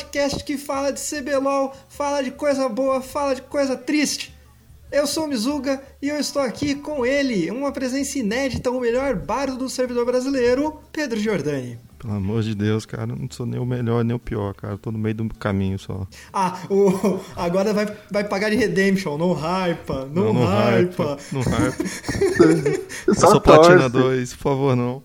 Podcast 0.00 0.42
que 0.44 0.56
fala 0.56 0.92
de 0.92 1.00
CBLOL, 1.00 1.74
fala 1.90 2.22
de 2.22 2.30
coisa 2.30 2.68
boa, 2.70 3.02
fala 3.02 3.34
de 3.34 3.42
coisa 3.42 3.76
triste. 3.76 4.34
Eu 4.90 5.06
sou 5.06 5.26
o 5.26 5.28
Mizuga 5.28 5.80
e 6.00 6.08
eu 6.08 6.16
estou 6.18 6.40
aqui 6.40 6.74
com 6.74 7.04
ele, 7.04 7.50
uma 7.50 7.70
presença 7.70 8.18
inédita, 8.18 8.70
o 8.70 8.80
melhor 8.80 9.14
bardo 9.14 9.58
do 9.58 9.68
servidor 9.68 10.06
brasileiro, 10.06 10.80
Pedro 10.90 11.20
Giordani. 11.20 11.78
Pelo 11.98 12.14
amor 12.14 12.42
de 12.42 12.54
Deus, 12.54 12.86
cara, 12.86 13.06
não 13.06 13.28
sou 13.30 13.44
nem 13.44 13.60
o 13.60 13.66
melhor 13.66 14.02
nem 14.02 14.16
o 14.16 14.18
pior, 14.18 14.54
cara. 14.54 14.78
Tô 14.78 14.90
no 14.90 14.98
meio 14.98 15.14
do 15.14 15.28
caminho 15.34 15.78
só. 15.78 16.06
Ah, 16.32 16.58
o, 16.70 17.20
agora 17.36 17.74
vai, 17.74 17.86
vai 18.10 18.24
pagar 18.24 18.48
de 18.48 18.56
Redemption, 18.56 19.18
não 19.18 19.34
hypa, 19.34 20.08
não, 20.10 20.32
hypa. 20.32 21.18
Não 21.30 21.42
hypa. 21.42 21.76
eu 23.06 23.14
sou 23.14 23.38
Platina 23.38 23.86
2, 23.86 24.32
por 24.32 24.42
favor, 24.42 24.74
não. 24.74 25.02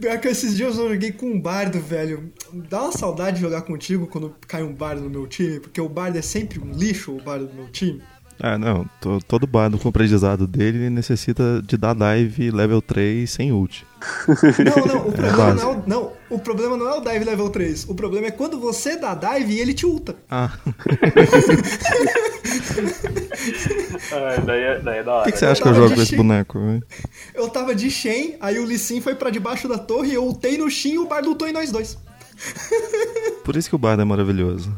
Pior 0.00 0.18
que 0.20 0.28
esses 0.28 0.56
dias 0.56 0.76
eu 0.76 0.88
joguei 0.88 1.12
com 1.12 1.26
um 1.26 1.40
bardo, 1.40 1.78
velho. 1.80 2.32
Dá 2.68 2.82
uma 2.84 2.92
saudade 2.92 3.36
de 3.36 3.42
jogar 3.42 3.62
contigo 3.62 4.06
quando 4.06 4.34
cai 4.46 4.62
um 4.62 4.72
bardo 4.72 5.02
no 5.02 5.10
meu 5.10 5.26
time, 5.26 5.60
porque 5.60 5.80
o 5.80 5.88
bardo 5.88 6.18
é 6.18 6.22
sempre 6.22 6.58
um 6.58 6.72
lixo, 6.72 7.12
o 7.14 7.22
bardo 7.22 7.46
do 7.46 7.54
meu 7.54 7.68
time. 7.70 8.02
Ah, 8.40 8.58
não. 8.58 8.84
todo 9.26 9.46
bardo 9.46 9.78
com 9.78 9.88
o 9.88 9.90
aprendizado 9.90 10.46
dele 10.46 10.90
necessita 10.90 11.62
de 11.62 11.76
dar 11.76 11.94
dive 11.94 12.50
level 12.50 12.82
3 12.82 13.30
sem 13.30 13.52
ult. 13.52 13.86
Não, 14.26 14.86
não, 14.86 15.06
o 15.06 15.08
é 15.14 15.16
problema 15.16 15.50
é 15.50 15.54
não, 15.54 15.62
é 15.62 15.66
o, 15.66 15.82
não, 15.86 16.12
o 16.30 16.38
problema 16.38 16.76
não 16.76 16.88
é 16.88 16.98
o 16.98 17.00
dive 17.00 17.24
level 17.24 17.48
3. 17.48 17.88
O 17.88 17.94
problema 17.94 18.26
é 18.26 18.30
quando 18.30 18.58
você 18.58 18.96
dá 18.96 19.14
dive 19.14 19.54
e 19.54 19.60
ele 19.60 19.72
te 19.72 19.86
ulta. 19.86 20.16
Ah. 20.30 20.50
ah 24.12 24.40
daí, 24.44 24.62
é, 24.62 24.80
daí 24.80 24.98
é 24.98 25.02
da 25.02 25.12
hora. 25.12 25.22
O 25.22 25.24
que, 25.24 25.32
que, 25.32 25.38
você 25.38 25.46
acha 25.46 25.62
que 25.62 25.68
eu 25.68 25.74
jogo 25.74 25.94
com 25.94 26.02
esse 26.02 26.16
boneco? 26.16 26.58
Véio? 26.58 26.82
Eu 27.34 27.48
tava 27.48 27.74
de 27.74 27.90
Shen, 27.90 28.36
aí 28.40 28.58
o 28.58 28.64
Lee 28.64 28.78
Sin 28.78 29.00
foi 29.00 29.14
pra 29.14 29.30
debaixo 29.30 29.68
da 29.68 29.78
torre, 29.78 30.12
eu 30.12 30.24
ultei 30.24 30.58
no 30.58 30.68
Shin 30.68 30.94
e 30.94 30.98
o 30.98 31.06
bardo 31.06 31.28
ultou 31.28 31.48
em 31.48 31.52
nós 31.52 31.70
dois. 31.70 31.96
Por 33.44 33.56
isso 33.56 33.68
que 33.68 33.74
o 33.74 33.78
bardo 33.78 34.02
é 34.02 34.04
maravilhoso. 34.04 34.72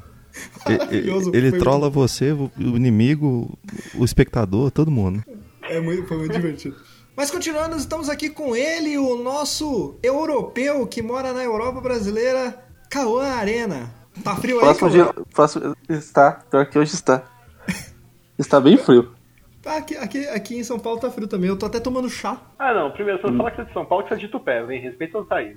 Maravilhoso. 0.79 1.31
Ele, 1.35 1.49
ele 1.49 1.59
trola 1.59 1.89
você, 1.89 2.33
o 2.33 2.51
inimigo, 2.59 3.59
o 3.95 4.05
espectador, 4.05 4.71
todo 4.71 4.91
mundo. 4.91 5.23
É 5.63 5.81
muito, 5.81 6.07
foi 6.07 6.17
muito 6.19 6.33
divertido. 6.33 6.77
Mas 7.17 7.31
continuando, 7.31 7.77
estamos 7.77 8.11
aqui 8.11 8.29
com 8.29 8.55
ele, 8.55 8.99
o 8.99 9.17
nosso 9.17 9.97
europeu 10.03 10.87
que 10.87 11.01
mora 11.01 11.33
na 11.33 11.43
Europa 11.43 11.81
brasileira, 11.81 12.63
Cauã 12.91 13.27
Arena. 13.27 13.91
Tá 14.23 14.37
frio 14.37 14.61
aí, 14.63 14.75
Cauã? 14.75 14.93
Dia, 14.93 15.15
próximo, 15.33 15.75
está, 15.89 16.33
pior 16.51 16.67
que 16.67 16.79
hoje 16.79 16.95
está. 16.95 17.25
Está 18.39 18.61
bem 18.61 18.77
frio. 18.77 19.16
Aqui, 19.67 19.97
aqui, 19.97 20.29
aqui 20.29 20.59
em 20.59 20.65
São 20.65 20.79
Paulo 20.79 21.01
tá 21.01 21.11
frio 21.11 21.27
também. 21.27 21.49
Eu 21.49 21.59
tô 21.59 21.67
até 21.67 21.81
tomando 21.81 22.09
chá. 22.09 22.41
Ah, 22.59 22.73
não. 22.73 22.91
Primeiro, 22.93 23.21
você 23.21 23.29
hum. 23.29 23.37
fala 23.37 23.51
que 23.51 23.57
você 23.57 23.63
é 23.63 23.65
de 23.65 23.73
São 23.73 23.85
Paulo, 23.85 24.05
que 24.05 24.11
você 24.11 24.15
é 24.15 24.19
de 24.19 24.29
Tupé, 24.29 24.63
vem. 24.63 24.81
Respeita 24.81 25.19
o 25.19 25.25
Thaís. 25.25 25.57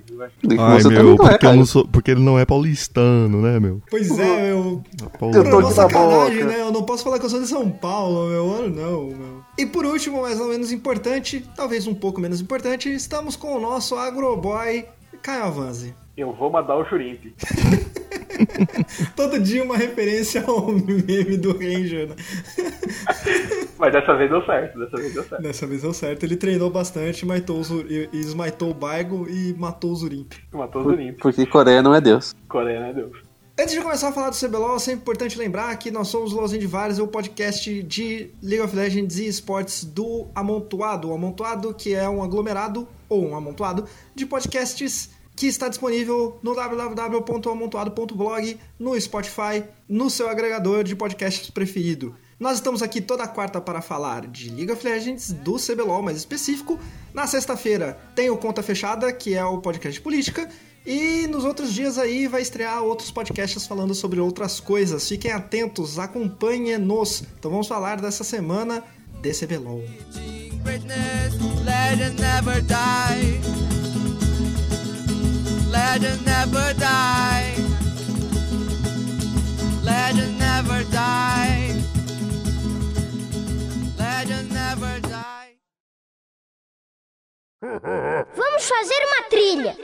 Ai, 0.58 0.82
meu, 0.82 1.16
porque, 1.16 1.46
é, 1.46 1.48
eu 1.48 1.56
não 1.56 1.64
sou, 1.64 1.86
porque 1.86 2.10
ele 2.10 2.20
não 2.20 2.38
é 2.38 2.44
paulistano, 2.44 3.40
né, 3.40 3.60
meu? 3.60 3.80
Pois 3.88 4.18
é, 4.18 4.52
meu. 4.52 4.82
Eu 5.20 5.50
tô 5.50 5.62
de 5.62 5.72
sacanagem, 5.72 6.44
né? 6.44 6.60
Eu 6.60 6.72
não 6.72 6.82
posso 6.82 7.04
falar 7.04 7.18
que 7.18 7.24
eu 7.24 7.30
sou 7.30 7.40
de 7.40 7.46
São 7.46 7.70
Paulo, 7.70 8.28
meu. 8.28 8.68
Não, 8.68 9.06
meu. 9.06 9.44
E 9.56 9.66
por 9.66 9.84
último, 9.84 10.22
mais 10.22 10.40
ou 10.40 10.48
menos 10.48 10.72
importante, 10.72 11.44
talvez 11.54 11.86
um 11.86 11.94
pouco 11.94 12.20
menos 12.20 12.40
importante, 12.40 12.92
estamos 12.92 13.36
com 13.36 13.56
o 13.56 13.60
nosso 13.60 13.96
agroboy, 13.96 14.86
Caio 15.22 15.44
Avanzi. 15.44 15.94
Eu 16.16 16.32
vou 16.32 16.50
mandar 16.50 16.76
o 16.76 16.84
Churimp. 16.84 17.26
Todo 19.16 19.38
dia 19.38 19.62
uma 19.62 19.76
referência 19.76 20.44
ao 20.46 20.70
meme 20.72 21.36
do 21.36 21.52
Ranger, 21.52 22.08
né? 22.08 22.16
Mas 23.78 23.92
dessa 23.92 24.14
vez 24.14 24.30
deu 24.30 24.44
certo, 24.44 24.78
dessa 24.78 24.96
vez 24.96 25.14
deu 25.14 25.24
certo. 25.24 25.42
Dessa 25.42 25.66
vez 25.66 25.82
deu 25.82 25.92
certo. 25.92 26.24
Ele 26.24 26.36
treinou 26.36 26.70
bastante, 26.70 27.24
matou 27.24 27.60
o 27.60 27.62
esmaitou 28.12 28.70
o 28.70 28.74
Baigo 28.74 29.26
e 29.28 29.54
matou 29.58 29.92
o 29.92 29.94
Zurimp. 29.94 30.32
Matou 30.52 30.82
o 30.82 30.84
Zurimp. 30.84 31.18
Porque 31.20 31.46
Coreia 31.46 31.82
não 31.82 31.94
é 31.94 32.00
Deus. 32.00 32.34
Coreia 32.48 32.80
não 32.80 32.86
é 32.88 32.92
Deus. 32.92 33.30
Antes 33.58 33.74
de 33.74 33.80
começar 33.82 34.08
a 34.08 34.12
falar 34.12 34.30
do 34.30 34.36
CBLOL, 34.36 34.76
é 34.76 34.78
sempre 34.78 35.00
importante 35.02 35.38
lembrar 35.38 35.76
que 35.76 35.90
nós 35.90 36.08
somos 36.08 36.32
o 36.32 36.36
Lozinho 36.36 36.62
de 36.62 36.66
Vários, 36.66 36.98
o 36.98 37.06
podcast 37.06 37.82
de 37.82 38.30
League 38.42 38.64
of 38.64 38.74
Legends 38.74 39.18
e 39.18 39.26
esportes 39.26 39.84
do 39.84 40.28
Amontoado. 40.34 41.10
O 41.10 41.14
Amontoado, 41.14 41.74
que 41.74 41.94
é 41.94 42.08
um 42.08 42.22
aglomerado, 42.22 42.88
ou 43.06 43.28
um 43.28 43.36
amontoado, 43.36 43.84
de 44.14 44.24
podcasts 44.24 45.10
que 45.40 45.46
está 45.46 45.68
disponível 45.68 46.38
no 46.42 46.54
www.amontoado.blog, 46.54 48.60
no 48.78 49.00
Spotify, 49.00 49.64
no 49.88 50.10
seu 50.10 50.28
agregador 50.28 50.84
de 50.84 50.94
podcasts 50.94 51.48
preferido. 51.48 52.14
Nós 52.38 52.56
estamos 52.56 52.82
aqui 52.82 53.00
toda 53.00 53.26
quarta 53.26 53.58
para 53.58 53.80
falar 53.80 54.26
de 54.26 54.50
League 54.50 54.70
of 54.70 54.86
Legends, 54.86 55.32
do 55.32 55.56
CBLOL 55.56 56.02
mais 56.02 56.18
específico. 56.18 56.78
Na 57.14 57.26
sexta-feira 57.26 57.98
tem 58.14 58.28
o 58.28 58.36
Conta 58.36 58.62
Fechada, 58.62 59.10
que 59.14 59.32
é 59.32 59.42
o 59.42 59.62
podcast 59.62 59.98
de 59.98 60.02
política. 60.02 60.46
E 60.84 61.26
nos 61.26 61.46
outros 61.46 61.72
dias 61.72 61.96
aí 61.96 62.26
vai 62.26 62.42
estrear 62.42 62.82
outros 62.82 63.10
podcasts 63.10 63.66
falando 63.66 63.94
sobre 63.94 64.20
outras 64.20 64.60
coisas. 64.60 65.08
Fiquem 65.08 65.32
atentos, 65.32 65.98
acompanhem-nos. 65.98 67.22
Então 67.38 67.50
vamos 67.50 67.66
falar 67.66 67.98
dessa 67.98 68.22
semana 68.22 68.84
de 69.22 69.32
CBLOL. 69.32 69.82
Legend 75.92 76.24
never 76.24 76.72
die. 76.74 77.54
Legend 79.82 80.38
never 80.38 80.84
die. 80.84 81.82
Legend 83.98 84.52
never 84.52 85.00
die. 85.00 85.58
Vamos 88.36 88.68
fazer 88.68 89.00
uma 89.08 89.22
trilha. 89.28 89.76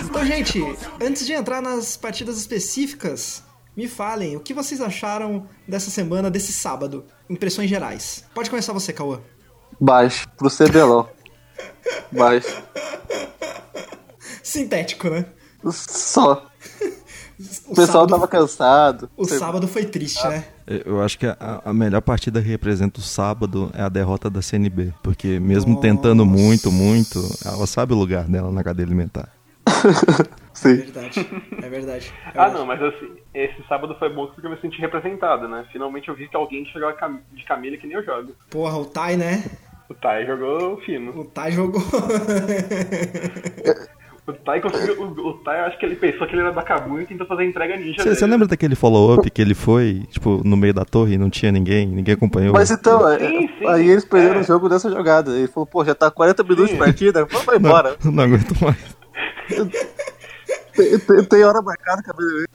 Então, 0.00 0.26
gente, 0.26 0.60
antes 1.00 1.24
de 1.24 1.32
entrar 1.34 1.62
nas 1.62 1.96
partidas 1.96 2.36
específicas, 2.36 3.44
me 3.76 3.88
falem, 3.88 4.36
o 4.36 4.40
que 4.40 4.52
vocês 4.52 4.80
acharam 4.80 5.46
dessa 5.66 5.90
semana, 5.90 6.30
desse 6.30 6.52
sábado? 6.52 7.04
Impressões 7.28 7.70
gerais. 7.70 8.24
Pode 8.34 8.50
começar 8.50 8.72
você, 8.72 8.92
Cauã. 8.92 9.20
Baixo, 9.80 10.28
pro 10.36 10.50
CBLOL. 10.50 11.08
Baixo. 12.12 12.62
Sintético, 14.42 15.08
né? 15.08 15.26
Só. 15.70 16.46
O, 17.66 17.72
o 17.72 17.74
pessoal 17.74 17.86
sábado, 17.86 18.10
tava 18.10 18.28
cansado. 18.28 19.10
O 19.16 19.24
sábado 19.24 19.66
foi 19.66 19.84
triste, 19.86 20.22
né? 20.28 20.44
Eu 20.66 21.00
acho 21.02 21.18
que 21.18 21.26
a, 21.26 21.62
a, 21.64 21.72
melhor 21.72 22.00
partida 22.02 22.42
que 22.42 22.48
representa 22.48 23.00
o 23.00 23.02
sábado 23.02 23.70
é 23.74 23.82
a 23.82 23.88
derrota 23.88 24.28
da 24.28 24.42
CNB. 24.42 24.92
Porque 25.02 25.40
mesmo 25.40 25.70
Nossa. 25.74 25.82
tentando 25.82 26.24
muito, 26.26 26.70
muito, 26.70 27.18
ela 27.44 27.66
sabe 27.66 27.94
o 27.94 27.96
lugar 27.96 28.24
dela 28.24 28.52
na 28.52 28.62
cadeia 28.62 28.86
alimentar. 28.86 29.28
Sim. 30.52 30.70
É 30.70 30.74
verdade. 30.74 31.30
É 31.62 31.68
verdade. 31.68 32.12
É 32.26 32.38
ah, 32.38 32.50
não, 32.50 32.66
mas 32.66 32.82
assim, 32.82 33.16
esse 33.34 33.62
sábado 33.68 33.96
foi 33.98 34.08
bom 34.10 34.26
porque 34.26 34.46
eu 34.46 34.50
me 34.50 34.60
senti 34.60 34.80
representado, 34.80 35.48
né? 35.48 35.66
Finalmente 35.72 36.08
eu 36.08 36.14
vi 36.14 36.28
que 36.28 36.36
alguém 36.36 36.64
jogava 36.66 37.18
de 37.32 37.44
Camila 37.44 37.76
que 37.76 37.86
nem 37.86 37.96
eu 37.96 38.04
jogo. 38.04 38.34
Porra, 38.50 38.76
o 38.78 38.84
Tai, 38.84 39.16
né? 39.16 39.44
O 39.88 39.94
Tai 39.94 40.26
jogou 40.26 40.78
fino. 40.82 41.20
O 41.20 41.24
Tai 41.24 41.52
jogou. 41.52 41.82
O 44.24 44.32
Tai 44.32 44.60
conseguiu. 44.60 45.02
O, 45.02 45.30
o 45.30 45.32
Tai, 45.38 45.60
acho 45.62 45.78
que 45.78 45.84
ele 45.84 45.96
pensou 45.96 46.26
que 46.28 46.34
ele 46.34 46.42
era 46.42 46.52
da 46.52 46.62
Kabu 46.62 47.00
e 47.00 47.06
tentou 47.06 47.26
fazer 47.26 47.42
a 47.42 47.44
entrega 47.44 47.76
ninja. 47.76 48.02
Você 48.04 48.24
lembra 48.24 48.46
daquele 48.46 48.76
follow-up 48.76 49.28
que 49.28 49.42
ele 49.42 49.54
foi, 49.54 50.04
tipo, 50.10 50.40
no 50.44 50.56
meio 50.56 50.72
da 50.72 50.84
torre 50.84 51.14
e 51.14 51.18
não 51.18 51.28
tinha 51.28 51.50
ninguém, 51.50 51.88
ninguém 51.88 52.14
acompanhou? 52.14 52.52
Mas 52.52 52.70
então, 52.70 53.00
sim, 53.18 53.48
sim, 53.58 53.66
aí 53.66 53.88
eles 53.90 54.04
perderam 54.04 54.36
é. 54.36 54.40
o 54.40 54.44
jogo 54.44 54.68
dessa 54.68 54.88
jogada. 54.88 55.36
Ele 55.36 55.48
falou, 55.48 55.66
pô, 55.66 55.84
já 55.84 55.92
tá 55.92 56.08
40 56.08 56.40
minutos 56.44 56.68
sim. 56.68 56.74
de 56.74 56.78
partida, 56.78 57.24
vamos 57.24 57.48
embora. 57.52 57.96
Não, 58.04 58.12
não 58.12 58.22
aguento 58.22 58.52
mais. 58.62 59.01
Tem, 59.48 60.98
tem, 60.98 61.24
tem, 61.24 61.44
hora 61.44 61.62
marcada, 61.62 62.02
cabelo. 62.02 62.46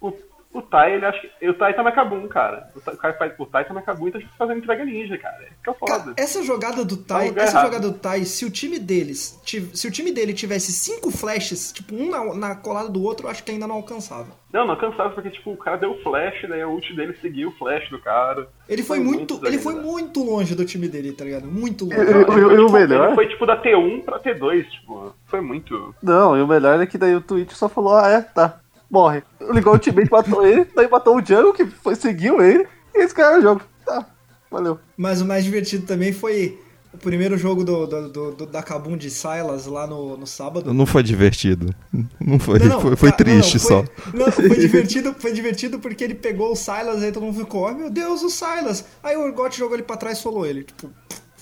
O, 0.00 0.12
o 0.52 0.60
Tai, 0.60 0.94
ele 0.94 1.06
acha 1.06 1.20
que. 1.20 1.48
O 1.48 1.54
Tai 1.54 1.72
tá 1.74 1.82
na 1.82 1.92
Kabum, 1.92 2.26
cara. 2.26 2.68
O 2.74 2.80
Tai, 2.80 2.94
o 3.38 3.46
tai 3.46 3.64
tá 3.64 3.72
na 3.72 3.82
Kabum 3.82 4.08
e 4.08 4.10
tá 4.10 4.18
fazendo 4.36 4.58
entrega 4.58 4.84
ninja, 4.84 5.16
cara. 5.16 5.44
É 5.44 5.72
foda. 5.72 5.92
Cara, 5.92 6.14
essa 6.16 6.42
jogada 6.42 6.84
do 6.84 6.96
Tai, 6.96 7.30
tá 7.30 7.40
essa 7.40 7.52
errado. 7.52 7.66
jogada 7.66 7.88
do 7.88 7.96
Tai, 7.96 8.24
se 8.24 8.44
o 8.44 8.50
time 8.50 8.78
deles. 8.80 9.40
Se 9.44 9.86
o 9.86 9.90
time 9.92 10.10
dele 10.10 10.34
tivesse 10.34 10.72
cinco 10.72 11.12
flashes, 11.12 11.70
tipo, 11.70 11.94
um 11.94 12.10
na, 12.10 12.34
na 12.34 12.56
colada 12.56 12.88
do 12.88 13.00
outro, 13.00 13.26
eu 13.26 13.30
acho 13.30 13.44
que 13.44 13.52
ainda 13.52 13.68
não 13.68 13.76
alcançava. 13.76 14.26
Não, 14.52 14.64
não 14.64 14.72
alcançava, 14.72 15.10
porque, 15.10 15.30
tipo, 15.30 15.52
o 15.52 15.56
cara 15.56 15.76
deu 15.76 15.94
flash, 16.02 16.44
daí 16.48 16.60
a 16.60 16.66
ult 16.66 16.96
dele 16.96 17.16
seguiu 17.22 17.50
o 17.50 17.52
flash 17.52 17.88
do 17.88 18.00
cara. 18.00 18.48
Ele 18.68 18.82
foi, 18.82 18.96
foi 18.96 19.06
muito. 19.06 19.34
muito 19.34 19.46
ele 19.46 19.58
foi 19.58 19.74
muito 19.76 20.24
longe 20.24 20.56
do 20.56 20.64
time 20.64 20.88
dele, 20.88 21.12
tá 21.12 21.24
ligado? 21.24 21.46
Muito 21.46 21.84
longe. 21.84 21.96
E, 21.96 22.02
o, 22.02 22.50
tipo, 22.50 22.72
melhor. 22.72 23.06
Ele 23.06 23.14
foi 23.14 23.28
tipo 23.28 23.46
da 23.46 23.62
T1 23.62 24.02
pra 24.02 24.18
T2, 24.18 24.68
tipo, 24.68 25.14
foi 25.26 25.40
muito. 25.40 25.94
Não, 26.02 26.36
e 26.36 26.42
o 26.42 26.48
melhor 26.48 26.80
é 26.80 26.86
que 26.86 26.98
daí 26.98 27.14
o 27.14 27.20
Twitch 27.20 27.52
só 27.52 27.68
falou, 27.68 27.94
ah, 27.94 28.08
é, 28.08 28.20
tá 28.20 28.60
morre. 28.90 29.22
Ligou 29.52 29.72
o 29.72 29.76
ultimate, 29.76 30.10
matou 30.10 30.44
ele, 30.46 30.66
daí 30.74 30.88
matou 30.88 31.16
o 31.16 31.24
Jungle, 31.24 31.52
que 31.52 31.66
foi, 31.66 31.94
seguiu 31.94 32.42
ele, 32.42 32.66
e 32.94 33.02
esse 33.04 33.14
cara 33.14 33.38
o 33.38 33.42
jogo. 33.42 33.62
Tá, 33.86 34.04
valeu. 34.50 34.78
Mas 34.96 35.20
o 35.20 35.24
mais 35.26 35.44
divertido 35.44 35.86
também 35.86 36.12
foi 36.12 36.58
o 36.92 36.98
primeiro 36.98 37.38
jogo 37.38 37.62
do, 37.64 37.86
do, 37.86 38.08
do- 38.08 38.30
do- 38.32 38.46
da 38.46 38.62
Kabum 38.64 38.96
de 38.96 39.08
Silas 39.10 39.66
lá 39.66 39.86
no, 39.86 40.16
no 40.16 40.26
sábado. 40.26 40.74
Não 40.74 40.84
foi 40.86 41.02
divertido. 41.04 41.72
Não 42.20 42.38
foi, 42.38 42.58
Não, 42.58 42.66
não, 42.66 42.80
foi, 42.80 42.96
foi 42.96 43.12
triste 43.12 43.54
não, 43.54 43.60
só. 43.60 43.84
foi- 43.84 44.18
Não, 44.20 44.32
foi 44.32 44.48
divertido, 44.58 45.14
foi 45.16 45.32
divertido 45.32 45.78
porque 45.78 46.02
ele 46.02 46.14
pegou 46.16 46.50
o 46.52 46.56
Silas 46.56 47.02
aí 47.02 47.12
todo 47.12 47.22
mundo 47.24 47.38
ficou, 47.38 47.68
ai 47.68 47.74
meu 47.74 47.90
Deus, 47.90 48.22
o 48.22 48.28
Silas. 48.28 48.84
Aí 49.04 49.16
o 49.16 49.20
Urgot 49.24 49.56
jogou 49.56 49.76
ele 49.76 49.84
pra 49.84 49.96
trás 49.96 50.18
e 50.18 50.20
solou 50.22 50.44
ele. 50.44 50.64
Tipo, 50.64 50.90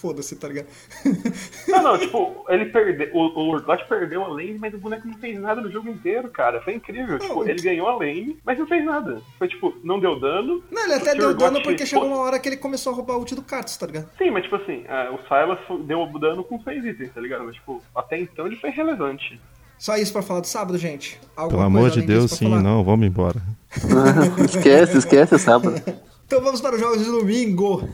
foda-se, 0.00 0.36
tá 0.36 0.48
ligado? 0.48 0.66
Não, 1.68 1.82
não, 1.82 1.98
tipo, 1.98 2.44
ele 2.48 2.66
perdeu. 2.66 3.10
O, 3.12 3.40
o 3.40 3.50
Urgot 3.50 3.84
perdeu 3.88 4.24
a 4.24 4.28
lane, 4.28 4.58
mas 4.58 4.72
o 4.72 4.78
boneco 4.78 5.06
não 5.06 5.18
fez 5.18 5.38
nada 5.38 5.60
no 5.60 5.70
jogo 5.70 5.88
inteiro, 5.88 6.30
cara. 6.30 6.60
Foi 6.62 6.74
incrível. 6.74 7.18
Tipo, 7.18 7.48
ele 7.48 7.60
ganhou 7.60 7.88
a 7.88 7.96
lane, 7.96 8.38
mas 8.44 8.58
não 8.58 8.66
fez 8.66 8.84
nada. 8.84 9.20
Foi 9.38 9.48
tipo, 9.48 9.74
não 9.84 10.00
deu 10.00 10.18
dano. 10.18 10.62
Não, 10.70 10.84
ele 10.84 10.94
até 10.94 11.14
deu 11.14 11.34
dano 11.34 11.62
porque 11.62 11.84
chegou 11.84 12.06
uma 12.06 12.18
hora 12.18 12.38
que 12.38 12.48
ele 12.48 12.56
começou 12.56 12.92
a 12.92 12.96
roubar 12.96 13.16
o 13.16 13.20
ult 13.20 13.34
do 13.34 13.42
Kartus, 13.42 13.76
tá 13.76 13.86
ligado? 13.86 14.08
Sim, 14.16 14.30
mas 14.30 14.44
tipo 14.44 14.56
assim, 14.56 14.84
é, 14.88 15.10
o 15.10 15.18
Silas 15.28 15.58
deu 15.86 16.06
dano 16.18 16.42
com 16.42 16.60
seis 16.62 16.84
itens, 16.84 17.12
tá 17.12 17.20
ligado? 17.20 17.44
Mas 17.44 17.56
tipo, 17.56 17.82
até 17.94 18.18
então 18.18 18.46
ele 18.46 18.56
foi 18.56 18.70
relevante. 18.70 19.38
Só 19.78 19.96
isso 19.96 20.12
pra 20.12 20.22
falar 20.22 20.40
do 20.40 20.46
sábado, 20.46 20.76
gente. 20.76 21.20
Alguma 21.36 21.64
Pelo 21.64 21.78
amor 21.78 21.90
de 21.90 22.02
Deus, 22.02 22.32
sim, 22.32 22.48
falar? 22.48 22.62
não, 22.62 22.82
vamos 22.82 23.06
embora. 23.06 23.40
esquece, 24.44 24.98
esquece, 24.98 25.38
sábado. 25.38 25.80
Então 26.26 26.42
vamos 26.42 26.60
para 26.60 26.74
os 26.74 26.80
jogos 26.80 26.98
de 26.98 27.10
domingo. 27.10 27.88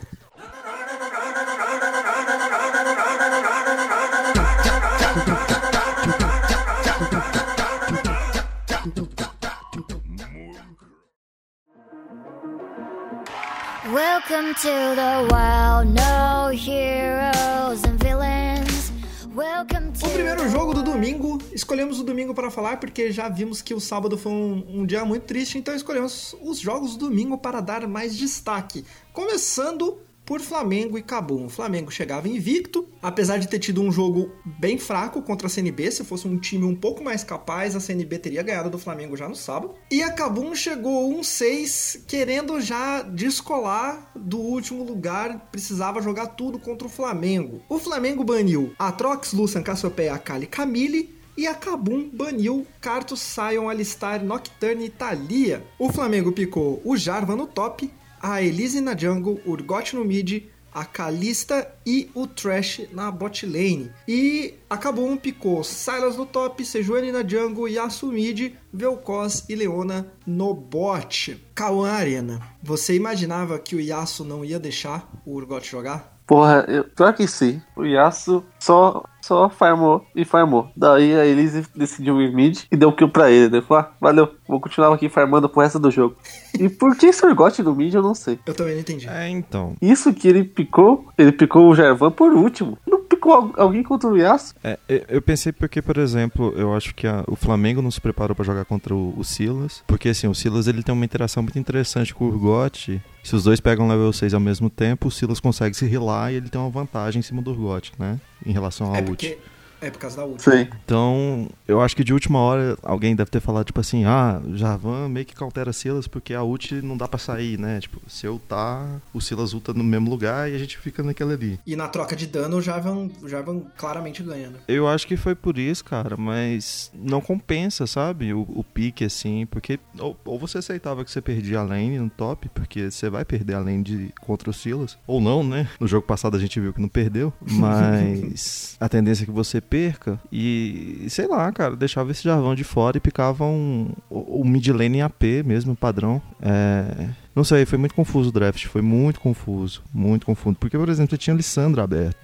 Welcome 13.95 14.53
to 14.55 14.93
the 14.93 15.25
wild, 15.31 15.87
no 15.93 16.49
heroes 16.51 17.81
and 17.85 17.97
villains. 17.97 18.91
Welcome 19.33 19.93
to 19.93 20.05
O 20.05 20.09
primeiro 20.09 20.49
jogo 20.49 20.73
do 20.73 20.83
domingo, 20.83 21.37
escolhemos 21.53 21.97
o 21.97 22.03
domingo 22.03 22.35
para 22.35 22.51
falar 22.51 22.77
porque 22.77 23.09
já 23.13 23.29
vimos 23.29 23.61
que 23.61 23.73
o 23.73 23.79
sábado 23.79 24.17
foi 24.17 24.33
um, 24.33 24.81
um 24.81 24.85
dia 24.85 25.05
muito 25.05 25.23
triste, 25.23 25.57
então 25.57 25.73
escolhemos 25.73 26.35
os 26.41 26.59
jogos 26.59 26.97
do 26.97 27.07
domingo 27.07 27.37
para 27.37 27.61
dar 27.61 27.87
mais 27.87 28.17
destaque. 28.17 28.83
Começando 29.13 29.97
por 30.25 30.41
Flamengo 30.41 30.97
e 30.97 31.03
Cabum. 31.03 31.45
O 31.45 31.49
Flamengo 31.49 31.91
chegava 31.91 32.27
invicto, 32.27 32.87
apesar 33.01 33.37
de 33.37 33.47
ter 33.47 33.59
tido 33.59 33.81
um 33.81 33.91
jogo 33.91 34.31
bem 34.45 34.77
fraco 34.77 35.21
contra 35.21 35.47
a 35.47 35.49
CNB. 35.49 35.91
Se 35.91 36.03
fosse 36.03 36.27
um 36.27 36.37
time 36.37 36.65
um 36.65 36.75
pouco 36.75 37.03
mais 37.03 37.23
capaz, 37.23 37.75
a 37.75 37.79
CNB 37.79 38.19
teria 38.19 38.43
ganhado 38.43 38.69
do 38.69 38.79
Flamengo 38.79 39.15
já 39.15 39.29
no 39.29 39.35
sábado. 39.35 39.75
E 39.91 40.01
a 40.01 40.11
Cabum 40.11 40.55
chegou 40.55 41.13
1-6, 41.19 42.01
querendo 42.07 42.59
já 42.59 43.01
descolar 43.01 44.11
do 44.15 44.39
último 44.39 44.83
lugar, 44.83 45.47
precisava 45.51 46.01
jogar 46.01 46.27
tudo 46.27 46.57
contra 46.57 46.87
o 46.87 46.91
Flamengo. 46.91 47.61
O 47.69 47.77
Flamengo 47.77 48.23
baniu 48.23 48.73
Atrox, 48.79 49.33
Lucian, 49.33 49.61
Cassiopeia, 49.61 50.13
Akali, 50.13 50.47
Camille 50.47 51.15
e 51.37 51.45
a 51.47 51.53
Kabum 51.53 52.09
baniu 52.11 52.65
Cartus, 52.79 53.19
Sion, 53.19 53.69
Alistar, 53.69 54.23
Nocturne 54.23 54.85
e 54.85 54.89
Thalia. 54.89 55.63
O 55.77 55.91
Flamengo 55.91 56.31
picou 56.31 56.81
o 56.83 56.95
Jarvan 56.95 57.35
no 57.35 57.47
top, 57.47 57.91
a 58.27 58.41
Elise 58.41 58.81
na 58.81 58.97
jungle, 58.97 59.39
o 59.45 59.51
Urgot 59.51 59.93
no 59.93 60.03
mid, 60.03 60.49
a 60.73 60.83
Kalista 60.83 61.71
e 61.85 62.09
o 62.15 62.25
Trash 62.25 62.81
na 62.91 63.11
bot 63.11 63.45
lane. 63.45 63.91
E 64.07 64.55
a 64.67 64.75
Kabum 64.75 65.15
picou 65.15 65.63
Silas 65.63 66.17
no 66.17 66.25
top, 66.25 66.65
Sejuani 66.65 67.11
na 67.11 67.21
jungle, 67.21 67.69
Yasuo 67.69 68.11
mid, 68.11 68.53
Vel'Koz 68.73 69.45
e 69.47 69.53
Leona 69.53 70.07
no 70.25 70.55
bot. 70.55 71.39
Kawan 71.53 71.91
Arena, 71.91 72.41
você 72.63 72.95
imaginava 72.95 73.59
que 73.59 73.75
o 73.75 73.79
Yasuo 73.79 74.25
não 74.25 74.43
ia 74.43 74.59
deixar 74.59 75.07
o 75.23 75.35
Urgot 75.35 75.63
jogar? 75.63 76.17
Porra, 76.25 76.65
eu, 76.67 76.83
pior 76.83 77.13
que 77.13 77.27
sim. 77.27 77.61
O 77.75 77.83
Yasuo 77.85 78.43
só, 78.59 79.03
só 79.25 79.49
farmou 79.49 80.05
e 80.15 80.23
farmou. 80.23 80.69
Daí 80.75 81.15
a 81.15 81.25
Elise 81.25 81.65
decidiu 81.75 82.21
ir 82.21 82.33
mid 82.33 82.59
e 82.71 82.77
deu 82.77 82.91
kill 82.93 83.09
pra 83.09 83.31
ele. 83.31 83.55
Ele 83.57 83.61
falou, 83.61 83.83
ah, 83.83 83.91
valeu, 83.99 84.31
vou 84.47 84.59
continuar 84.61 84.93
aqui 84.93 85.09
farmando 85.09 85.49
pro 85.49 85.61
resto 85.61 85.79
do 85.79 85.89
jogo. 85.89 86.15
E 86.59 86.69
por 86.69 86.95
que 86.95 87.07
esse 87.07 87.25
Urgot 87.25 87.61
no 87.63 87.75
mid 87.75 87.93
eu 87.93 88.01
não 88.03 88.13
sei. 88.13 88.39
Eu 88.45 88.53
também 88.53 88.73
não 88.75 88.81
entendi. 88.81 89.07
É, 89.09 89.27
então. 89.29 89.75
Isso 89.81 90.13
que 90.13 90.27
ele 90.27 90.43
picou, 90.43 91.07
ele 91.17 91.31
picou 91.31 91.67
o 91.69 91.75
Jarvan 91.75 92.11
por 92.11 92.31
último. 92.33 92.77
Não 92.87 93.03
picou 93.03 93.33
al- 93.33 93.53
alguém 93.57 93.81
contra 93.83 94.09
o 94.09 94.15
Yasuo? 94.17 94.55
É, 94.63 94.77
eu- 95.09 95.21
pensei 95.21 95.51
porque, 95.51 95.81
por 95.81 95.97
exemplo, 95.97 96.53
eu 96.55 96.73
acho 96.75 96.93
que 96.93 97.07
a- 97.07 97.23
o 97.27 97.35
Flamengo 97.35 97.81
não 97.81 97.89
se 97.91 97.99
preparou 97.99 98.35
pra 98.35 98.45
jogar 98.45 98.63
contra 98.65 98.93
o, 98.93 99.13
o 99.17 99.23
Silas. 99.23 99.83
Porque, 99.87 100.09
assim, 100.09 100.27
o 100.27 100.35
Silas 100.35 100.67
ele 100.67 100.83
tem 100.83 100.93
uma 100.93 101.03
interação 101.05 101.41
muito 101.41 101.57
interessante 101.57 102.13
com 102.13 102.25
o 102.25 102.27
Urgot. 102.27 103.01
Se 103.23 103.35
os 103.35 103.43
dois 103.43 103.59
pegam 103.59 103.87
level 103.87 104.13
6 104.13 104.35
ao 104.35 104.39
mesmo 104.39 104.69
tempo, 104.69 105.07
o 105.07 105.11
Silas 105.11 105.39
consegue 105.39 105.75
se 105.75 105.85
rilar 105.87 106.31
e 106.31 106.35
ele 106.35 106.47
tem 106.49 106.61
uma 106.61 106.69
vantagem 106.69 107.19
em 107.19 107.23
cima 107.23 107.41
do 107.41 107.49
Urgot, 107.51 107.91
né? 107.97 108.19
Em 108.45 108.51
relação 108.51 108.89
ao 108.89 108.95
É 108.95 109.01
ult. 109.23 109.54
É 109.81 109.89
por 109.89 109.99
causa 109.99 110.17
da 110.17 110.25
ult. 110.25 110.41
Sim. 110.41 110.67
Então, 110.83 111.47
eu 111.67 111.81
acho 111.81 111.95
que 111.95 112.03
de 112.03 112.13
última 112.13 112.39
hora 112.39 112.77
alguém 112.83 113.15
deve 113.15 113.29
ter 113.29 113.39
falado, 113.39 113.65
tipo 113.65 113.79
assim, 113.79 114.05
ah, 114.05 114.41
o 114.43 114.55
Jarvan 114.55 115.09
meio 115.09 115.25
que 115.25 115.35
cautera 115.35 115.73
Silas 115.73 116.07
porque 116.07 116.33
a 116.33 116.43
ult 116.43 116.73
não 116.81 116.97
dá 116.97 117.07
pra 117.07 117.19
sair, 117.19 117.59
né? 117.59 117.79
Tipo, 117.79 118.01
se 118.07 118.25
eu 118.25 118.39
tá, 118.47 119.01
o 119.13 119.21
Silas 119.21 119.53
ulta 119.53 119.73
no 119.73 119.83
mesmo 119.83 120.09
lugar 120.09 120.49
e 120.49 120.55
a 120.55 120.57
gente 120.57 120.77
fica 120.77 121.03
naquela 121.03 121.33
ali. 121.33 121.59
E 121.65 121.75
na 121.75 121.87
troca 121.87 122.15
de 122.15 122.27
dano, 122.27 122.57
o 122.57 122.61
Jarvan, 122.61 123.09
o 123.21 123.27
Jarvan 123.27 123.61
claramente 123.77 124.23
ganha, 124.23 124.49
né? 124.49 124.59
Eu 124.67 124.87
acho 124.87 125.07
que 125.07 125.17
foi 125.17 125.35
por 125.35 125.57
isso, 125.57 125.83
cara, 125.83 126.15
mas 126.17 126.91
não 126.93 127.21
compensa, 127.21 127.85
sabe? 127.87 128.33
O, 128.33 128.41
o 128.41 128.63
pique, 128.63 129.03
assim, 129.03 129.45
porque 129.45 129.79
ou, 129.99 130.17
ou 130.25 130.39
você 130.39 130.59
aceitava 130.59 131.03
que 131.03 131.11
você 131.11 131.21
perdia 131.21 131.59
a 131.59 131.63
lane 131.63 131.99
no 131.99 132.09
top, 132.09 132.49
porque 132.49 132.89
você 132.91 133.09
vai 133.09 133.25
perder 133.25 133.55
a 133.55 133.59
lane 133.59 133.83
de, 133.83 134.13
contra 134.21 134.49
o 134.49 134.53
Silas, 134.53 134.97
ou 135.05 135.19
não, 135.19 135.43
né? 135.43 135.67
No 135.79 135.87
jogo 135.87 136.05
passado 136.05 136.37
a 136.37 136.39
gente 136.39 136.59
viu 136.59 136.73
que 136.73 136.81
não 136.81 136.89
perdeu, 136.89 137.33
mas 137.41 138.77
a 138.79 138.87
tendência 138.87 139.23
é 139.23 139.25
que 139.25 139.31
você 139.31 139.61
perca 139.65 140.19
e, 140.31 141.05
sei 141.09 141.27
lá, 141.27 141.51
cara, 141.51 141.75
deixava 141.75 142.11
esse 142.11 142.23
Jarvão 142.23 142.55
de 142.55 142.63
fora 142.63 142.97
e 142.97 142.99
picava 143.01 143.43
um, 143.45 143.89
o 144.09 144.43
mid 144.45 144.67
lane 144.69 144.99
em 144.99 145.01
AP 145.01 145.23
mesmo, 145.45 145.75
padrão. 145.75 146.21
É... 146.41 147.09
Não 147.35 147.43
sei, 147.43 147.65
foi 147.65 147.77
muito 147.77 147.93
confuso 147.93 148.29
o 148.29 148.31
draft, 148.31 148.65
foi 148.67 148.81
muito 148.81 149.19
confuso, 149.19 149.83
muito 149.93 150.25
confuso. 150.25 150.55
Porque, 150.57 150.77
por 150.77 150.87
exemplo, 150.87 151.09
você 151.11 151.17
tinha 151.17 151.35
Lissandra 151.35 151.83
aberto. 151.83 152.15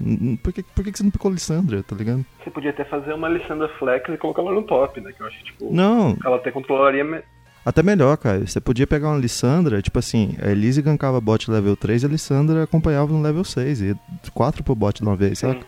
Por 0.42 0.54
que, 0.54 0.64
por 0.64 0.86
que 0.86 0.96
você 0.98 1.04
não 1.04 1.12
picou 1.12 1.30
Lissandra, 1.30 1.84
tá 1.84 1.94
ligado? 1.96 2.26
Você 2.42 2.50
podia 2.50 2.70
até 2.70 2.86
fazer 2.86 3.12
uma 3.14 3.28
Alessandra 3.28 3.68
Flex 3.78 4.08
e 4.10 4.18
colocar 4.18 4.42
ela 4.42 4.54
no 4.54 4.64
top, 4.64 5.02
né? 5.02 5.12
Que 5.12 5.22
eu 5.22 5.28
acho 5.28 5.44
tipo, 5.44 5.68
Não, 5.74 6.16
ela 6.24 6.38
até 6.38 6.50
controlaria. 6.50 7.04
me- 7.04 7.20
até 7.66 7.84
melhor, 7.84 8.16
cara. 8.18 8.48
Você 8.48 8.60
podia 8.62 8.88
pegar 8.88 9.10
uma 9.10 9.18
Lissandra, 9.20 9.82
tipo 9.82 10.00
assim, 10.00 10.36
a 10.42 10.50
Elise 10.50 10.82
gankava 10.82 11.20
bot 11.22 11.52
level 11.52 11.76
3 11.76 12.02
e 12.04 12.06
a 12.06 12.10
Lissandra 12.10 12.64
acompanhava 12.64 13.12
no 13.12 13.22
level 13.22 13.44
6. 13.44 13.82
E 13.82 13.96
4 14.34 14.64
pro 14.64 14.74
bot 14.74 14.96
de 15.00 15.04
uma 15.08 15.16
vez, 15.18 15.40
sim. 15.40 15.60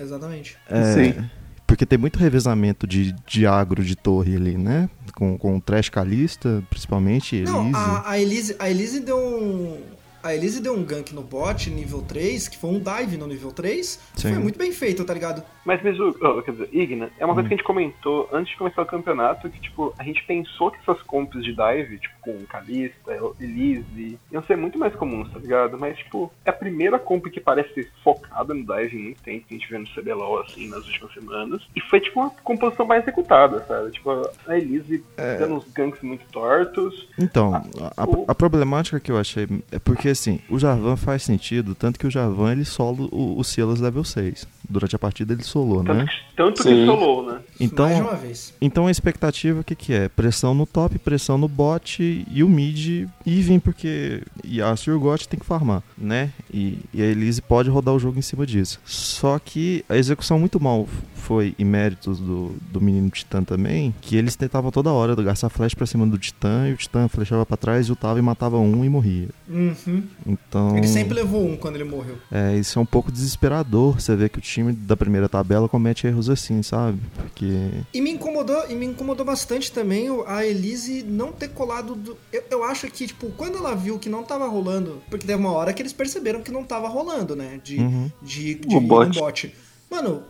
Exatamente. 0.00 0.56
É, 0.68 0.94
Sim. 0.94 1.30
Porque 1.66 1.86
tem 1.86 1.98
muito 1.98 2.18
revezamento 2.18 2.86
de, 2.86 3.14
de 3.26 3.46
agro 3.46 3.84
de 3.84 3.94
torre 3.94 4.34
ali, 4.34 4.58
né? 4.58 4.90
Com, 5.14 5.38
com 5.38 5.56
o 5.56 5.60
Trash 5.60 5.88
Calista, 5.88 6.62
principalmente, 6.68 7.36
Elise. 7.36 7.52
Não, 7.52 7.76
a, 7.76 8.10
a 8.10 8.18
Elise, 8.18 8.56
a 8.58 8.68
Elise 8.68 9.00
deu 9.00 9.16
um. 9.16 9.78
A 10.22 10.34
Elise 10.34 10.60
deu 10.60 10.74
um 10.74 10.84
gank 10.84 11.14
no 11.14 11.22
bot, 11.22 11.70
nível 11.70 12.02
3, 12.02 12.48
que 12.48 12.58
foi 12.58 12.70
um 12.70 12.78
dive 12.80 13.16
no 13.16 13.26
nível 13.26 13.52
3. 13.52 13.96
que 14.14 14.20
Sim. 14.20 14.34
Foi 14.34 14.42
muito 14.42 14.58
bem 14.58 14.72
feito, 14.72 15.04
tá 15.04 15.14
ligado? 15.14 15.42
Mas, 15.64 15.82
Mizu, 15.82 16.16
oh, 16.20 16.42
quer 16.42 16.52
dizer, 16.52 16.68
Igna, 16.72 17.10
é 17.18 17.24
uma 17.24 17.34
coisa 17.34 17.48
que 17.48 17.54
a 17.54 17.56
gente 17.56 17.66
comentou 17.66 18.28
antes 18.32 18.50
de 18.52 18.58
começar 18.58 18.82
o 18.82 18.86
campeonato, 18.86 19.48
que, 19.50 19.60
tipo, 19.60 19.94
a 19.98 20.02
gente 20.04 20.24
pensou 20.24 20.70
que 20.70 20.78
essas 20.78 21.00
comps 21.02 21.42
de 21.44 21.54
dive, 21.54 21.98
tipo, 21.98 22.14
com 22.20 22.44
Kalista, 22.46 23.16
Elise, 23.38 24.18
iam 24.32 24.42
ser 24.44 24.56
muito 24.56 24.78
mais 24.78 24.94
comuns, 24.94 25.30
tá 25.32 25.38
ligado? 25.38 25.78
Mas, 25.78 25.96
tipo, 25.98 26.32
é 26.44 26.50
a 26.50 26.52
primeira 26.52 26.98
comp 26.98 27.26
que 27.26 27.40
parece 27.40 27.72
ser 27.74 27.90
focada 28.02 28.52
no 28.54 28.64
dive 28.64 28.96
em 28.96 29.02
muito 29.04 29.22
tempo, 29.22 29.46
que 29.46 29.54
a 29.54 29.58
gente 29.58 29.70
vê 29.70 29.78
no 29.78 29.86
CBLOL, 29.86 30.40
assim, 30.40 30.68
nas 30.68 30.84
últimas 30.86 31.12
semanas. 31.14 31.62
E 31.74 31.80
foi, 31.80 32.00
tipo, 32.00 32.20
uma 32.20 32.30
composição 32.42 32.86
mais 32.86 33.02
executada, 33.02 33.64
sabe? 33.66 33.90
Tipo, 33.92 34.28
a 34.46 34.56
Elise 34.58 35.02
dando 35.38 35.54
uns 35.56 35.64
ganks 35.72 36.00
muito 36.02 36.24
tortos. 36.32 37.06
Então, 37.18 37.54
Ah, 37.54 37.92
a, 37.96 38.04
o- 38.04 38.24
a 38.28 38.34
problemática 38.34 38.98
que 39.00 39.10
eu 39.12 39.18
achei 39.18 39.46
é 39.72 39.78
porque, 39.78 40.09
assim, 40.10 40.40
o 40.48 40.58
Jarvan 40.58 40.96
faz 40.96 41.22
sentido, 41.22 41.74
tanto 41.74 41.98
que 41.98 42.06
o 42.06 42.10
Jarvan 42.10 42.52
ele 42.52 42.64
solo 42.64 43.08
o, 43.12 43.38
o 43.38 43.44
Silas 43.44 43.80
level 43.80 44.04
6. 44.04 44.46
Durante 44.68 44.94
a 44.94 44.98
partida 44.98 45.32
ele 45.32 45.42
solou, 45.42 45.82
Tanto, 45.82 45.94
né? 45.98 46.06
que, 46.06 46.36
tanto 46.36 46.62
que 46.62 46.68
Sim. 46.68 46.86
solou, 46.86 47.26
né? 47.26 47.40
Então, 47.58 47.86
Mais 47.86 47.96
de 47.96 48.02
uma 48.02 48.16
vez. 48.16 48.54
Então 48.60 48.86
a 48.86 48.90
expectativa 48.90 49.60
o 49.60 49.64
que, 49.64 49.74
que 49.74 49.92
é? 49.92 50.08
Pressão 50.08 50.54
no 50.54 50.64
top, 50.66 50.98
pressão 50.98 51.36
no 51.36 51.48
bot 51.48 52.00
e 52.30 52.44
o 52.44 52.48
mid 52.48 53.08
even, 53.26 53.58
porque 53.58 54.22
Yasuo 54.46 54.92
e 54.92 54.96
Urgot 54.96 55.28
tem 55.28 55.38
que 55.40 55.46
farmar, 55.46 55.82
né? 55.98 56.30
E, 56.52 56.78
e 56.94 57.02
a 57.02 57.06
Elise 57.06 57.42
pode 57.42 57.68
rodar 57.68 57.94
o 57.94 57.98
jogo 57.98 58.18
em 58.18 58.22
cima 58.22 58.46
disso. 58.46 58.80
Só 58.84 59.38
que 59.38 59.84
a 59.88 59.96
execução 59.96 60.38
muito 60.38 60.60
mal 60.60 60.86
foi 61.14 61.54
em 61.58 61.64
méritos 61.64 62.18
do, 62.18 62.54
do 62.72 62.80
menino 62.80 63.10
Titã 63.10 63.42
também, 63.42 63.94
que 64.00 64.16
eles 64.16 64.36
tentavam 64.36 64.70
toda 64.70 64.90
hora 64.90 65.14
gastar 65.22 65.48
flash 65.48 65.74
pra 65.74 65.86
cima 65.86 66.06
do 66.06 66.18
Titã 66.18 66.68
e 66.68 66.72
o 66.72 66.76
Titã 66.76 67.08
flechava 67.08 67.44
pra 67.44 67.56
trás, 67.56 67.90
ultava 67.90 68.18
e 68.18 68.22
matava 68.22 68.58
um 68.58 68.84
e 68.84 68.88
morria. 68.88 69.28
Uhum. 69.48 69.99
Então. 70.26 70.76
Ele 70.76 70.86
sempre 70.86 71.14
levou 71.14 71.46
um 71.46 71.56
quando 71.56 71.76
ele 71.76 71.84
morreu. 71.84 72.16
É, 72.30 72.56
isso 72.56 72.78
é 72.78 72.82
um 72.82 72.86
pouco 72.86 73.10
desesperador. 73.12 74.00
Você 74.00 74.14
vê 74.16 74.28
que 74.28 74.38
o 74.38 74.40
time 74.40 74.72
da 74.72 74.96
primeira 74.96 75.28
tabela 75.28 75.68
comete 75.68 76.06
erros 76.06 76.28
assim, 76.30 76.62
sabe? 76.62 76.98
Porque. 77.16 77.46
E 77.92 78.00
me 78.00 78.10
incomodou, 78.10 78.64
e 78.68 78.74
me 78.74 78.86
incomodou 78.86 79.24
bastante 79.24 79.70
também 79.72 80.08
a 80.26 80.44
Elise 80.44 81.02
não 81.02 81.32
ter 81.32 81.48
colado. 81.48 81.94
do- 81.94 82.16
Eu, 82.32 82.42
eu 82.50 82.64
acho 82.64 82.86
que, 82.90 83.06
tipo, 83.06 83.30
quando 83.36 83.56
ela 83.58 83.74
viu 83.74 83.98
que 83.98 84.08
não 84.08 84.22
tava 84.22 84.46
rolando. 84.46 85.02
Porque 85.08 85.26
teve 85.26 85.38
uma 85.40 85.52
hora 85.52 85.72
que 85.72 85.82
eles 85.82 85.92
perceberam 85.92 86.42
que 86.42 86.50
não 86.52 86.64
tava 86.64 86.88
rolando, 86.88 87.34
né? 87.36 87.60
De, 87.62 87.78
Uhum. 87.78 88.10
de, 88.22 88.54
de 88.54 88.74
O 88.76 88.78
ir 88.78 88.86
bot. 88.86 89.08
no 89.18 89.24
bot. 89.24 89.54
Mano, 89.90 90.22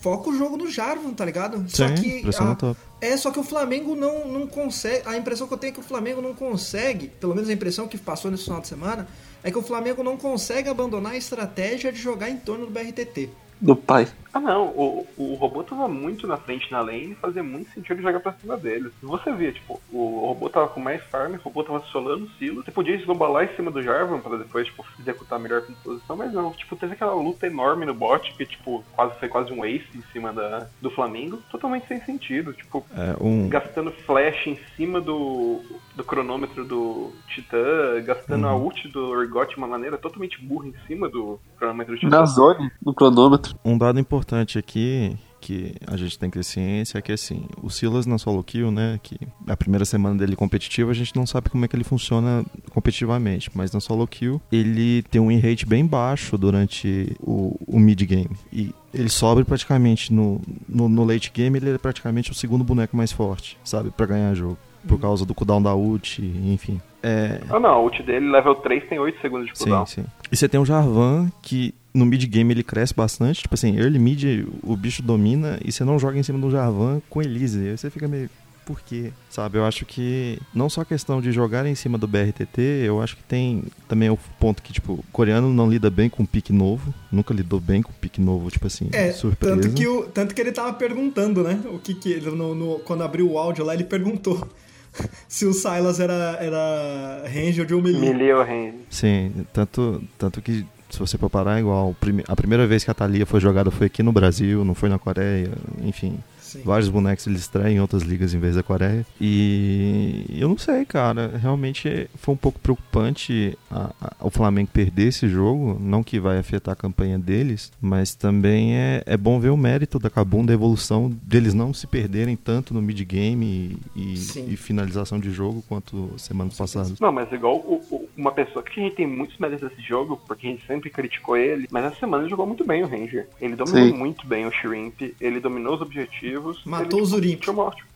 foca 0.00 0.30
o 0.30 0.36
jogo 0.38 0.56
no 0.56 0.70
Jarvan, 0.70 1.10
tá 1.12 1.24
ligado? 1.24 1.64
Só 1.68 1.86
Sim, 1.88 1.94
que. 1.94 2.22
pressiona 2.22 2.52
a- 2.52 2.54
top. 2.56 2.80
É, 3.02 3.16
só 3.16 3.32
que 3.32 3.40
o 3.40 3.42
Flamengo 3.42 3.96
não, 3.96 4.28
não 4.28 4.46
consegue. 4.46 5.02
A 5.08 5.16
impressão 5.16 5.48
que 5.48 5.52
eu 5.52 5.58
tenho 5.58 5.72
é 5.72 5.74
que 5.74 5.80
o 5.80 5.82
Flamengo 5.82 6.22
não 6.22 6.32
consegue, 6.32 7.08
pelo 7.08 7.34
menos 7.34 7.50
a 7.50 7.52
impressão 7.52 7.88
que 7.88 7.98
passou 7.98 8.30
nesse 8.30 8.44
final 8.44 8.60
de 8.60 8.68
semana, 8.68 9.08
é 9.42 9.50
que 9.50 9.58
o 9.58 9.62
Flamengo 9.62 10.04
não 10.04 10.16
consegue 10.16 10.68
abandonar 10.68 11.14
a 11.14 11.16
estratégia 11.16 11.90
de 11.90 11.98
jogar 11.98 12.30
em 12.30 12.36
torno 12.36 12.64
do 12.64 12.70
BRTT. 12.70 13.28
Do 13.60 13.74
pai. 13.74 14.06
Ah 14.32 14.40
não, 14.40 14.68
o, 14.68 15.06
o 15.18 15.34
robô 15.34 15.62
tava 15.62 15.86
muito 15.86 16.26
na 16.26 16.38
frente 16.38 16.72
na 16.72 16.80
lane 16.80 17.12
e 17.12 17.14
fazia 17.14 17.42
muito 17.42 17.70
sentido 17.70 18.00
jogar 18.00 18.20
pra 18.20 18.32
cima 18.32 18.56
dele. 18.56 18.90
Você 19.02 19.30
via, 19.32 19.52
tipo, 19.52 19.80
o 19.92 20.26
robô 20.26 20.48
tava 20.48 20.68
com 20.68 20.80
mais 20.80 21.02
farm, 21.04 21.34
o 21.34 21.42
robô 21.42 21.62
tava 21.62 21.80
solando 21.92 22.24
o 22.24 22.30
silo. 22.38 22.62
Você 22.62 22.70
podia 22.70 22.96
eslobalar 22.96 23.44
em 23.44 23.54
cima 23.54 23.70
do 23.70 23.82
Jarvan 23.82 24.20
pra 24.20 24.38
depois, 24.38 24.66
tipo, 24.66 24.84
executar 24.98 25.38
a 25.38 25.42
melhor 25.42 25.62
composição, 25.62 26.16
mas 26.16 26.32
não, 26.32 26.50
tipo, 26.52 26.74
teve 26.76 26.94
aquela 26.94 27.14
luta 27.14 27.46
enorme 27.46 27.84
no 27.84 27.92
bot 27.92 28.32
que, 28.34 28.46
tipo, 28.46 28.82
quase 28.92 29.18
foi 29.18 29.28
quase 29.28 29.52
um 29.52 29.64
ace 29.64 29.86
em 29.94 30.02
cima 30.12 30.32
da, 30.32 30.66
do 30.80 30.90
Flamengo. 30.90 31.38
Totalmente 31.50 31.86
sem 31.86 32.00
sentido, 32.00 32.54
tipo, 32.54 32.84
É, 32.96 33.14
um, 33.20 33.48
gastando 33.50 33.92
flash 33.92 34.46
em 34.46 34.58
cima 34.76 34.98
do, 34.98 35.60
do 35.94 36.02
cronômetro 36.04 36.64
do 36.64 37.12
Titã, 37.28 38.02
gastando 38.02 38.48
a 38.48 38.56
ult 38.56 38.88
do 38.88 39.10
Urgot 39.10 39.50
de 39.50 39.56
uma 39.58 39.66
maneira 39.66 39.98
totalmente 39.98 40.40
burra 40.40 40.68
em 40.68 40.74
cima 40.86 41.08
do 41.08 41.38
cronômetro 41.58 41.94
do 41.94 42.00
Titã. 42.00 42.18
Na 42.18 42.24
zone, 42.24 42.70
no 42.84 42.94
cronômetro. 42.94 43.54
um 43.62 43.76
dado 43.76 44.00
importante 44.00 44.21
aqui 44.58 45.16
que 45.42 45.74
a 45.88 45.96
gente 45.96 46.16
tem 46.16 46.30
que 46.30 46.38
ter 46.38 46.44
ciência 46.44 46.98
é 46.98 47.02
que 47.02 47.10
assim, 47.10 47.44
o 47.60 47.68
Silas 47.68 48.06
na 48.06 48.16
solo 48.16 48.42
kill, 48.44 48.70
né, 48.70 48.98
que 49.02 49.18
a 49.48 49.56
primeira 49.56 49.84
semana 49.84 50.16
dele 50.16 50.36
competitiva, 50.36 50.92
a 50.92 50.94
gente 50.94 51.14
não 51.16 51.26
sabe 51.26 51.50
como 51.50 51.64
é 51.64 51.68
que 51.68 51.74
ele 51.74 51.82
funciona 51.84 52.44
competitivamente, 52.70 53.50
mas 53.52 53.72
na 53.72 53.80
solo 53.80 54.06
kill 54.06 54.40
ele 54.52 55.02
tem 55.02 55.20
um 55.20 55.28
win 55.28 55.40
rate 55.40 55.66
bem 55.66 55.84
baixo 55.84 56.38
durante 56.38 57.14
o, 57.20 57.58
o 57.66 57.78
mid 57.80 58.00
game 58.02 58.30
e 58.52 58.72
ele 58.94 59.08
sobe 59.08 59.42
praticamente 59.42 60.12
no, 60.12 60.40
no, 60.68 60.88
no 60.88 61.04
late 61.04 61.32
game, 61.34 61.58
ele 61.58 61.70
é 61.70 61.78
praticamente 61.78 62.30
o 62.30 62.34
segundo 62.34 62.62
boneco 62.62 62.96
mais 62.96 63.10
forte, 63.10 63.58
sabe, 63.64 63.90
Pra 63.90 64.06
ganhar 64.06 64.32
jogo. 64.34 64.56
Por 64.86 64.98
causa 64.98 65.24
do 65.24 65.32
cooldown 65.32 65.62
da 65.62 65.74
ult, 65.74 66.20
enfim. 66.20 66.80
É, 67.02 67.40
Ah 67.48 67.60
não, 67.60 67.70
a 67.70 67.80
ult 67.80 68.02
dele, 68.02 68.30
level 68.30 68.56
3, 68.56 68.88
tem 68.88 68.98
8 68.98 69.20
segundos 69.20 69.46
de 69.46 69.52
cooldown. 69.54 69.86
Sim, 69.86 70.02
sim. 70.02 70.08
E 70.30 70.36
você 70.36 70.48
tem 70.48 70.60
o 70.60 70.64
Jarvan, 70.64 71.30
que 71.40 71.72
no 71.94 72.06
mid 72.06 72.24
game 72.26 72.52
ele 72.52 72.62
cresce 72.62 72.94
bastante. 72.94 73.42
Tipo 73.42 73.54
assim, 73.54 73.76
early 73.76 73.98
mid 73.98 74.46
o 74.62 74.76
bicho 74.76 75.02
domina 75.02 75.58
e 75.64 75.70
você 75.72 75.84
não 75.84 75.98
joga 75.98 76.18
em 76.18 76.22
cima 76.22 76.38
do 76.38 76.50
Jarvan 76.50 77.00
com 77.10 77.20
Elise. 77.22 77.60
Aí 77.68 77.76
você 77.78 77.90
fica 77.90 78.06
meio. 78.08 78.28
Por 78.64 78.80
quê? 78.80 79.10
Sabe, 79.28 79.58
eu 79.58 79.64
acho 79.64 79.84
que 79.84 80.38
não 80.54 80.70
só 80.70 80.82
a 80.82 80.84
questão 80.84 81.20
de 81.20 81.32
jogar 81.32 81.66
em 81.66 81.74
cima 81.74 81.98
do 81.98 82.06
BRTT, 82.06 82.60
eu 82.86 83.02
acho 83.02 83.16
que 83.16 83.22
tem 83.24 83.64
também 83.88 84.08
o 84.08 84.16
ponto 84.38 84.62
que, 84.62 84.72
tipo, 84.72 84.92
o 84.92 85.04
coreano 85.10 85.52
não 85.52 85.68
lida 85.68 85.90
bem 85.90 86.08
com 86.08 86.24
pique 86.24 86.52
novo. 86.52 86.94
Nunca 87.10 87.34
lidou 87.34 87.58
bem 87.58 87.82
com 87.82 87.92
pique 87.92 88.20
novo, 88.20 88.48
tipo 88.52 88.68
assim, 88.68 88.88
É, 88.92 89.10
surpresa. 89.10 89.56
tanto 89.60 89.74
que, 89.74 89.84
o, 89.84 90.04
tanto 90.04 90.32
que 90.32 90.40
ele 90.40 90.52
tava 90.52 90.72
perguntando, 90.74 91.42
né? 91.42 91.60
O 91.72 91.78
que 91.80 91.92
que 91.92 92.08
ele, 92.12 92.30
no, 92.30 92.54
no- 92.54 92.78
quando 92.78 93.02
abriu 93.02 93.28
o 93.32 93.36
áudio 93.36 93.64
lá, 93.64 93.74
ele 93.74 93.82
perguntou 93.82 94.46
se 95.28 95.44
o 95.44 95.52
Silas 95.52 95.98
era, 95.98 96.38
era 96.40 97.24
Ranger 97.26 97.66
ou 97.74 97.82
Melee. 97.82 98.00
Melee 98.00 98.32
ou 98.32 98.44
range. 98.44 98.74
Sim, 98.88 99.44
tanto, 99.52 100.00
tanto 100.16 100.40
que 100.40 100.64
se 100.92 100.98
você 100.98 101.16
for 101.18 101.30
parar, 101.30 101.56
é 101.56 101.60
igual. 101.60 101.96
A 102.28 102.36
primeira 102.36 102.66
vez 102.66 102.84
que 102.84 102.90
a 102.90 102.94
Thalia 102.94 103.24
foi 103.26 103.40
jogada 103.40 103.70
foi 103.70 103.86
aqui 103.86 104.02
no 104.02 104.12
Brasil, 104.12 104.64
não 104.64 104.74
foi 104.74 104.88
na 104.88 104.98
Coreia, 104.98 105.50
enfim. 105.84 106.18
Sim. 106.40 106.60
Vários 106.66 106.90
bonecos 106.90 107.26
eles 107.26 107.40
estreiam 107.40 107.70
em 107.70 107.80
outras 107.80 108.02
ligas 108.02 108.34
em 108.34 108.38
vez 108.38 108.56
da 108.56 108.62
Coreia. 108.62 109.06
E 109.18 110.26
eu 110.38 110.48
não 110.48 110.58
sei, 110.58 110.84
cara. 110.84 111.38
Realmente 111.40 112.10
foi 112.16 112.34
um 112.34 112.36
pouco 112.36 112.58
preocupante 112.58 113.56
a- 113.70 113.90
a- 113.98 114.12
o 114.20 114.28
Flamengo 114.30 114.68
perder 114.70 115.08
esse 115.08 115.28
jogo. 115.28 115.78
Não 115.80 116.02
que 116.02 116.20
vai 116.20 116.38
afetar 116.38 116.72
a 116.72 116.76
campanha 116.76 117.18
deles, 117.18 117.72
mas 117.80 118.14
também 118.14 118.74
é, 118.76 119.02
é 119.06 119.16
bom 119.16 119.40
ver 119.40 119.48
o 119.48 119.56
mérito 119.56 119.98
da 119.98 120.10
Kabum, 120.10 120.44
da 120.44 120.52
evolução 120.52 121.10
deles 121.22 121.54
não 121.54 121.72
se 121.72 121.86
perderem 121.86 122.36
tanto 122.36 122.74
no 122.74 122.82
mid-game 122.82 123.78
e, 123.96 124.16
Sim. 124.18 124.46
e 124.48 124.56
finalização 124.56 125.18
de 125.18 125.30
jogo 125.30 125.64
quanto 125.66 126.10
semanas 126.18 126.54
passadas. 126.56 127.00
Não, 127.00 127.12
mas 127.12 127.32
igual 127.32 127.56
o- 127.56 127.80
o- 127.90 128.01
uma 128.16 128.30
pessoa 128.32 128.62
que 128.62 128.78
a 128.78 128.82
gente 128.82 128.96
tem 128.96 129.06
muitos 129.06 129.38
méritos 129.38 129.68
desse 129.70 129.80
jogo, 129.82 130.20
porque 130.26 130.46
a 130.46 130.50
gente 130.50 130.66
sempre 130.66 130.90
criticou 130.90 131.36
ele, 131.36 131.66
mas 131.70 131.84
essa 131.84 131.96
semana 132.00 132.22
ele 132.24 132.30
jogou 132.30 132.46
muito 132.46 132.64
bem 132.64 132.82
o 132.82 132.86
Ranger. 132.86 133.26
Ele 133.40 133.56
dominou 133.56 133.88
Sim. 133.88 133.92
muito 133.94 134.26
bem 134.26 134.46
o 134.46 134.50
Shrimp, 134.52 135.00
ele 135.20 135.40
dominou 135.40 135.74
os 135.74 135.80
objetivos. 135.80 136.62
Matou 136.64 136.98
ele, 136.98 137.02
o 137.02 137.06
Zurimp. 137.06 137.42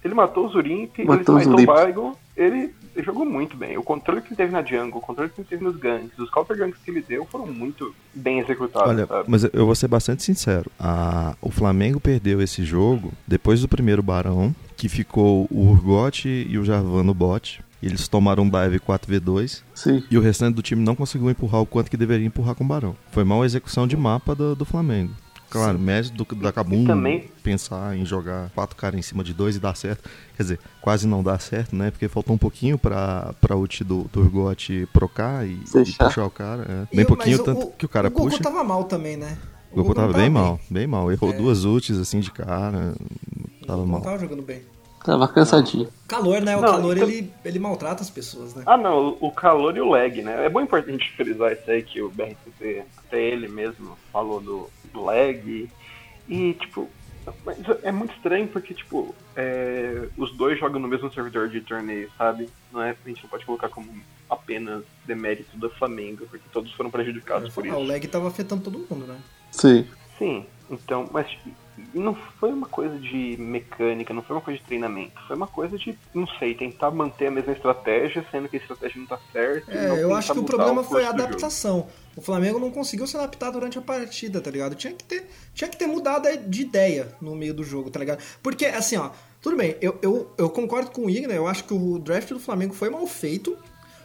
Ele 0.05 0.15
matou 0.15 0.47
o 0.47 0.49
Zurimp, 0.49 0.99
Matou 1.01 1.39
ele 1.41 1.49
matou 1.51 1.63
o. 1.63 1.67
Baigon, 1.67 2.17
ele 2.37 2.71
jogou 3.05 3.27
muito 3.27 3.57
bem. 3.57 3.77
O 3.77 3.83
controle 3.83 4.21
que 4.23 4.29
ele 4.29 4.37
teve 4.37 4.53
na 4.53 4.63
jungle, 4.63 4.99
o 4.99 5.03
controle 5.03 5.29
que 5.31 5.41
ele 5.41 5.49
teve 5.49 5.63
nos 5.63 5.77
ganks, 5.77 6.19
os 6.19 6.31
counter 6.31 6.57
ganks 6.57 6.81
que 6.83 6.91
ele 6.91 7.03
deu 7.07 7.27
foram 7.27 7.47
muito 7.47 7.95
bem 8.15 8.39
executados, 8.39 8.89
Olha, 8.91 9.07
sabe? 9.07 9.25
mas 9.29 9.45
eu 9.45 9.67
vou 9.67 9.75
ser 9.75 9.89
bastante 9.89 10.23
sincero. 10.23 10.71
A- 10.79 11.35
o 11.43 11.51
Flamengo 11.51 12.01
perdeu 12.01 12.41
esse 12.41 12.65
jogo 12.65 13.13
depois 13.27 13.61
do 13.61 13.69
primeiro 13.69 14.03
Barão, 14.03 14.55
que 14.77 14.89
ficou 14.89 15.47
o 15.51 15.71
Urgot 15.71 16.27
e 16.27 16.57
o 16.59 16.65
Jarvan 16.65 17.03
no 17.03 17.13
bot. 17.15 17.61
Eles 17.83 18.09
tomaram 18.09 18.43
um 18.45 18.49
dive 18.51 18.81
4v2 18.81 19.63
Sim. 19.75 20.03
e 20.11 20.17
o 20.17 20.21
restante 20.21 20.55
do 20.55 20.63
time 20.63 20.83
não 20.83 20.95
conseguiu 20.97 21.31
empurrar 21.31 21.61
o 21.61 21.67
quanto 21.67 21.91
que 21.91 21.97
deveria 21.97 22.27
empurrar 22.27 22.55
com 22.55 22.65
o 22.65 22.67
Barão. 22.67 22.97
Foi 23.13 23.23
mal 23.25 23.45
execução 23.45 23.87
de 23.87 23.97
mapa 23.97 24.35
do, 24.35 24.55
do 24.57 24.65
Flamengo. 24.65 25.13
Claro, 25.49 25.79
mérito 25.79 26.25
do, 26.25 26.35
da 26.35 26.53
Kabum 26.53 26.85
também- 26.85 27.31
pensar 27.43 27.97
em 27.97 28.05
jogar 28.05 28.51
quatro 28.51 28.75
caras 28.77 28.99
em 28.99 29.03
cima 29.03 29.23
de 29.23 29.33
dois 29.33 29.55
e 29.55 29.61
dar 29.61 29.77
certo. 29.77 30.09
Quer 30.37 30.43
dizer, 30.43 30.61
quase 30.81 31.07
não 31.07 31.23
dá 31.23 31.39
certo, 31.39 31.77
né? 31.77 31.91
Porque 31.93 32.09
faltou 32.09 32.35
um 32.35 32.39
pouquinho 32.39 32.77
pra, 32.77 33.33
pra 33.41 33.55
ult 33.55 33.85
do, 33.85 34.05
do 34.13 34.21
Urgot 34.23 34.89
procar 34.93 35.47
e, 35.47 35.53
e 35.53 35.93
puxar 35.97 36.25
o 36.25 36.31
cara. 36.31 36.89
é. 36.91 36.97
Bem 36.97 37.05
o- 37.05 37.09
pouquinho, 37.09 37.43
tanto 37.45 37.69
que 37.79 37.87
o 37.87 37.89
cara 37.89 38.09
o 38.09 38.11
Goku 38.11 38.29
puxa. 38.31 38.43
tava 38.43 38.65
mal 38.65 38.85
também, 38.85 39.17
né? 39.17 39.39
O 39.71 39.77
Goku 39.77 39.95
tava 39.95 40.09
não 40.13 40.15
bem 40.19 40.29
mal, 40.31 40.59
bem 40.69 40.87
mal. 40.87 41.13
Errou 41.13 41.31
É. 41.33 41.37
duas 41.37 41.65
ults 41.65 41.97
assim 41.97 42.19
de 42.21 42.31
cara. 42.33 42.95
O 43.63 43.67
Tava 43.67 43.79
Goku 43.79 43.83
não 43.83 43.87
mal. 43.87 44.01
tava 44.01 44.19
jogando 44.19 44.43
bem. 44.43 44.63
Tava 45.07 45.29
cansadinho. 45.29 45.89
Calor, 46.09 46.41
né? 46.43 46.57
O 46.57 46.61
Não, 46.61 46.69
calor, 46.73 46.97
então- 46.97 47.09
ele, 47.09 47.33
ele 47.45 47.59
maltrata 47.61 48.03
as 48.03 48.11
pessoas, 48.11 48.55
né? 48.57 48.65
Ah, 48.67 48.77
não, 48.77 49.17
o 49.21 49.31
calor 49.31 49.77
e 49.77 49.81
o 49.81 49.89
lag, 49.89 50.21
né? 50.21 50.45
É 50.45 50.49
bom 50.49 50.61
importante 50.61 51.09
frisar 51.17 51.53
isso 51.53 51.71
aí 51.71 51.81
que 51.83 52.03
o 52.03 52.11
BRTT, 52.11 52.83
até 53.07 53.23
ele 53.23 53.47
mesmo, 53.47 53.97
falou 54.13 54.41
do, 54.41 54.69
do 54.93 55.05
lag. 55.05 55.71
E, 56.29 56.55
tipo, 56.55 56.89
mas 57.45 57.57
é 57.85 57.93
muito 57.93 58.15
estranho 58.17 58.49
porque, 58.49 58.75
tipo, 58.75 59.15
é, 59.37 60.09
os 60.17 60.33
dois 60.37 60.59
jogam 60.59 60.81
no 60.81 60.89
mesmo 60.89 61.13
servidor 61.13 61.49
de 61.49 61.61
torneio, 61.61 62.11
sabe? 62.19 62.49
Não 62.73 62.83
é, 62.83 62.91
a 63.05 63.09
gente 63.09 63.23
não 63.23 63.31
pode 63.31 63.45
colocar 63.47 63.69
como 63.69 63.89
apenas 64.29 64.83
demérito 65.05 65.57
do 65.57 65.71
Flamengo, 65.71 66.27
porque 66.29 66.45
todos 66.53 66.73
foram 66.73 66.91
prejudicados 66.91 67.55
por 67.55 67.65
Ah, 67.69 67.77
o 67.77 67.81
isso. 67.83 67.93
lag 67.93 68.09
tava 68.09 68.27
afetando 68.27 68.63
todo 68.65 68.79
mundo, 68.91 69.07
né? 69.07 69.17
Sim. 69.53 69.87
Sim, 70.19 70.45
então, 70.69 71.09
mas 71.13 71.29
não 71.95 72.15
foi 72.15 72.53
uma 72.53 72.67
coisa 72.67 72.99
de 72.99 73.37
mecânica, 73.39 74.15
não 74.15 74.23
foi 74.23 74.37
uma 74.37 74.43
coisa 74.43 74.59
de 74.59 74.67
treinamento, 74.67 75.21
foi 75.27 75.37
uma 75.37 75.47
coisa 75.47 75.77
de, 75.77 75.97
não 76.15 76.27
sei, 76.39 76.55
tentar 76.55 76.91
manter 76.91 77.27
a 77.27 77.31
mesma 77.31 77.53
estratégia, 77.53 78.25
sendo 78.31 78.49
que 78.49 78.57
a 78.57 78.61
estratégia 78.61 79.01
não 79.01 79.07
tá 79.07 79.19
certa. 79.33 79.73
não 79.73 79.97
É, 79.97 80.03
eu 80.03 80.15
acho 80.15 80.33
que 80.33 80.39
o 80.39 80.45
problema 80.45 80.81
o 80.81 80.85
foi 80.85 81.05
a 81.05 81.11
adaptação. 81.11 81.87
O 82.17 82.23
Flamengo 82.23 82.59
não 82.59 82.71
conseguiu 82.71 83.07
se 83.07 83.17
adaptar 83.17 83.51
durante 83.51 83.79
a 83.79 83.83
partida, 83.83 84.41
tá 84.41 84.51
ligado? 84.51 84.75
Tinha 84.75 84.93
que 84.93 85.05
ter, 85.05 85.29
tinha 85.53 85.69
que 85.69 85.77
ter 85.77 85.87
mudado 85.87 86.27
de 86.49 86.63
ideia 86.63 87.15
no 87.21 87.35
meio 87.35 87.53
do 87.53 87.63
jogo, 87.63 87.91
tá 87.91 88.01
ligado? 88.01 88.23
Porque, 88.43 88.67
assim, 88.67 88.97
ó, 88.97 89.11
tudo 89.43 89.57
bem, 89.57 89.77
eu, 89.81 89.99
eu, 90.01 90.31
eu 90.39 90.49
concordo 90.49 90.91
com 90.91 91.07
o 91.07 91.11
Igor, 91.11 91.33
eu 91.33 91.47
acho 91.47 91.65
que 91.65 91.75
o 91.75 91.99
draft 91.99 92.31
do 92.31 92.41
Flamengo 92.41 92.75
foi 92.75 92.89
mal 92.89 93.07
feito. 93.07 93.57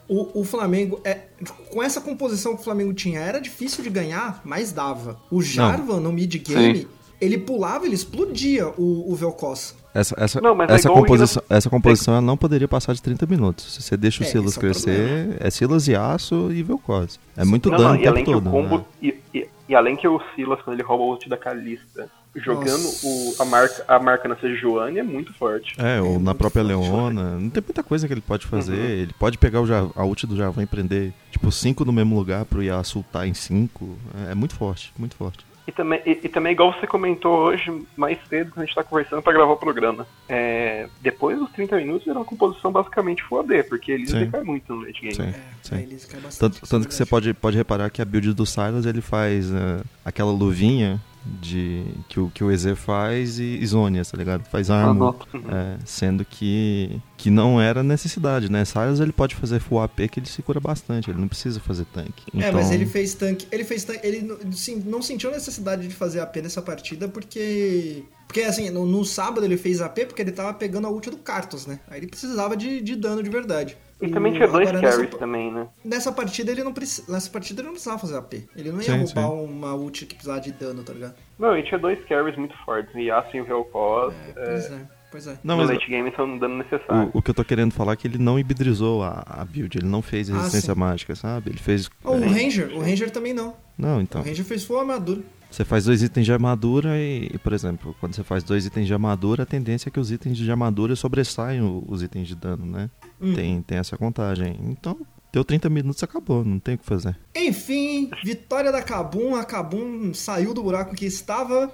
O, 0.10 0.42
o 0.42 0.44
Flamengo, 0.44 1.00
é, 1.06 1.22
com 1.70 1.82
essa 1.82 2.02
composição 2.02 2.54
que 2.54 2.62
o 2.62 2.64
Flamengo 2.64 2.94
tinha, 2.94 3.22
era 3.22 3.40
difícil 3.40 3.82
de 3.82 3.90
ganhar, 3.90 4.42
mas 4.44 4.74
dava. 4.74 5.22
O 5.32 5.42
Jarvan 5.42 6.02
no 6.02 6.12
mid-game, 6.12 6.80
Sim. 6.80 6.88
Ele 7.22 7.38
pulava, 7.38 7.86
ele 7.86 7.96
explodia 7.96 8.68
o, 8.70 9.12
o 9.12 9.16
Vel'Koz. 9.16 9.76
Essa, 9.94 10.16
essa, 10.18 10.40
Não, 10.42 10.56
mas 10.56 10.70
é 10.70 10.76
essa, 10.76 10.90
o 10.90 10.94
composição, 10.94 11.44
essa 11.50 11.70
composição 11.70 12.14
ela 12.14 12.22
não 12.22 12.38
poderia 12.38 12.68
passar 12.68 12.94
de 12.94 13.02
30 13.02 13.26
minutos. 13.26 13.74
Se 13.74 13.82
você 13.82 13.96
deixa 13.98 14.24
o 14.24 14.26
É, 14.26 14.30
Silas 14.30 14.52
esse 14.52 14.58
é 14.58 14.60
o 14.60 14.62
crescer, 14.62 15.38
é 15.40 15.50
Silas 15.50 15.88
e 15.88 15.96
Aço 15.96 16.50
e 16.52 16.64
Vel'Koz. 16.64 17.20
É 17.38 17.44
muito 17.46 17.70
Não, 17.70 17.78
dano 17.78 17.90
não, 17.90 17.96
o 17.96 18.00
tempo 18.00 18.10
além 18.10 18.26
que 18.26 18.32
todo. 18.32 18.48
o 18.48 18.52
combo. 18.52 18.78
né? 18.80 18.84
E, 19.02 19.16
e- 19.34 19.48
e 19.70 19.76
além 19.76 19.96
que 19.96 20.08
o 20.08 20.20
Silas, 20.36 20.60
quando 20.62 20.76
ele 20.76 20.84
rouba 20.84 21.04
o 21.04 21.10
ult 21.12 21.30
da 21.30 21.38
Kalista, 21.38 22.10
jogando 22.36 22.86
o, 23.04 23.36
a, 23.40 23.46
marca, 23.46 23.84
a 23.88 24.00
marca 24.00 24.28
na 24.30 24.36
Sejuani 24.38 25.00
é 25.00 25.04
muito 25.04 25.34
forte. 25.34 25.76
É, 25.78 26.02
ou 26.02 26.20
na 26.20 26.34
própria 26.36 26.64
forte. 26.64 26.78
Leona. 26.90 27.38
Não 27.40 27.50
tem 27.50 27.62
muita 27.66 27.84
coisa 27.84 28.08
que 28.08 28.14
ele 28.14 28.22
pode 28.22 28.46
fazer. 28.48 28.72
Uhum. 28.74 28.86
Ele 28.86 29.14
pode 29.20 29.38
pegar 29.38 29.62
o 29.62 29.68
Jav- 29.68 29.92
a 29.96 30.04
ult 30.06 30.26
do 30.28 30.36
Javan 30.38 30.64
e 30.64 30.66
prender, 30.66 31.14
tipo, 31.32 31.52
cinco 31.52 31.84
no 31.86 31.92
mesmo 31.94 32.16
lugar 32.18 32.46
pro 32.46 32.64
Yasuo 32.64 33.00
ultar 33.02 33.28
em 33.28 33.34
cinco. 33.34 33.98
É, 34.28 34.32
é 34.32 34.36
muito 34.36 34.56
forte, 34.56 34.94
muito 34.98 35.16
forte. 35.16 35.46
E 35.72 35.74
também, 35.74 36.02
e, 36.06 36.12
e 36.12 36.30
também, 36.30 36.52
igual 36.52 36.74
você 36.74 36.86
comentou 36.86 37.38
hoje, 37.46 37.72
mais 37.96 38.18
cedo, 38.28 38.52
quando 38.52 38.64
a 38.64 38.66
gente 38.66 38.76
tá 38.76 38.84
conversando 38.84 39.22
pra 39.22 39.32
gravar 39.32 39.54
o 39.54 39.58
programa. 39.58 40.06
É, 40.28 40.88
depois 41.02 41.40
dos 41.40 41.50
30 41.52 41.78
minutos 41.78 42.06
era 42.08 42.20
uma 42.20 42.26
composição 42.26 42.72
basicamente 42.72 43.24
Full 43.24 43.40
AD, 43.40 43.64
porque 43.64 43.94
eles 43.94 44.10
Sim. 44.10 44.20
decai 44.20 44.44
muito 44.44 44.74
no 44.74 44.82
late 44.82 45.02
game. 45.02 45.16
Sim, 45.16 45.24
É, 45.24 45.34
sim. 45.64 46.22
bastante, 46.22 46.38
Tanto, 46.60 46.70
tanto 46.70 46.88
que 46.88 46.94
você 46.94 47.06
pode, 47.06 47.34
pode 47.34 47.58
reparar 47.58 47.90
que 47.90 48.02
a 48.02 48.06
build 48.06 48.34
do 48.34 48.46
Silas 48.46 48.86
ele 48.86 49.02
faz 49.02 49.52
eh, 49.52 49.82
aquela 50.04 50.32
luvinha 50.32 51.00
de 51.26 51.84
que 52.10 52.20
o, 52.20 52.30
que 52.30 52.44
o 52.44 52.52
EZ 52.52 52.78
faz 52.78 53.40
e, 53.40 53.66
Zônia, 53.66 54.04
tá 54.04 54.18
ligado? 54.18 54.44
Faz 54.50 54.70
arma. 54.70 55.16
É, 55.34 55.78
sendo 55.86 56.26
que, 56.26 57.00
que 57.18 57.30
não 57.30 57.62
era 57.62 57.84
necessidade, 57.84 58.52
né? 58.52 58.66
Silas 58.66 59.00
ele 59.00 59.12
pode 59.12 59.36
fazer 59.36 59.60
full 59.60 59.82
AP 59.82 60.08
que 60.10 60.20
ele 60.20 60.28
se 60.28 60.42
cura 60.42 60.60
bastante, 60.60 61.10
ele 61.10 61.20
não 61.20 61.28
precisa 61.28 61.60
fazer 61.60 61.86
tanque. 61.86 62.26
É, 62.34 62.52
mas 62.52 62.66
Então- 62.68 62.74
ele 62.74 62.86
fez 62.86 63.14
tanque. 63.14 63.48
Ele 63.52 63.64
fez 63.64 63.84
tanque. 63.84 64.06
Ele 64.06 64.22
não- 64.22 64.52
sim, 64.52 64.82
não 64.86 65.02
sentiu 65.02 65.32
necessidade 65.32 65.88
de 65.88 65.94
fazer 65.94 66.20
AP 66.20 66.38
nessa 66.42 66.62
partida 66.62 67.08
porque. 67.08 68.04
Porque 68.28 68.42
assim, 68.44 68.70
no, 68.70 68.86
no 68.86 69.04
sábado 69.04 69.46
ele 69.46 69.58
fez 69.58 69.82
AP 69.82 70.06
porque 70.06 70.22
ele 70.22 70.32
tava 70.32 70.54
pegando 70.54 70.88
a 70.88 70.90
ult 70.90 71.10
do 71.10 71.18
Cartos, 71.18 71.66
né? 71.66 71.82
Aí 71.90 72.00
ele 72.00 72.08
precisava 72.08 72.56
de, 72.56 72.80
de 72.80 72.96
dano 72.96 73.22
de 73.22 73.30
verdade. 73.30 73.78
E 74.02 74.10
também 74.10 74.32
O- 74.32 74.36
tinha 74.36 74.48
dois 74.48 74.68
agora, 74.68 74.82
nessa- 74.82 74.98
carries 74.98 75.16
também, 75.20 75.54
né? 75.54 75.68
Nessa 75.86 76.12
partida 76.12 76.52
ele 76.52 76.64
não 76.64 76.74
precisa. 76.74 77.12
Nessa 77.12 77.30
partida 77.30 77.62
ele 77.62 77.68
não 77.68 77.74
precisava 77.74 78.00
fazer 78.00 78.18
AP. 78.18 78.48
Ele 78.56 78.72
não 78.72 78.80
ia 78.80 78.84
Sim, 78.84 78.98
roubar 78.98 79.30
sim. 79.30 79.46
uma 79.54 79.76
ult 79.76 80.06
que 80.06 80.16
precisava 80.16 80.42
de 80.42 80.52
dano, 80.52 80.84
tá 80.84 80.92
ligado? 80.94 81.14
Não, 81.38 81.56
e 81.58 81.64
tinha 81.64 81.80
dois 81.80 82.04
carries 82.06 82.36
muito 82.38 82.56
fortes. 82.66 82.94
O 82.96 83.00
Yasuo 83.00 83.30
e 83.36 83.42
o 83.42 83.48
Hellpos. 83.48 84.14
Pois 84.34 84.72
é, 84.72 84.88
pois 85.12 85.28
é. 85.28 85.38
Não, 85.44 85.56
no 85.58 85.62
mas 85.64 85.72
late 85.72 85.88
game 85.88 86.12
são 86.16 86.38
dando 86.40 86.56
necessário. 86.56 87.12
o, 87.14 87.20
o 87.20 87.22
que 87.22 87.30
eu 87.30 87.36
tô 87.36 87.46
querendo 87.46 87.72
falar 87.74 87.94
é 87.94 87.96
que 87.96 88.08
ele 88.08 88.18
não 88.18 88.40
hibridizou 88.40 89.04
a, 89.04 89.24
a 89.28 89.46
build, 89.46 89.78
ele 89.78 89.88
não 89.88 90.02
fez 90.02 90.30
Ah, 90.32 90.34
resistência 90.38 90.74
sim. 90.74 90.80
mágica, 90.80 91.16
sabe? 91.16 91.52
Ele 91.52 91.60
fez. 91.60 91.88
Oh, 92.04 92.12
o 92.14 92.24
é, 92.24 92.28
Ranger, 92.28 92.76
o 92.76 92.80
Ranger 92.82 93.12
também 93.12 93.34
não. 93.34 93.56
Não, 93.78 93.98
O 94.00 94.02
então. 94.02 94.22
Ranger 94.24 94.44
fez 94.46 94.64
full 94.64 94.80
armadura. 94.80 95.22
Você 95.50 95.66
faz 95.66 95.84
dois 95.84 96.02
itens 96.02 96.26
de 96.26 96.32
armadura 96.32 96.98
e, 96.98 97.30
e, 97.34 97.38
por 97.38 97.52
exemplo, 97.52 97.94
quando 98.00 98.16
você 98.16 98.24
faz 98.24 98.42
dois 98.42 98.66
itens 98.66 98.88
de 98.88 98.94
armadura, 98.94 99.44
a 99.44 99.46
tendência 99.46 99.90
é 99.90 99.92
que 99.92 100.00
os 100.00 100.10
itens 100.10 100.38
de 100.38 100.50
armadura 100.50 100.96
sobressaem 100.96 101.62
o- 101.62 101.84
os 101.88 102.02
itens 102.02 102.28
de 102.30 102.36
dano, 102.36 102.66
né? 102.66 102.90
Hum. 103.22 103.34
Tem, 103.36 103.62
tem 103.62 103.78
essa 103.78 103.98
contagem. 103.98 104.58
Então, 104.64 104.98
deu 105.32 105.44
30 105.46 105.70
minutos 105.70 106.02
acabou, 106.04 106.44
não 106.44 106.60
tem 106.60 106.76
o 106.76 106.78
que 106.78 106.86
fazer. 106.86 107.18
Enfim, 107.36 108.10
vitória 108.24 108.72
da 108.72 108.82
Kabum. 108.82 109.36
A 109.36 109.46
Kabum 109.46 110.14
saiu 110.14 110.54
do 110.54 110.64
buraco 110.64 110.96
que 110.96 111.06
estava. 111.06 111.72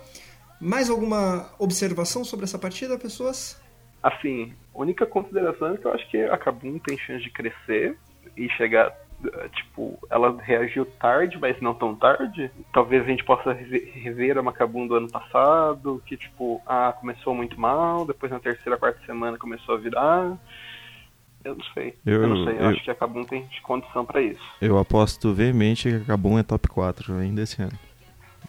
Mais 0.59 0.89
alguma 0.89 1.49
observação 1.59 2.23
sobre 2.25 2.45
essa 2.45 2.57
partida, 2.57 2.97
pessoas? 2.97 3.61
Assim, 4.01 4.53
a 4.73 4.79
única 4.81 5.05
consideração 5.05 5.73
é 5.73 5.77
que 5.77 5.85
eu 5.85 5.93
acho 5.93 6.09
que 6.09 6.17
a 6.23 6.37
Kabum 6.37 6.79
tem 6.79 6.97
chance 6.97 7.23
de 7.23 7.29
crescer 7.29 7.95
e 8.35 8.49
chegar. 8.49 8.91
Tipo, 9.55 9.97
ela 10.11 10.35
reagiu 10.41 10.85
tarde, 10.85 11.37
mas 11.39 11.59
não 11.61 11.73
tão 11.73 11.95
tarde. 11.95 12.51
Talvez 12.71 13.03
a 13.03 13.07
gente 13.07 13.23
possa 13.23 13.51
rever- 13.51 13.91
rever 13.95 14.37
a 14.37 14.43
Macabum 14.43 14.85
do 14.87 14.95
ano 14.95 15.09
passado, 15.09 16.01
que 16.05 16.15
tipo, 16.15 16.61
ah, 16.67 16.93
começou 16.99 17.33
muito 17.33 17.59
mal, 17.59 18.05
depois 18.05 18.31
na 18.31 18.39
terceira, 18.39 18.77
quarta 18.77 18.99
semana 19.07 19.37
começou 19.37 19.73
a 19.75 19.77
virar. 19.79 20.37
Eu 21.47 21.55
não 21.55 21.63
sei. 21.73 21.93
Eu, 22.05 22.21
Eu- 22.23 22.27
não 22.27 22.43
sei, 22.45 22.53
eu, 22.55 22.59
eu- 22.61 22.67
acho 22.69 22.83
que 22.83 22.91
a 22.91 22.95
Kabum 22.95 23.23
tem 23.23 23.47
condição 23.63 24.05
pra 24.05 24.21
isso. 24.21 24.41
Eu 24.61 24.77
aposto 24.77 25.33
veemente 25.33 25.89
que 25.89 25.95
a 25.95 25.99
Kabum 26.01 26.37
é 26.37 26.43
top 26.43 26.67
4 26.67 27.15
ainda 27.15 27.41
esse 27.41 27.61
ano. 27.61 27.77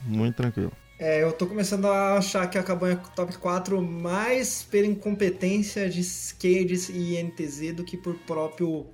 Muito 0.05 0.35
tranquilo. 0.37 0.73
É, 0.99 1.23
eu 1.23 1.33
tô 1.33 1.47
começando 1.47 1.87
a 1.87 2.15
achar 2.19 2.49
que 2.51 2.59
a 2.59 2.63
Kabum 2.63 2.87
é 2.87 2.97
top 3.15 3.37
4 3.39 3.81
mais 3.81 4.65
pela 4.65 4.87
incompetência 4.87 5.89
de 5.89 6.01
Cades 6.35 6.89
e 6.89 7.17
NTZ 7.23 7.73
do 7.73 7.85
que 7.85 7.97
por 7.97 8.15
próprio. 8.15 8.87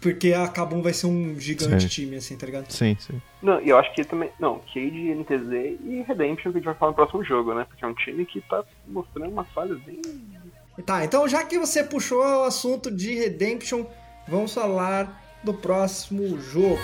Porque 0.00 0.32
a 0.32 0.48
Kabum 0.48 0.80
vai 0.80 0.94
ser 0.94 1.06
um 1.06 1.38
gigante 1.38 1.82
Sim. 1.82 1.88
time, 1.88 2.16
assim, 2.16 2.38
tá 2.38 2.46
ligado? 2.46 2.70
Sim, 2.70 2.96
sim. 2.98 3.20
Não, 3.42 3.60
e 3.60 3.68
eu 3.68 3.76
acho 3.76 3.92
que 3.92 4.02
também. 4.02 4.30
Não, 4.40 4.58
Cade, 4.72 5.10
NTZ 5.14 5.52
e 5.84 6.02
Redemption 6.08 6.50
que 6.52 6.56
a 6.56 6.60
gente 6.60 6.64
vai 6.64 6.74
falar 6.74 6.92
no 6.92 6.96
próximo 6.96 7.22
jogo, 7.22 7.52
né? 7.52 7.66
Porque 7.68 7.84
é 7.84 7.88
um 7.88 7.92
time 7.92 8.24
que 8.24 8.40
tá 8.40 8.64
mostrando 8.88 9.30
umas 9.30 9.46
falhas 9.50 9.78
bem. 9.80 10.00
Tá, 10.82 11.04
então 11.04 11.28
já 11.28 11.44
que 11.44 11.58
você 11.58 11.84
puxou 11.84 12.20
o 12.20 12.44
assunto 12.44 12.90
de 12.90 13.14
Redemption, 13.14 13.84
vamos 14.26 14.52
falar 14.52 15.22
do 15.42 15.54
próximo 15.54 16.40
jogo. 16.40 16.80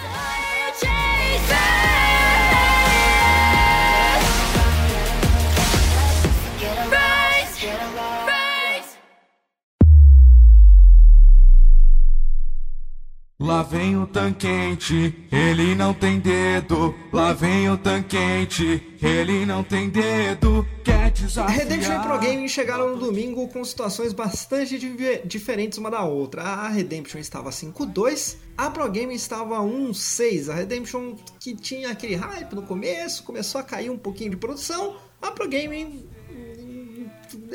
Lá 13.41 13.63
vem 13.63 13.97
o 13.97 14.07
tanquente, 14.07 15.27
ele 15.33 15.75
não 15.75 15.95
tem 15.95 16.21
dedo. 16.21 16.95
Lá 17.11 17.33
vem 17.33 17.71
o 17.71 17.79
tanquente, 17.79 18.95
ele 19.01 19.47
não 19.47 19.65
tem 19.65 19.89
dedo. 19.89 20.67
Quer 20.85 21.05
A 21.05 21.09
desafiar? 21.09 21.59
Redemption 21.59 21.95
e 21.95 22.03
Pro 22.03 22.19
Gaming 22.19 22.49
chegaram 22.49 22.91
no 22.91 22.99
domingo 22.99 23.49
com 23.49 23.65
situações 23.65 24.13
bastante 24.13 24.79
diferentes 25.25 25.79
uma 25.79 25.91
da 25.91 26.03
outra. 26.03 26.43
A 26.43 26.69
Redemption 26.69 27.19
estava 27.19 27.49
5-2, 27.49 28.37
a 28.59 28.71
Pro 28.71 28.85
Gaming 28.93 29.15
estava 29.15 29.57
1-6. 29.61 30.51
A 30.51 30.55
Redemption 30.55 31.17
que 31.41 31.57
tinha 31.57 31.93
aquele 31.93 32.17
hype 32.17 32.53
no 32.53 32.63
começo, 32.63 33.23
começou 33.23 33.59
a 33.59 33.65
cair 33.65 33.89
um 33.89 33.97
pouquinho 33.97 34.33
de 34.33 34.37
produção. 34.37 34.97
A 35.23 35.31
Pro 35.31 35.49
Gaming 35.49 36.05
hum, 36.31 37.07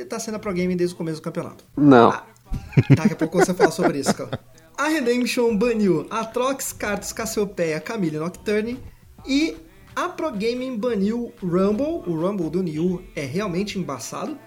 tá 0.09 0.17
sendo 0.17 0.33
a 0.37 0.39
Pro 0.39 0.51
Gaming 0.51 0.77
desde 0.77 0.95
o 0.95 0.97
começo 0.97 1.21
do 1.21 1.23
campeonato. 1.23 1.63
Não. 1.77 2.09
Daqui 2.89 3.13
a 3.13 3.15
pouco 3.15 3.37
você 3.37 3.53
fala 3.53 3.69
sobre 3.69 3.99
isso, 3.99 4.15
cara. 4.15 4.39
A 4.77 4.89
Redemption 4.89 5.55
baniu 5.55 6.05
Atrox, 6.09 6.73
Cartus, 6.73 7.13
Cassiopeia, 7.13 7.79
Camille 7.79 8.17
Nocturne. 8.17 8.77
E 9.25 9.55
a 9.95 10.09
Pro 10.09 10.29
Gaming 10.29 10.77
baniu 10.77 11.31
Rumble. 11.41 12.03
O 12.05 12.13
Rumble 12.13 12.49
do 12.49 12.61
New 12.61 13.01
é 13.15 13.23
realmente 13.23 13.79
embaçado. 13.79 14.37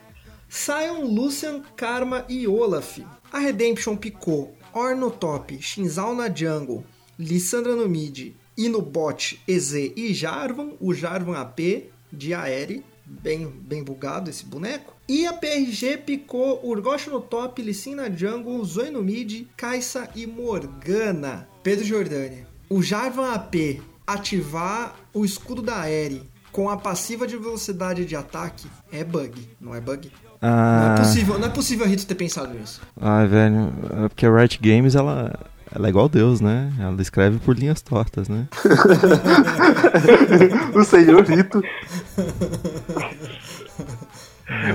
Sion, 0.47 1.07
Lucian, 1.07 1.63
Karma 1.75 2.27
e 2.29 2.47
Olaf. 2.47 2.99
A 3.33 3.39
Redemption 3.39 3.97
picou 3.97 4.55
Or 4.75 4.95
no 4.95 5.11
top, 5.11 5.63
Shinzal 5.63 6.15
na 6.15 6.29
jungle, 6.29 6.85
Lissandra 7.19 7.75
no 7.75 7.89
mid 7.89 8.37
e 8.55 8.69
no 8.69 8.83
bot 8.83 9.43
EZ 9.49 9.93
e 9.97 10.13
Jarvan. 10.13 10.73
O 10.79 10.93
Jarvan 10.93 11.37
AP 11.37 11.91
de 12.13 12.35
Aere. 12.35 12.85
Bem, 13.11 13.47
bem 13.47 13.83
bugado 13.83 14.29
esse 14.29 14.45
boneco. 14.45 14.95
E 15.09 15.27
a 15.27 15.33
PRG 15.33 15.97
picou 16.05 16.61
Urgosh 16.63 17.07
no 17.07 17.21
top, 17.21 17.63
Lissin 17.63 17.95
na 17.95 18.11
jungle, 18.11 18.63
Zoe 18.65 18.91
no 18.91 19.03
mid, 19.03 19.47
Kaisa 19.57 20.09
e 20.15 20.27
Morgana. 20.27 21.49
Pedro 21.63 21.85
Jordânia. 21.85 22.47
O 22.69 22.83
Jarvan 22.83 23.33
AP 23.33 23.81
ativar 24.07 24.95
o 25.15 25.25
escudo 25.25 25.63
da 25.63 25.81
Aere 25.81 26.23
com 26.53 26.69
a 26.69 26.77
passiva 26.77 27.27
de 27.27 27.37
velocidade 27.37 28.05
de 28.05 28.15
ataque 28.17 28.69
é 28.93 29.03
bug, 29.05 29.49
não 29.61 29.75
é 29.75 29.81
bug? 29.81 30.11
Não 30.41 30.49
Ah, 30.51 30.95
é 30.97 31.01
possível, 31.03 31.39
não 31.39 31.47
é 31.49 31.51
possível 31.51 31.85
a 31.85 31.89
Rito 31.89 32.07
ter 32.07 32.15
pensado 32.15 32.53
nisso. 32.55 32.81
ai, 33.01 33.27
velho, 33.27 33.73
é 34.05 34.09
porque 34.09 34.25
a 34.27 34.35
Riot 34.37 34.59
Games, 34.63 34.95
ela, 34.95 35.39
ela 35.75 35.87
é 35.87 35.91
igual 35.91 36.09
Deus, 36.09 36.41
né? 36.41 36.73
Ela 36.79 37.01
escreve 37.01 37.39
por 37.39 37.57
linhas 37.57 37.83
tortas, 37.83 38.29
né? 38.29 38.47
o 40.75 40.85
senhor 40.85 41.25
Rito. 41.25 41.63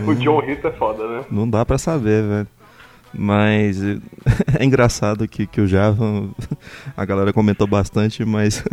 O 0.08 0.16
John 0.16 0.40
Rito 0.40 0.68
é 0.68 0.72
foda, 0.72 1.08
né? 1.08 1.26
Não 1.32 1.50
dá 1.50 1.66
pra 1.66 1.78
saber, 1.78 2.24
velho. 2.24 2.48
Mas 3.14 3.80
é 4.60 4.64
engraçado 4.64 5.28
que, 5.28 5.46
que 5.46 5.62
o 5.62 5.68
Java, 5.68 6.30
a 6.98 7.06
galera 7.06 7.32
comentou 7.32 7.68
bastante, 7.68 8.26
mas 8.26 8.64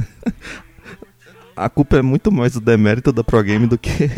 a 1.55 1.69
culpa 1.69 1.99
é 1.99 2.03
muito 2.03 2.33
mais 2.33 2.55
do 2.55 2.61
demérito 2.61 3.13
da 3.13 3.23
Pro 3.23 3.43
Game 3.43 3.67
do 3.67 3.77
que, 3.77 4.09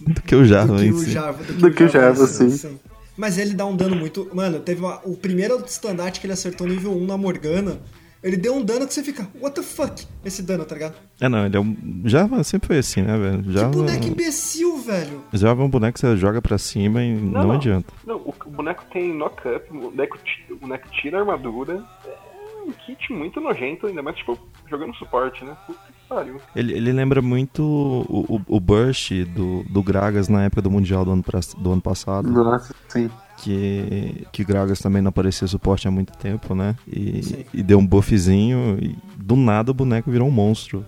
do 0.00 0.20
que 0.22 0.34
o 0.34 0.44
Java 0.44 0.74
do 0.74 0.78
que 0.78 0.86
em 0.86 0.90
o 0.90 0.98
si. 0.98 1.10
Jarvan. 1.10 1.44
Do 1.58 1.70
que 1.70 1.84
o 1.84 1.88
Jarvan, 1.88 2.26
sim, 2.26 2.50
sim. 2.50 2.78
Mas 3.16 3.38
ele 3.38 3.54
dá 3.54 3.64
um 3.66 3.74
dano 3.76 3.96
muito. 3.96 4.28
Mano, 4.34 4.60
teve 4.60 4.80
uma- 4.80 5.00
o 5.04 5.16
primeiro 5.16 5.62
standard 5.66 6.18
que 6.20 6.26
ele 6.26 6.32
acertou 6.34 6.66
nível 6.66 6.92
1 6.92 7.06
na 7.06 7.16
Morgana. 7.16 7.78
Ele 8.22 8.36
deu 8.36 8.54
um 8.56 8.64
dano 8.64 8.86
que 8.88 8.92
você 8.94 9.04
fica, 9.04 9.28
what 9.40 9.54
the 9.54 9.62
fuck? 9.62 10.04
Esse 10.24 10.42
dano, 10.42 10.64
tá 10.64 10.74
ligado? 10.74 10.96
É, 11.20 11.28
não, 11.28 11.46
ele 11.46 11.56
é 11.56 11.60
um. 11.60 11.76
Java 12.06 12.42
sempre 12.42 12.66
foi 12.66 12.78
assim, 12.78 13.00
né, 13.02 13.16
velho? 13.16 13.42
Que 13.42 13.52
Java, 13.52 13.68
boneco 13.70 14.06
imbecil, 14.06 14.78
velho. 14.78 15.22
Java 15.32 15.62
é 15.62 15.64
um 15.64 15.68
boneco 15.68 15.94
que 15.94 16.00
você 16.00 16.16
joga 16.16 16.42
pra 16.42 16.58
cima 16.58 17.02
e 17.04 17.14
não, 17.14 17.42
não. 17.44 17.52
adianta. 17.52 17.92
Não, 18.04 18.16
o 18.16 18.34
boneco 18.50 18.84
tem 18.92 19.14
knock-up, 19.14 19.66
o 19.70 19.90
boneco, 19.90 20.18
o 20.50 20.56
boneco 20.56 20.88
tira 21.00 21.18
a 21.18 21.20
armadura. 21.20 21.84
É 22.04 22.68
um 22.68 22.72
kit 22.72 23.12
muito 23.12 23.40
nojento, 23.40 23.86
ainda 23.86 24.02
mais, 24.02 24.16
tipo, 24.16 24.36
jogando 24.68 24.94
suporte, 24.96 25.44
né? 25.44 25.56
Puta 25.66 25.78
que 25.86 25.95
pariu. 26.08 26.40
Ele, 26.54 26.72
ele 26.72 26.92
lembra 26.92 27.20
muito 27.22 27.62
o, 27.62 28.36
o, 28.36 28.56
o 28.56 28.60
Burst 28.60 29.10
do, 29.34 29.62
do 29.64 29.82
Gragas 29.82 30.28
na 30.28 30.44
época 30.44 30.62
do 30.62 30.70
Mundial 30.70 31.04
do 31.04 31.10
ano, 31.12 31.22
pra- 31.22 31.40
do 31.58 31.72
ano 31.72 31.82
passado. 31.82 32.28
Nossa, 32.30 32.74
sim. 32.88 33.10
que, 33.38 34.26
que 34.32 34.44
Gragas 34.44 34.78
também 34.80 35.02
não 35.02 35.08
aparecia 35.10 35.46
suporte 35.46 35.86
há 35.86 35.90
muito 35.90 36.12
tempo, 36.16 36.54
né? 36.54 36.74
E, 36.86 37.22
Sim. 37.22 37.44
e 37.52 37.62
deu 37.62 37.78
um 37.78 37.86
buffzinho 37.86 38.78
e 38.80 38.96
do 39.16 39.36
nada 39.36 39.70
o 39.70 39.74
boneco 39.74 40.10
virou 40.10 40.28
um 40.28 40.30
monstro 40.32 40.84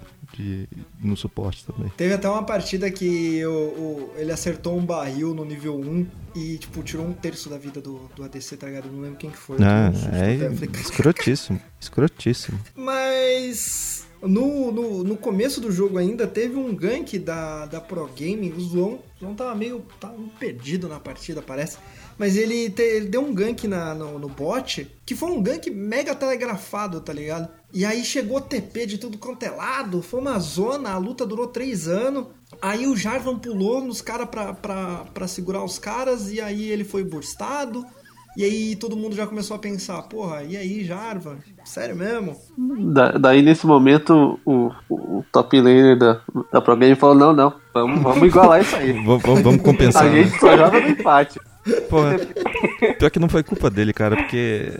no 1.03 1.17
suporte 1.17 1.65
também. 1.65 1.91
Teve 1.97 2.15
até 2.15 2.29
uma 2.29 2.43
partida 2.43 2.91
que 2.91 3.41
ele 4.17 4.33
acertou 4.33 4.77
um 4.77 4.85
barril 4.85 5.35
no 5.35 5.45
nível 5.45 5.77
1 5.79 6.07
e, 6.35 6.59
tipo, 6.59 6.83
tirou 6.83 7.07
um 7.07 7.13
terço 7.13 7.49
da 7.49 7.57
vida 7.59 7.81
do, 7.81 8.01
do 8.15 8.23
ADC, 8.25 8.57
tá 8.57 8.67
ligado? 8.67 8.87
Eu 8.87 8.93
Não 8.93 9.01
lembro 9.01 9.19
quem 9.19 9.31
que 9.31 9.37
foi. 9.39 9.57
Ah, 9.61 9.91
susto 9.93 10.09
é 10.09 10.11
falei, 10.11 10.39
"Caralho". 10.39 10.81
escrotíssimo, 10.81 11.61
escrotíssimo. 11.81 12.59
Mas 12.77 14.07
No, 14.21 14.73
no, 14.73 15.05
no 15.05 15.17
começo 15.17 15.61
do 15.61 15.71
jogo 15.71 15.97
ainda, 15.97 16.27
teve 16.27 16.57
um 16.57 16.75
gank 16.75 17.19
da, 17.21 17.67
da 17.67 17.81
Pro 17.81 18.09
Game. 18.17 18.51
O 18.53 18.61
João, 18.61 18.95
o 18.95 19.01
João 19.21 19.35
tava 19.35 19.55
meio 19.55 19.81
tava 20.01 20.17
perdido 20.41 20.89
na 20.89 20.99
partida, 20.99 21.41
parece. 21.41 21.79
Mas 22.19 22.37
ele, 22.37 22.69
te- 22.71 22.83
ele 22.83 23.07
deu 23.07 23.21
um 23.23 23.33
gank 23.33 23.69
na, 23.69 23.95
no, 23.95 24.19
no 24.19 24.29
bot, 24.29 24.91
que 25.07 25.15
foi 25.15 25.31
um 25.31 25.41
gank 25.43 25.71
mega 25.71 26.15
telegrafado, 26.15 27.01
tá 27.01 27.13
ligado? 27.13 27.49
E 27.73 27.85
aí 27.85 28.05
chegou 28.05 28.41
TP 28.41 28.87
de 28.87 28.99
tudo 28.99 29.19
quanto 29.19 29.43
é 29.45 29.51
lado, 29.51 30.03
foi 30.03 30.21
uma 30.21 30.39
zona, 30.39 30.91
a 30.91 30.99
luta 30.99 31.25
durou 31.27 31.47
três 31.47 31.87
anos. 31.87 32.27
Aí 32.61 32.87
o 32.87 32.97
Jarvan 32.97 33.39
pulou 33.39 33.81
nos 33.83 34.01
caras 34.01 34.29
pra, 34.29 34.53
pra, 34.53 35.05
pra 35.15 35.29
segurar 35.29 35.63
os 35.63 35.79
caras, 35.79 36.31
e 36.33 36.41
aí 36.41 36.69
ele 36.71 36.83
foi 36.85 37.05
burstado. 37.05 37.85
E 38.37 38.45
aí 38.45 38.77
todo 38.77 38.97
mundo 38.97 39.17
já 39.17 39.27
começou 39.27 39.57
a 39.57 39.59
pensar, 39.59 40.01
porra, 40.03 40.45
e 40.45 40.57
aí, 40.57 40.85
Jarvan? 40.85 41.39
Sério 41.65 41.97
mesmo? 41.97 42.37
Da- 42.93 43.13
daí 43.13 43.43
nesse 43.43 43.67
momento 43.67 44.39
o, 44.45 44.71
o, 44.89 45.19
o 45.19 45.25
top 45.33 45.61
laner 45.61 45.99
da, 45.99 46.21
da 46.53 46.61
Pro 46.61 46.77
Game 46.77 46.95
falou: 46.95 47.15
não, 47.17 47.33
não, 47.33 47.53
vamos, 47.75 48.01
vamos 48.01 48.29
igualar 48.29 48.61
isso 48.63 48.77
aí. 48.77 48.93
Vamos, 49.05 49.23
vamos- 49.43 49.63
compensar. 49.63 50.07
A 50.07 50.11
né? 50.11 50.23
gente 50.23 50.39
só 50.39 50.57
joga 50.57 50.81
no 50.81 50.89
empate. 50.89 51.41
Porra, 51.89 52.17
pior 52.99 53.11
que 53.11 53.19
não 53.19 53.29
foi 53.29 53.43
culpa 53.43 53.69
dele, 53.71 53.93
cara, 53.93 54.17
porque 54.17 54.73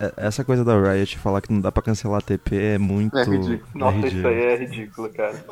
é- 0.00 0.12
essa 0.18 0.44
coisa 0.44 0.64
da 0.64 0.78
Riot 0.78 1.18
falar 1.18 1.40
que 1.40 1.52
não 1.52 1.60
dá 1.60 1.70
pra 1.72 1.82
cancelar 1.82 2.22
TP 2.22 2.56
é 2.56 2.78
muito. 2.78 3.16
É 3.16 3.24
ridículo. 3.24 3.60
Nossa, 3.74 3.98
é 4.06 4.08
isso 4.08 4.26
aí 4.26 4.40
é 4.42 4.56
ridículo, 4.56 5.08
cara. 5.10 5.44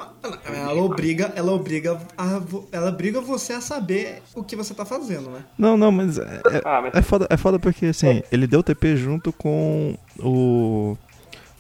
Ela 0.45 0.83
obriga, 0.83 1.33
ela 1.35 1.53
obriga, 1.53 1.99
a, 2.17 2.41
ela 2.73 2.89
obriga 2.91 3.21
você 3.21 3.53
a 3.55 3.61
saber 3.61 4.23
o 4.35 4.43
que 4.43 4.57
você 4.57 4.75
tá 4.75 4.85
fazendo, 4.85 5.31
né? 5.31 5.45
Não, 5.59 5.77
não, 5.77 5.91
mas 5.91 6.19
é, 6.19 6.23
é, 6.23 6.61
Ah, 6.65 6.81
mas 6.83 6.95
é 6.95 7.03
foda, 7.03 7.27
é 7.31 7.37
foda 7.37 7.59
porque 7.59 7.87
assim, 7.87 8.23
ele 8.31 8.47
deu 8.47 8.63
TP 8.63 8.97
junto 8.97 9.33
com 9.33 9.97
o. 10.19 10.97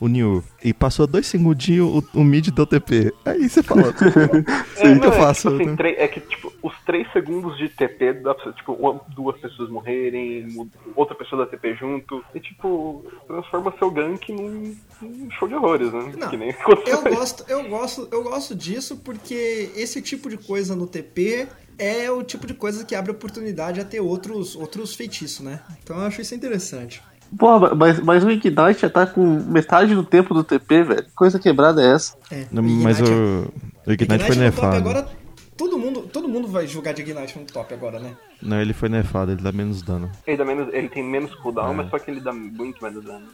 O 0.00 0.08
New. 0.08 0.42
E 0.62 0.72
passou 0.72 1.06
dois 1.06 1.26
segundinhos, 1.26 2.04
o, 2.14 2.20
o 2.20 2.24
mid 2.24 2.48
deu 2.48 2.66
TP. 2.66 3.12
Aí 3.24 3.48
você 3.48 3.62
fala. 3.62 3.88
o 3.90 3.94
que 3.94 4.84
não, 4.84 5.04
eu 5.04 5.12
é, 5.12 5.18
faço? 5.18 5.50
tipo 5.50 5.62
assim, 5.62 5.70
né? 5.70 5.76
três- 5.76 5.98
é 5.98 6.08
que, 6.08 6.20
tipo, 6.20 6.52
os 6.62 6.74
três 6.84 7.10
segundos 7.12 7.56
de 7.56 7.68
TP 7.68 8.12
dá 8.14 8.34
pra, 8.34 8.52
tipo, 8.52 8.72
uma- 8.72 9.00
duas 9.14 9.38
pessoas 9.38 9.70
morrerem, 9.70 10.70
outra 10.96 11.14
pessoa 11.14 11.44
dá 11.44 11.50
TP 11.50 11.74
junto, 11.74 12.24
e, 12.34 12.40
tipo, 12.40 13.04
transforma 13.26 13.72
seu 13.78 13.90
gank 13.90 14.32
num, 14.32 14.76
num 15.00 15.30
show 15.30 15.46
de 15.48 15.54
horrores, 15.54 15.92
né? 15.92 16.12
Não, 16.18 16.28
que 16.28 16.36
nem 16.36 16.54
Eu 16.86 17.02
gosto, 17.02 17.44
eu 17.48 17.68
gosto, 17.68 18.08
eu 18.10 18.22
gosto 18.24 18.54
disso 18.54 18.96
porque 18.96 19.70
esse 19.76 20.02
tipo 20.02 20.28
de 20.28 20.36
coisa 20.36 20.74
no 20.74 20.86
TP 20.86 21.46
é 21.78 22.10
o 22.10 22.22
tipo 22.22 22.46
de 22.46 22.54
coisa 22.54 22.84
que 22.84 22.94
abre 22.94 23.10
oportunidade 23.10 23.80
a 23.80 23.84
ter 23.84 24.00
outros, 24.00 24.54
outros 24.54 24.94
feitiços, 24.94 25.40
né? 25.40 25.60
Então 25.82 25.96
eu 25.96 26.02
acho 26.04 26.20
isso 26.20 26.34
interessante. 26.34 27.02
Porra, 27.38 27.74
mas, 27.74 28.00
mas 28.00 28.24
o 28.24 28.30
Ignite 28.30 28.80
já 28.80 28.90
tá 28.90 29.06
com 29.06 29.20
metade 29.46 29.94
do 29.94 30.04
tempo 30.04 30.32
do 30.34 30.44
TP, 30.44 30.82
velho. 30.82 31.02
Que 31.04 31.12
Coisa 31.14 31.38
quebrada 31.38 31.82
é 31.82 31.94
essa? 31.94 32.16
É, 32.30 32.46
Não, 32.50 32.62
Mas 32.62 32.98
Ignite- 33.00 33.12
o, 33.14 33.52
o 33.86 33.92
Ignite, 33.92 34.24
foi 34.24 34.36
no 34.36 34.42
top 34.42 34.62
nerfado. 34.62 34.76
agora, 34.76 35.08
todo 35.56 35.78
mundo, 35.78 36.02
todo 36.02 36.28
mundo 36.28 36.48
vai 36.48 36.66
jogar 36.66 36.92
de 36.92 37.02
Ignite 37.02 37.38
no 37.38 37.44
top 37.46 37.72
agora, 37.74 37.98
né? 37.98 38.16
Não, 38.42 38.60
ele 38.60 38.74
foi 38.74 38.90
nerfado, 38.90 39.32
ele 39.32 39.40
dá 39.42 39.50
menos 39.52 39.80
dano. 39.80 40.10
Ele, 40.26 40.36
dá 40.36 40.44
menos, 40.44 40.68
ele 40.74 40.88
tem 40.90 41.02
menos 41.02 41.34
cooldown, 41.36 41.70
É. 41.72 41.76
mas 41.76 41.88
só 41.90 41.98
que 41.98 42.10
ele 42.10 42.20
dá 42.20 42.30
muito 42.32 42.82
menos 42.84 43.02
dano. 43.02 43.24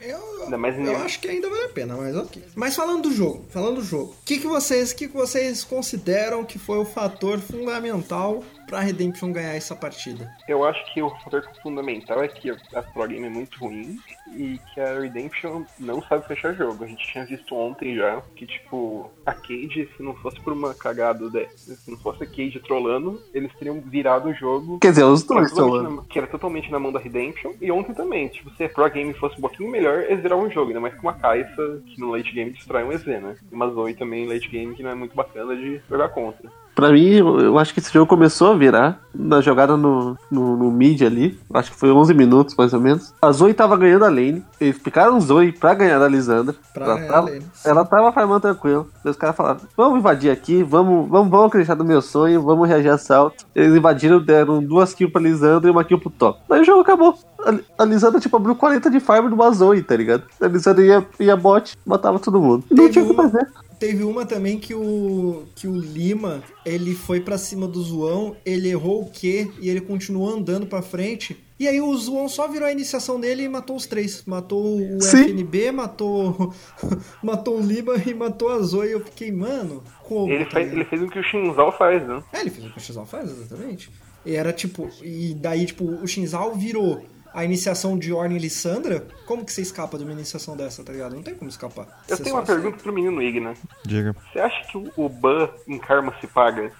Eu, 0.00 0.44
Ainda 0.44 0.56
mais 0.56 0.78
eu 0.78 0.96
acho 0.98 1.18
que 1.20 1.26
ainda 1.28 1.48
vale 1.50 1.64
a 1.64 1.68
pena, 1.70 1.96
mas 1.96 2.14
ok. 2.16 2.44
Mas 2.54 2.76
falando 2.76 3.02
do 3.08 3.12
jogo, 3.12 3.46
falando 3.50 3.76
do 3.76 3.82
jogo, 3.84 4.12
o 4.12 4.24
que, 4.24 4.38
que 4.38 4.46
vocês, 4.46 4.92
que, 4.92 5.08
que 5.08 5.14
vocês 5.16 5.64
consideram 5.64 6.44
que 6.44 6.56
foi 6.58 6.78
o 6.78 6.84
fator 6.84 7.38
fundamental 7.40 8.44
pra 8.70 8.80
Redemption 8.80 9.32
ganhar 9.32 9.54
essa 9.54 9.74
partida? 9.74 10.30
Eu 10.48 10.64
acho 10.64 10.82
que 10.94 11.02
o 11.02 11.10
fator 11.10 11.42
fundamental 11.62 12.22
é 12.22 12.28
que 12.28 12.50
a 12.50 12.82
Pro 12.82 13.06
Game 13.08 13.26
é 13.26 13.28
muito 13.28 13.58
ruim 13.58 13.98
e 14.34 14.58
que 14.72 14.80
a 14.80 15.00
Redemption 15.00 15.64
não 15.78 16.00
sabe 16.02 16.26
fechar 16.28 16.54
jogo. 16.54 16.84
A 16.84 16.86
gente 16.86 17.04
tinha 17.12 17.26
visto 17.26 17.54
ontem 17.54 17.96
já 17.96 18.22
que, 18.36 18.46
tipo, 18.46 19.10
a 19.26 19.32
Cade, 19.34 19.88
se 19.96 20.02
não 20.02 20.14
fosse 20.14 20.40
por 20.40 20.52
uma 20.52 20.72
cagada, 20.72 21.28
de, 21.28 21.48
se 21.58 21.90
não 21.90 21.98
fosse 21.98 22.22
a 22.22 22.26
Cade 22.26 22.60
trollando, 22.60 23.20
eles 23.34 23.52
teriam 23.58 23.80
virado 23.80 24.28
o 24.28 24.34
jogo. 24.34 24.78
Quer 24.78 24.90
dizer, 24.90 25.04
os 25.04 25.24
dois 25.24 25.52
na- 25.52 26.02
que 26.04 26.18
era 26.18 26.28
totalmente 26.28 26.70
na 26.70 26.78
mão 26.78 26.92
da 26.92 27.00
Redemption. 27.00 27.52
E 27.60 27.70
ontem 27.72 27.92
também, 27.92 28.28
tipo, 28.28 28.50
se 28.54 28.64
a 28.64 28.68
Pro 28.68 28.88
Game 28.88 29.12
fosse 29.14 29.36
um 29.36 29.40
pouquinho 29.40 29.68
melhor, 29.70 30.04
eles 30.04 30.22
viravam 30.22 30.46
o 30.46 30.50
jogo. 30.50 30.68
Ainda 30.68 30.80
mais 30.80 30.94
com 30.94 31.02
uma 31.02 31.14
Caixa 31.14 31.82
que 31.86 32.00
no 32.00 32.12
late 32.12 32.32
game 32.32 32.52
destrói 32.52 32.84
um 32.84 32.92
EZ, 32.92 33.04
né? 33.06 33.36
E 33.50 33.54
uma 33.54 33.68
Zoe 33.70 33.94
também 33.94 34.28
late 34.28 34.48
game 34.48 34.74
que 34.76 34.82
não 34.82 34.90
é 34.90 34.94
muito 34.94 35.14
bacana 35.16 35.56
de 35.56 35.80
jogar 35.90 36.08
contra. 36.10 36.48
Pra 36.80 36.92
mim, 36.92 37.16
eu 37.16 37.58
acho 37.58 37.74
que 37.74 37.80
esse 37.80 37.92
jogo 37.92 38.06
começou 38.06 38.52
a 38.52 38.56
virar 38.56 39.00
na 39.14 39.42
jogada 39.42 39.76
no, 39.76 40.16
no, 40.30 40.56
no 40.56 40.70
mid 40.70 41.02
ali. 41.02 41.38
Acho 41.52 41.70
que 41.70 41.76
foi 41.76 41.92
11 41.92 42.14
minutos, 42.14 42.54
mais 42.56 42.72
ou 42.72 42.80
menos. 42.80 43.12
A 43.20 43.30
Zoe 43.30 43.52
tava 43.52 43.76
ganhando 43.76 44.06
a 44.06 44.08
lane. 44.08 44.42
Eles 44.58 44.78
picaram 44.78 45.20
Zoe 45.20 45.52
pra 45.52 45.74
ganhar 45.74 45.98
da 45.98 46.08
Lisandra. 46.08 46.54
Pra 46.72 46.86
ela, 46.86 46.94
ganhar 46.94 47.06
a 47.06 47.12
tava, 47.12 47.28
lane. 47.28 47.46
ela 47.66 47.84
tava 47.84 48.12
farmando 48.12 48.40
tranquilo. 48.40 48.88
Daí 49.04 49.10
os 49.10 49.16
caras 49.18 49.36
falaram, 49.36 49.60
vamos 49.76 49.98
invadir 49.98 50.30
aqui, 50.30 50.62
vamos, 50.62 51.06
vamos, 51.06 51.30
vamos 51.30 51.46
acreditar 51.48 51.74
no 51.74 51.84
meu 51.84 52.00
sonho, 52.00 52.40
vamos 52.40 52.66
reagir 52.66 52.88
a 52.88 52.94
assalto. 52.94 53.44
Eles 53.54 53.76
invadiram, 53.76 54.18
deram 54.18 54.62
duas 54.62 54.94
kills 54.94 55.12
pra 55.12 55.20
Lisandra 55.20 55.68
e 55.68 55.70
uma 55.70 55.84
kill 55.84 56.00
pro 56.00 56.08
top. 56.08 56.40
Daí 56.48 56.62
o 56.62 56.64
jogo 56.64 56.80
acabou. 56.80 57.14
A, 57.44 57.82
a 57.82 57.84
Lisandra, 57.84 58.18
tipo, 58.18 58.38
abriu 58.38 58.54
40 58.54 58.90
de 58.90 59.00
farm 59.00 59.28
numa 59.28 59.50
Zoe, 59.50 59.82
tá 59.82 59.94
ligado? 59.94 60.22
A 60.40 60.46
Lisandra 60.46 60.82
ia, 60.82 61.06
ia 61.18 61.36
bot, 61.36 61.76
matava 61.84 62.18
todo 62.18 62.40
mundo. 62.40 62.64
Não 62.70 62.88
tinha 62.88 63.04
o 63.04 63.08
que 63.08 63.14
fazer. 63.14 63.46
Teve 63.80 64.04
uma 64.04 64.26
também 64.26 64.58
que 64.58 64.74
o, 64.74 65.44
que 65.56 65.66
o 65.66 65.74
Lima, 65.74 66.44
ele 66.66 66.94
foi 66.94 67.18
pra 67.18 67.38
cima 67.38 67.66
do 67.66 67.82
Zoão, 67.82 68.36
ele 68.44 68.68
errou 68.68 69.00
o 69.00 69.10
Q 69.10 69.50
e 69.58 69.70
ele 69.70 69.80
continuou 69.80 70.28
andando 70.28 70.66
pra 70.66 70.82
frente. 70.82 71.34
E 71.58 71.66
aí 71.66 71.80
o 71.80 71.96
Zoão 71.96 72.28
só 72.28 72.46
virou 72.46 72.68
a 72.68 72.72
iniciação 72.72 73.18
dele 73.18 73.44
e 73.44 73.48
matou 73.48 73.76
os 73.76 73.86
três. 73.86 74.22
Matou 74.26 74.76
o 74.76 75.00
Sim. 75.00 75.24
FNB, 75.24 75.72
matou, 75.72 76.52
matou 77.24 77.58
o 77.58 77.62
Lima 77.62 77.94
e 78.06 78.12
matou 78.12 78.50
a 78.50 78.58
Zoe. 78.60 78.90
Eu 78.90 79.00
fiquei, 79.00 79.32
mano, 79.32 79.82
como? 80.02 80.30
Ele, 80.30 80.44
tá 80.44 80.58
ligado? 80.58 80.76
ele 80.76 80.84
fez 80.84 81.02
o 81.02 81.08
que 81.08 81.18
o 81.18 81.22
Shinzal 81.22 81.72
faz, 81.72 82.06
né? 82.06 82.22
É, 82.34 82.40
ele 82.42 82.50
fez 82.50 82.66
o 82.66 82.70
que 82.70 82.76
o 82.76 82.80
Shinzal 82.82 83.06
faz, 83.06 83.30
exatamente. 83.30 83.90
E 84.26 84.36
era 84.36 84.52
tipo, 84.52 84.90
e 85.02 85.34
daí, 85.34 85.64
tipo, 85.64 85.84
o 85.84 86.06
Shinzal 86.06 86.54
virou 86.54 87.02
a 87.34 87.44
iniciação 87.44 87.98
de 87.98 88.12
Orne 88.12 88.36
e 88.36 88.38
Lissandra. 88.38 89.06
Como 89.26 89.44
que 89.44 89.52
você 89.52 89.62
escapa 89.62 89.96
de 89.98 90.04
uma 90.04 90.12
iniciação 90.12 90.56
dessa, 90.56 90.82
tá 90.82 90.92
ligado? 90.92 91.14
Não 91.14 91.22
tem 91.22 91.34
como 91.34 91.48
escapar. 91.50 91.86
Eu 92.08 92.16
tenho 92.18 92.36
uma 92.36 92.42
pergunta 92.44 92.78
pro 92.78 92.92
menino 92.92 93.22
Igna. 93.22 93.54
Diga. 93.84 94.14
Você 94.32 94.38
acha 94.40 94.64
que 94.70 94.76
o- 94.78 94.90
o 94.96 95.08
ban 95.08 95.48
em 95.68 95.78
Karma 95.78 96.12
se 96.20 96.26
paga? 96.26 96.72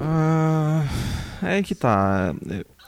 Ah, 0.00 0.84
é 1.42 1.62
que 1.62 1.74
tá. 1.74 2.34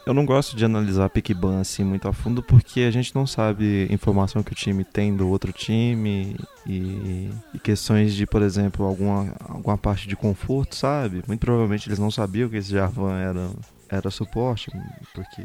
Eu 0.07 0.15
não 0.15 0.25
gosto 0.25 0.57
de 0.57 0.65
analisar 0.65 1.11
pick 1.11 1.35
ban 1.35 1.61
assim 1.61 1.83
muito 1.83 2.07
a 2.07 2.13
fundo 2.13 2.41
porque 2.43 2.81
a 2.83 2.91
gente 2.93 3.13
não 3.15 3.27
sabe 3.27 3.89
informação 3.91 4.43
que 4.43 4.53
o 4.53 4.55
time 4.55 4.85
tem 4.85 5.15
do 5.17 5.29
outro 5.29 5.53
time 5.53 6.37
e, 6.65 7.31
e 7.53 7.59
questões 7.59 8.15
de, 8.15 8.25
por 8.25 8.41
exemplo, 8.41 8.87
alguma, 8.87 9.35
alguma 9.49 9.77
parte 9.77 10.07
de 10.07 10.15
conforto, 10.15 10.77
sabe? 10.77 11.23
Muito 11.27 11.41
provavelmente 11.41 11.89
eles 11.89 11.99
não 11.99 12.11
sabiam 12.11 12.49
que 12.49 12.57
esse 12.57 12.71
Jarvan 12.71 13.19
era, 13.19 13.51
era 13.89 14.11
suporte, 14.11 14.71
porque 15.15 15.43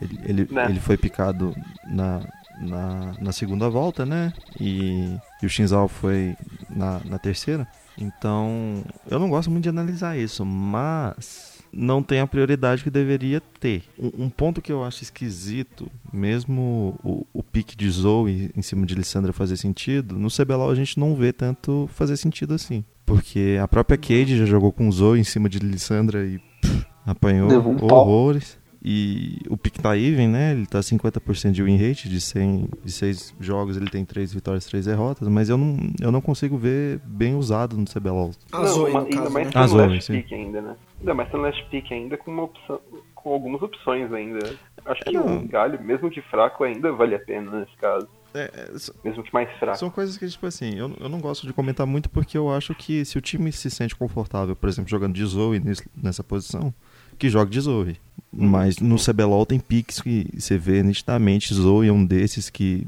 ele, 0.00 0.18
ele, 0.24 0.48
Né. 0.50 0.66
ele 0.70 0.80
foi 0.80 0.96
picado 0.96 1.54
na, 1.86 2.20
na, 2.60 3.14
na 3.20 3.32
segunda 3.32 3.68
volta, 3.68 4.04
né? 4.06 4.32
E, 4.60 5.16
e 5.42 5.46
o 5.46 5.48
Shinzal 5.48 5.88
foi 5.88 6.34
na, 6.70 7.00
na 7.04 7.18
terceira. 7.18 7.66
Então, 7.98 8.82
eu 9.10 9.18
não 9.18 9.28
gosto 9.28 9.50
muito 9.50 9.64
de 9.64 9.68
analisar 9.68 10.16
isso, 10.18 10.44
mas 10.44 11.52
não 11.72 12.02
tem 12.02 12.20
a 12.20 12.26
prioridade 12.26 12.82
que 12.82 12.90
deveria 12.90 13.40
ter. 13.60 13.82
Um, 13.98 14.24
um 14.24 14.30
ponto 14.30 14.60
que 14.62 14.72
eu 14.72 14.82
acho 14.84 15.02
esquisito, 15.02 15.90
mesmo 16.12 16.98
o, 17.02 17.26
o 17.32 17.42
pique 17.42 17.76
de 17.76 17.90
Zoe 17.90 18.50
em 18.56 18.62
cima 18.62 18.84
de 18.86 18.94
Lissandra 18.94 19.32
fazer 19.32 19.56
sentido, 19.56 20.18
no 20.18 20.28
CBLOL 20.30 20.70
a 20.70 20.74
gente 20.74 20.98
não 20.98 21.14
vê 21.14 21.32
tanto 21.32 21.88
fazer 21.94 22.16
sentido 22.16 22.54
assim. 22.54 22.84
Porque 23.04 23.58
a 23.62 23.66
própria 23.68 23.98
Cade 23.98 24.38
já 24.38 24.46
jogou 24.46 24.72
com 24.72 24.90
Zoe 24.90 25.20
em 25.20 25.24
cima 25.24 25.48
de 25.48 25.58
Lissandra 25.58 26.24
e 26.24 26.38
pff, 26.60 26.86
apanhou 27.06 27.50
um 27.50 27.84
horrores. 27.84 28.60
E 28.84 29.38
o 29.48 29.56
pick 29.56 29.78
tá 29.78 29.96
even, 29.96 30.26
né? 30.26 30.50
Ele 30.50 30.66
tá 30.66 30.80
50% 30.80 31.52
de 31.52 31.62
win 31.62 31.76
rate, 31.76 32.08
de 32.08 32.20
100, 32.20 32.68
de 32.84 32.90
6 32.90 33.32
jogos 33.38 33.76
ele 33.76 33.88
tem 33.88 34.04
3 34.04 34.34
vitórias, 34.34 34.64
3 34.66 34.86
derrotas, 34.86 35.28
mas 35.28 35.48
eu 35.48 35.56
não, 35.56 35.76
eu 36.00 36.10
não 36.10 36.20
consigo 36.20 36.58
ver 36.58 36.98
bem 37.04 37.36
usado 37.36 37.76
no 37.76 37.84
CBLOL. 37.84 38.32
A 38.50 38.64
Zoe, 38.64 38.90
uma- 38.90 39.02
no 39.02 39.06
ainda 39.06 39.16
caso, 39.22 39.30
mais 39.32 39.46
né? 39.46 39.52
A 39.54 39.62
no 39.62 39.68
Zoe, 39.68 39.86
last 39.86 40.02
sim. 40.06 40.12
pick 40.20 40.32
ainda, 40.32 40.60
né? 40.60 40.74
Ainda 40.98 41.14
mais 41.14 41.30
tá 41.30 41.38
no 41.38 41.44
last 41.44 41.64
pick 41.70 41.92
ainda 41.92 42.16
com 42.16 42.32
uma 42.32 42.42
opção, 42.42 42.80
com 43.14 43.32
algumas 43.32 43.62
opções 43.62 44.12
ainda. 44.12 44.52
Acho 44.84 45.00
que 45.02 45.12
não. 45.12 45.38
o 45.44 45.46
galho, 45.46 45.80
mesmo 45.80 46.10
que 46.10 46.20
fraco, 46.20 46.64
ainda 46.64 46.90
vale 46.90 47.14
a 47.14 47.20
pena 47.20 47.60
nesse 47.60 47.76
caso. 47.76 48.08
É, 48.34 48.50
é, 48.52 48.70
Mesmo 49.04 49.22
que 49.22 49.32
mais 49.32 49.48
fraco. 49.60 49.78
são 49.78 49.90
coisas 49.90 50.16
que, 50.16 50.26
tipo 50.26 50.44
assim, 50.46 50.74
eu, 50.74 50.90
eu 50.98 51.08
não 51.08 51.20
gosto 51.20 51.46
de 51.46 51.52
comentar 51.52 51.86
muito 51.86 52.10
porque 52.10 52.36
eu 52.36 52.50
acho 52.52 52.74
que 52.74 53.04
se 53.04 53.16
o 53.16 53.20
time 53.20 53.52
se 53.52 53.70
sente 53.70 53.94
confortável, 53.94 54.56
por 54.56 54.68
exemplo, 54.68 54.90
jogando 54.90 55.12
de 55.14 55.24
Zoe 55.24 55.62
nessa 56.02 56.24
posição, 56.24 56.74
que 57.22 57.30
jogue 57.30 57.52
de 57.52 57.60
Zoe. 57.60 57.96
Mas 58.32 58.78
no 58.78 58.96
CBLOL 58.96 59.46
tem 59.46 59.60
picks 59.60 60.00
que 60.00 60.26
você 60.36 60.58
vê 60.58 60.82
nitidamente 60.82 61.54
Zoe 61.54 61.86
é 61.86 61.92
um 61.92 62.04
desses 62.04 62.50
que, 62.50 62.84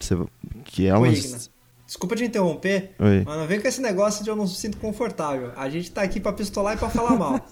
você, 0.00 0.18
que 0.64 0.86
elas... 0.86 1.24
Igna, 1.24 1.38
Desculpa 1.86 2.16
te 2.16 2.24
interromper, 2.24 2.96
Oi. 2.98 3.22
mas 3.24 3.36
não 3.38 3.46
vem 3.46 3.60
com 3.60 3.68
esse 3.68 3.80
negócio 3.80 4.24
de 4.24 4.30
eu 4.30 4.34
não 4.34 4.42
me 4.42 4.50
sinto 4.50 4.76
confortável. 4.78 5.52
A 5.56 5.70
gente 5.70 5.92
tá 5.92 6.02
aqui 6.02 6.18
pra 6.18 6.32
pistolar 6.32 6.74
e 6.74 6.76
pra 6.76 6.88
falar 6.88 7.16
mal. 7.16 7.40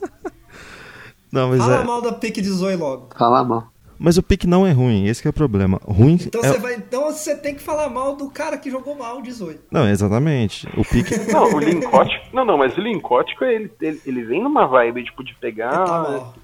Não, 1.30 1.48
mas 1.48 1.58
Fala 1.58 1.80
é... 1.80 1.84
mal 1.84 2.00
da 2.00 2.12
pique 2.12 2.40
de 2.40 2.48
Zoe 2.48 2.76
logo. 2.76 3.08
Fala 3.16 3.42
mal. 3.42 3.72
Mas 3.98 4.16
o 4.18 4.22
pique 4.22 4.46
não 4.46 4.66
é 4.66 4.72
ruim, 4.72 5.06
esse 5.06 5.20
que 5.22 5.28
é 5.28 5.30
o 5.30 5.34
problema. 5.34 5.80
Ruim 5.84 6.18
Então 6.20 6.40
é... 6.42 6.48
você 6.48 6.58
vai. 6.58 6.74
Então 6.74 7.04
você 7.12 7.36
tem 7.36 7.54
que 7.54 7.62
falar 7.62 7.88
mal 7.88 8.16
do 8.16 8.28
cara 8.30 8.56
que 8.58 8.70
jogou 8.70 8.94
mal 8.96 9.20
18. 9.22 9.62
Não, 9.70 9.88
exatamente. 9.88 10.66
O 10.76 10.84
pique... 10.84 11.14
Não, 11.32 11.54
o 11.54 11.58
Lincótico. 11.58 12.24
Não, 12.34 12.44
não, 12.44 12.58
mas 12.58 12.76
o 12.76 12.80
Lincótico, 12.80 13.44
ele, 13.44 13.70
ele, 13.80 14.00
ele 14.04 14.22
vem 14.24 14.42
numa 14.42 14.66
vibe, 14.66 15.04
tipo, 15.04 15.22
de 15.24 15.32
Tá 15.34 15.38
pegar 15.40 15.76
mal. 15.86 16.34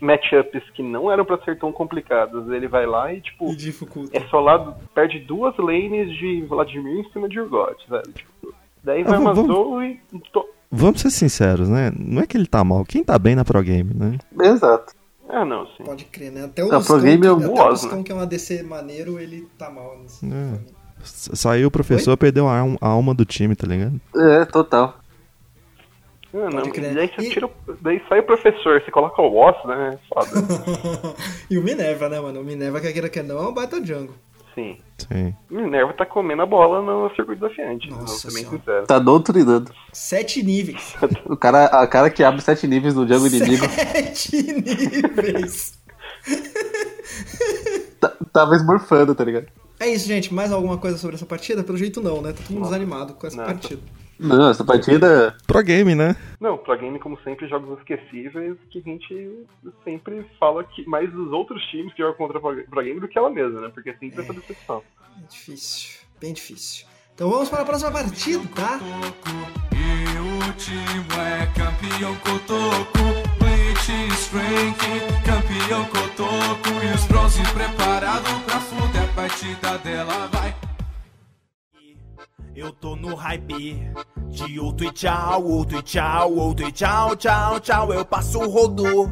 matchups 0.00 0.62
que 0.74 0.82
não 0.82 1.10
eram 1.10 1.24
pra 1.24 1.38
ser 1.44 1.58
tão 1.58 1.72
complicados. 1.72 2.48
Ele 2.50 2.68
vai 2.68 2.86
lá 2.86 3.12
e, 3.12 3.20
tipo, 3.20 3.52
E 3.52 4.16
é 4.16 4.20
só 4.28 4.40
lá, 4.40 4.76
perde 4.94 5.18
duas 5.20 5.56
lanes 5.58 6.16
de 6.16 6.42
Vladimir 6.42 6.98
em 7.06 7.10
cima 7.12 7.28
de 7.28 7.40
Urgot, 7.40 7.76
velho. 7.88 8.12
Tipo, 8.14 8.54
daí 8.82 9.02
vai 9.04 9.16
Ah, 9.16 9.20
uma 9.20 9.34
vamos- 9.34 9.84
e. 9.84 10.18
to- 10.32 10.48
Vamos 10.74 11.00
ser 11.02 11.10
sinceros, 11.10 11.68
né? 11.68 11.92
Não 11.96 12.22
é 12.22 12.26
que 12.26 12.36
ele 12.36 12.46
tá 12.46 12.64
mal. 12.64 12.84
Quem 12.84 13.04
tá 13.04 13.18
bem 13.18 13.34
na 13.34 13.44
Pro 13.44 13.62
Game, 13.62 13.92
né? 13.94 14.16
Exato. 14.40 14.94
Ah, 15.34 15.46
não, 15.46 15.66
sim. 15.68 15.82
Pode 15.82 16.04
crer, 16.04 16.30
né? 16.30 16.44
Até 16.44 16.62
o 16.62 16.66
Luscão, 16.66 16.82
pro 16.98 17.00
game 17.00 17.20
que, 17.22 17.26
é 17.26 17.32
um 17.32 17.36
até 17.36 17.46
o 17.46 17.96
né? 17.96 18.02
que 18.04 18.12
é 18.12 18.14
um 18.14 18.20
ADC 18.20 18.62
maneiro, 18.64 19.18
ele 19.18 19.48
tá 19.58 19.70
mal 19.70 19.98
nesse. 19.98 20.26
É. 20.26 20.58
Saiu 21.02 21.68
o 21.68 21.70
professor, 21.70 22.16
perdeu 22.18 22.46
a, 22.46 22.58
alma- 22.80 23.14
do 23.14 23.24
time, 23.24 23.56
tá 23.56 23.66
ligado? 23.66 23.98
É, 24.14 24.44
total. 24.44 24.98
Ah, 26.34 26.48
não, 26.50 26.62
crer. 26.70 26.94
daí 26.94 27.08
você 27.08 27.22
E- 27.22 27.30
tira. 27.30 27.46
o- 27.46 27.52
Daí 27.80 28.02
sai 28.08 28.20
o 28.20 28.22
professor, 28.24 28.80
você 28.80 28.90
coloca 28.90 29.20
o 29.20 29.32
Woss, 29.32 29.56
né? 29.66 29.98
Foda. 30.08 30.30
e 31.50 31.58
o 31.58 31.62
Minerva, 31.62 32.08
né, 32.10 32.20
mano? 32.20 32.40
O 32.40 32.44
Minerva, 32.44 32.80
quer 32.80 32.92
queira 32.92 33.08
que 33.08 33.22
não, 33.22 33.38
é 33.42 33.48
um 33.48 33.54
baita 33.54 33.84
jungle. 33.84 34.14
Sim. 34.54 34.78
Sim. 34.98 35.34
Minerva 35.50 35.92
tá 35.94 36.06
comendo 36.06 36.42
a 36.42 36.46
bola 36.46 36.80
no 36.82 37.08
circuito 37.14 37.40
desafiante. 37.42 37.88
Nossa 37.90 38.02
Nossa, 38.02 38.28
bem 38.28 38.36
Senhora. 38.44 38.58
sincero. 38.58 38.86
Tá 38.86 38.98
doutrinando. 38.98 39.72
Sete 39.92 40.42
níveis. 40.42 40.94
O 41.26 41.36
cara, 41.36 41.64
a 41.66 41.86
cara 41.86 42.08
que 42.10 42.22
abre 42.22 42.40
sete 42.40 42.66
níveis 42.66 42.94
no 42.94 43.06
jungle 43.06 43.26
inimigo 43.26 43.64
Sete 43.68 44.36
níveis. 44.36 45.78
tá- 48.00 48.16
tava 48.32 48.54
esmorfando, 48.54 49.14
tá 49.14 49.24
ligado? 49.24 49.46
É 49.80 49.88
isso, 49.88 50.06
gente. 50.06 50.32
Mais 50.32 50.52
alguma 50.52 50.78
coisa 50.78 50.96
sobre 50.96 51.16
essa 51.16 51.26
partida? 51.26 51.64
Pelo 51.64 51.76
jeito 51.78 52.00
não, 52.00 52.22
né? 52.22 52.32
Tá 52.32 52.38
todo 52.46 52.54
mundo 52.54 52.64
desanimado 52.64 53.14
com 53.14 53.26
essa 53.26 53.36
Não. 53.36 53.44
partida. 53.44 53.82
Não, 54.22 54.50
essa 54.50 54.64
partida. 54.64 55.36
Pro 55.46 55.62
Game, 55.62 55.94
né? 55.94 56.16
Não, 56.40 56.56
Pro 56.56 56.78
Game, 56.78 56.98
como 56.98 57.18
sempre, 57.22 57.48
jogos 57.48 57.78
esquecíveis 57.78 58.56
que 58.70 58.78
a 58.78 58.82
gente 58.82 59.46
sempre 59.84 60.24
fala 60.38 60.64
que 60.64 60.86
mais 60.88 61.10
dos 61.12 61.32
outros 61.32 61.62
times 61.66 61.92
que 61.92 62.02
jogam 62.02 62.16
contra 62.16 62.38
a 62.38 62.40
Pro 62.40 62.82
Game 62.82 63.00
do 63.00 63.08
que 63.08 63.18
ela 63.18 63.30
mesma, 63.30 63.60
né? 63.60 63.70
Porque 63.74 63.92
sempre 63.94 64.22
essa 64.22 64.32
decepção. 64.32 64.82
É 65.22 65.26
difícil. 65.28 66.00
Bem 66.20 66.32
difícil. 66.32 66.86
Então 67.14 67.28
vamos 67.28 67.48
para 67.48 67.62
a 67.62 67.64
próxima 67.64 67.90
partida, 67.90 68.42
tá? 68.54 68.80
E 69.72 70.18
o 70.18 70.52
time 70.54 71.06
é 71.18 71.46
campeão 71.58 72.16
cotoco, 72.16 73.32
Strength, 74.32 75.24
campeão 75.24 75.84
cotoco 75.86 76.68
E 76.82 76.94
os 76.94 77.04
bronze 77.06 77.42
preparados 77.52 78.32
pra 78.44 78.60
fuder 78.60 79.02
a 79.02 79.06
partida 79.14 79.78
dela, 79.78 80.28
vai 80.32 80.54
Eu 82.54 82.70
tô 82.70 82.94
no 82.94 83.14
hype 83.14 83.80
de 84.28 84.60
outro 84.60 84.86
e 84.86 84.92
tchau, 84.92 85.42
outro 85.42 85.78
e 85.78 85.82
tchau, 85.82 86.34
outro 86.34 86.68
e 86.68 86.72
tchau, 86.72 87.16
tchau, 87.16 87.58
tchau. 87.58 87.92
Eu 87.94 88.04
passo 88.04 88.40
o 88.40 88.48
rodo, 88.48 89.10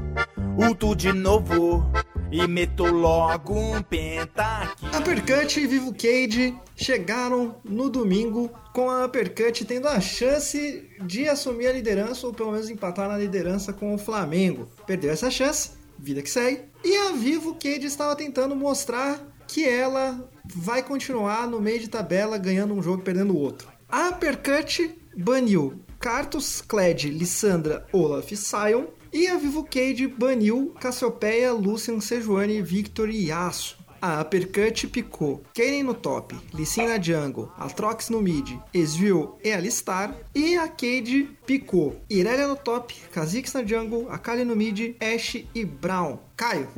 ulto 0.59 0.95
de 0.95 1.11
novo 1.11 1.91
e 2.31 2.47
meto 2.47 2.85
logo 2.85 3.59
um 3.59 3.83
pentakill. 3.83 4.91
Uppercut 4.99 5.59
e 5.59 5.67
Vivo 5.67 5.95
Cage 5.95 6.55
chegaram 6.77 7.57
no 7.65 7.89
domingo 7.89 8.51
com 8.75 8.91
a 8.91 9.07
Uppercut 9.07 9.65
tendo 9.65 9.89
a 9.89 10.01
chance 10.01 10.87
de 11.03 11.27
assumir 11.27 11.69
a 11.69 11.73
liderança 11.73 12.27
ou 12.27 12.35
pelo 12.35 12.53
menos 12.53 12.69
empatar 12.69 13.09
na 13.09 13.17
liderança 13.17 13.73
com 13.73 13.95
o 13.95 13.99
Flamengo. 13.99 14.69
Perdeu 14.87 15.11
essa 15.11 15.31
chance, 15.31 15.71
vida 15.99 16.21
que 16.21 16.31
segue. 16.31 16.61
E 16.85 16.95
a 16.95 17.13
Vivo 17.13 17.55
Cage 17.55 17.87
estava 17.87 18.15
tentando 18.15 18.55
mostrar 18.55 19.30
que 19.51 19.69
ela 19.69 20.31
vai 20.45 20.81
continuar 20.81 21.49
no 21.49 21.61
meio 21.61 21.81
de 21.81 21.89
tabela 21.89 22.39
ganhando 22.39 22.73
um 22.73 22.81
jogo 22.81 23.01
e 23.01 23.05
perdendo 23.05 23.35
o 23.35 23.39
outro. 23.39 23.69
A 23.89 24.11
Uppercut 24.11 24.97
baniu 25.17 25.81
Cartus, 25.99 26.61
Kled, 26.61 27.11
Lissandra, 27.11 27.85
Olaf 27.93 28.31
e 28.31 28.37
Sion. 28.37 28.87
E 29.13 29.27
a 29.27 29.37
Vivo 29.37 29.65
Cage 29.65 30.07
baniu 30.07 30.73
Cassiopeia, 30.81 31.53
Lucian, 31.53 32.01
Sejuani, 32.01 32.63
Victor 32.63 33.11
e 33.11 33.27
Yasuo. 33.27 33.81
A 34.01 34.23
Uppercut 34.23 34.87
picou 34.87 35.43
Kayn 35.53 35.83
no 35.83 35.95
top, 35.95 36.35
Lee 36.55 36.65
Sin 36.65 36.87
na 36.87 37.03
jungle, 37.03 37.51
Atrox 37.59 38.09
no 38.09 38.23
mid, 38.23 38.57
Ezreal 38.73 39.37
e 39.45 39.51
Alistar. 39.51 40.15
E 40.33 40.57
a 40.57 40.69
Cade 40.69 41.29
picou 41.45 42.01
Irelia 42.09 42.47
no 42.47 42.57
top, 42.57 42.95
Kha'Zix 43.13 43.53
na 43.53 43.65
jungle, 43.65 44.09
Akali 44.11 44.45
no 44.45 44.55
mid, 44.55 44.95
Ashe 45.01 45.47
e 45.55 45.65
Brown. 45.65 46.21
Caio, 46.37 46.69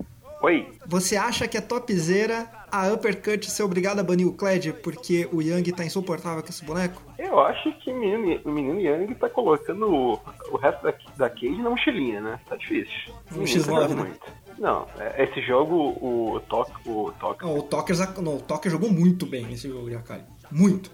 Oi, 0.42 0.66
você 0.84 1.16
acha 1.16 1.46
que 1.46 1.56
é 1.56 1.60
topzera 1.60 2.61
a 2.72 2.90
Uppercut 2.90 3.50
ser 3.50 3.62
obrigada 3.62 4.00
a 4.00 4.04
banir 4.04 4.26
o 4.26 4.32
Kled 4.32 4.72
porque 4.82 5.28
o 5.30 5.42
Yang 5.42 5.72
tá 5.72 5.84
insuportável 5.84 6.42
com 6.42 6.48
esse 6.48 6.64
boneco? 6.64 7.02
eu 7.18 7.38
acho 7.40 7.72
que 7.78 7.90
o 7.90 7.98
menino, 7.98 8.40
o 8.44 8.50
menino 8.50 8.80
Yang 8.80 9.14
tá 9.16 9.28
colocando 9.28 9.86
o, 9.88 10.20
o 10.50 10.56
resto 10.56 10.82
da, 10.82 10.94
da 11.16 11.30
Cage 11.30 11.62
na 11.62 11.70
mochilinha, 11.70 12.20
né? 12.20 12.40
Tá 12.48 12.56
difícil. 12.56 13.14
Menino 13.30 13.46
X9, 13.46 13.64
tá 13.64 13.70
jogando 13.70 13.94
né? 13.94 14.02
muito. 14.02 14.42
Não, 14.58 14.86
é- 14.98 15.24
esse 15.24 15.40
jogo, 15.42 15.74
o 15.74 16.40
Toque, 16.48 16.72
o 16.86 17.12
Toque, 17.20 17.44
Não, 17.44 17.58
o 17.58 17.62
Toker, 17.62 17.96
o 18.18 18.40
Toker 18.40 18.70
jogou 18.70 18.90
muito 18.90 19.26
bem 19.26 19.52
esse 19.52 19.68
jogo 19.68 19.88
de 19.88 19.96
Akali. 19.96 20.24
Muito. 20.50 20.90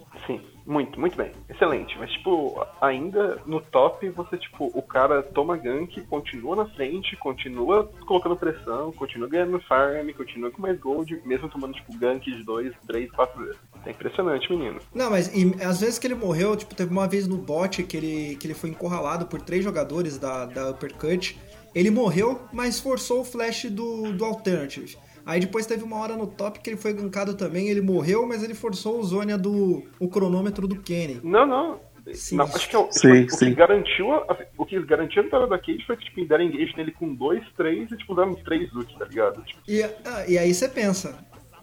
Muito, 0.65 0.99
muito 0.99 1.17
bem. 1.17 1.31
Excelente. 1.49 1.97
Mas, 1.97 2.11
tipo, 2.11 2.65
ainda 2.81 3.41
no 3.45 3.61
top, 3.61 4.09
você, 4.09 4.37
tipo, 4.37 4.71
o 4.73 4.81
cara 4.81 5.21
toma 5.21 5.57
gank, 5.57 6.01
continua 6.07 6.55
na 6.55 6.65
frente, 6.65 7.15
continua 7.17 7.89
colocando 8.05 8.35
pressão, 8.35 8.91
continua 8.91 9.27
ganhando 9.27 9.59
farm, 9.61 10.09
continua 10.11 10.51
com 10.51 10.61
mais 10.61 10.79
gold, 10.79 11.21
mesmo 11.25 11.49
tomando, 11.49 11.73
tipo, 11.73 11.97
gank 11.97 12.29
de 12.29 12.43
2, 12.43 12.73
3, 12.87 13.11
4 13.11 13.43
vezes. 13.43 13.59
É 13.85 13.91
impressionante, 13.91 14.51
menino. 14.51 14.79
Não, 14.93 15.09
mas 15.09 15.33
e, 15.35 15.55
às 15.63 15.79
vezes 15.79 15.97
que 15.97 16.07
ele 16.07 16.15
morreu, 16.15 16.55
tipo, 16.55 16.75
teve 16.75 16.91
uma 16.91 17.07
vez 17.07 17.27
no 17.27 17.37
bot 17.37 17.81
que 17.83 17.97
ele, 17.97 18.35
que 18.35 18.47
ele 18.47 18.53
foi 18.53 18.69
encurralado 18.69 19.25
por 19.25 19.41
três 19.41 19.63
jogadores 19.63 20.17
da, 20.17 20.45
da 20.45 20.69
Uppercut. 20.69 21.37
Ele 21.73 21.91
morreu, 21.91 22.41
mas 22.51 22.79
forçou 22.79 23.21
o 23.21 23.23
flash 23.23 23.65
do, 23.65 24.11
do 24.11 24.25
Alternative. 24.25 24.97
Aí 25.29 25.39
depois 25.39 25.65
teve 25.65 25.83
uma 25.83 25.97
hora 25.97 26.15
no 26.15 26.25
top 26.25 26.59
que 26.59 26.69
ele 26.69 26.77
foi 26.77 26.91
gankado 26.93 27.35
também, 27.35 27.69
ele 27.69 27.81
morreu, 27.81 28.25
mas 28.25 28.41
ele 28.43 28.53
forçou 28.55 28.99
o 28.99 29.03
Zônia 29.03 29.37
do 29.37 29.83
o 29.99 30.09
cronômetro 30.09 30.67
do 30.67 30.75
Kenny. 30.81 31.19
Não, 31.23 31.45
não. 31.45 31.79
Sim. 32.13 32.37
Não, 32.37 32.45
acho 32.45 32.67
que 32.67 32.75
é 32.75 32.79
o, 32.79 32.91
Sim, 32.91 33.21
tipo, 33.21 33.35
o 33.35 33.37
sim. 33.37 33.45
que 33.49 33.53
garantiu 33.55 34.11
a- 34.11 34.37
o 34.57 34.65
que 34.65 34.79
garantiu 34.83 35.21
a 35.21 35.25
vitória 35.25 35.45
da 35.45 35.59
Cage 35.59 35.83
foi 35.85 35.95
que 35.95 36.05
tipo, 36.05 36.25
deram 36.25 36.43
engage 36.45 36.73
nele 36.75 36.91
com 36.91 37.13
2, 37.13 37.43
3 37.55 37.91
e 37.91 37.97
tipo, 37.97 38.15
deram 38.15 38.33
3 38.33 38.73
ult, 38.73 38.97
tá 38.97 39.05
ligado? 39.05 39.43
Tipo, 39.43 39.59
E, 39.67 39.83
ah, 39.83 40.25
e 40.27 40.35
aí 40.35 40.51
você 40.51 40.67
pensa, 40.67 41.15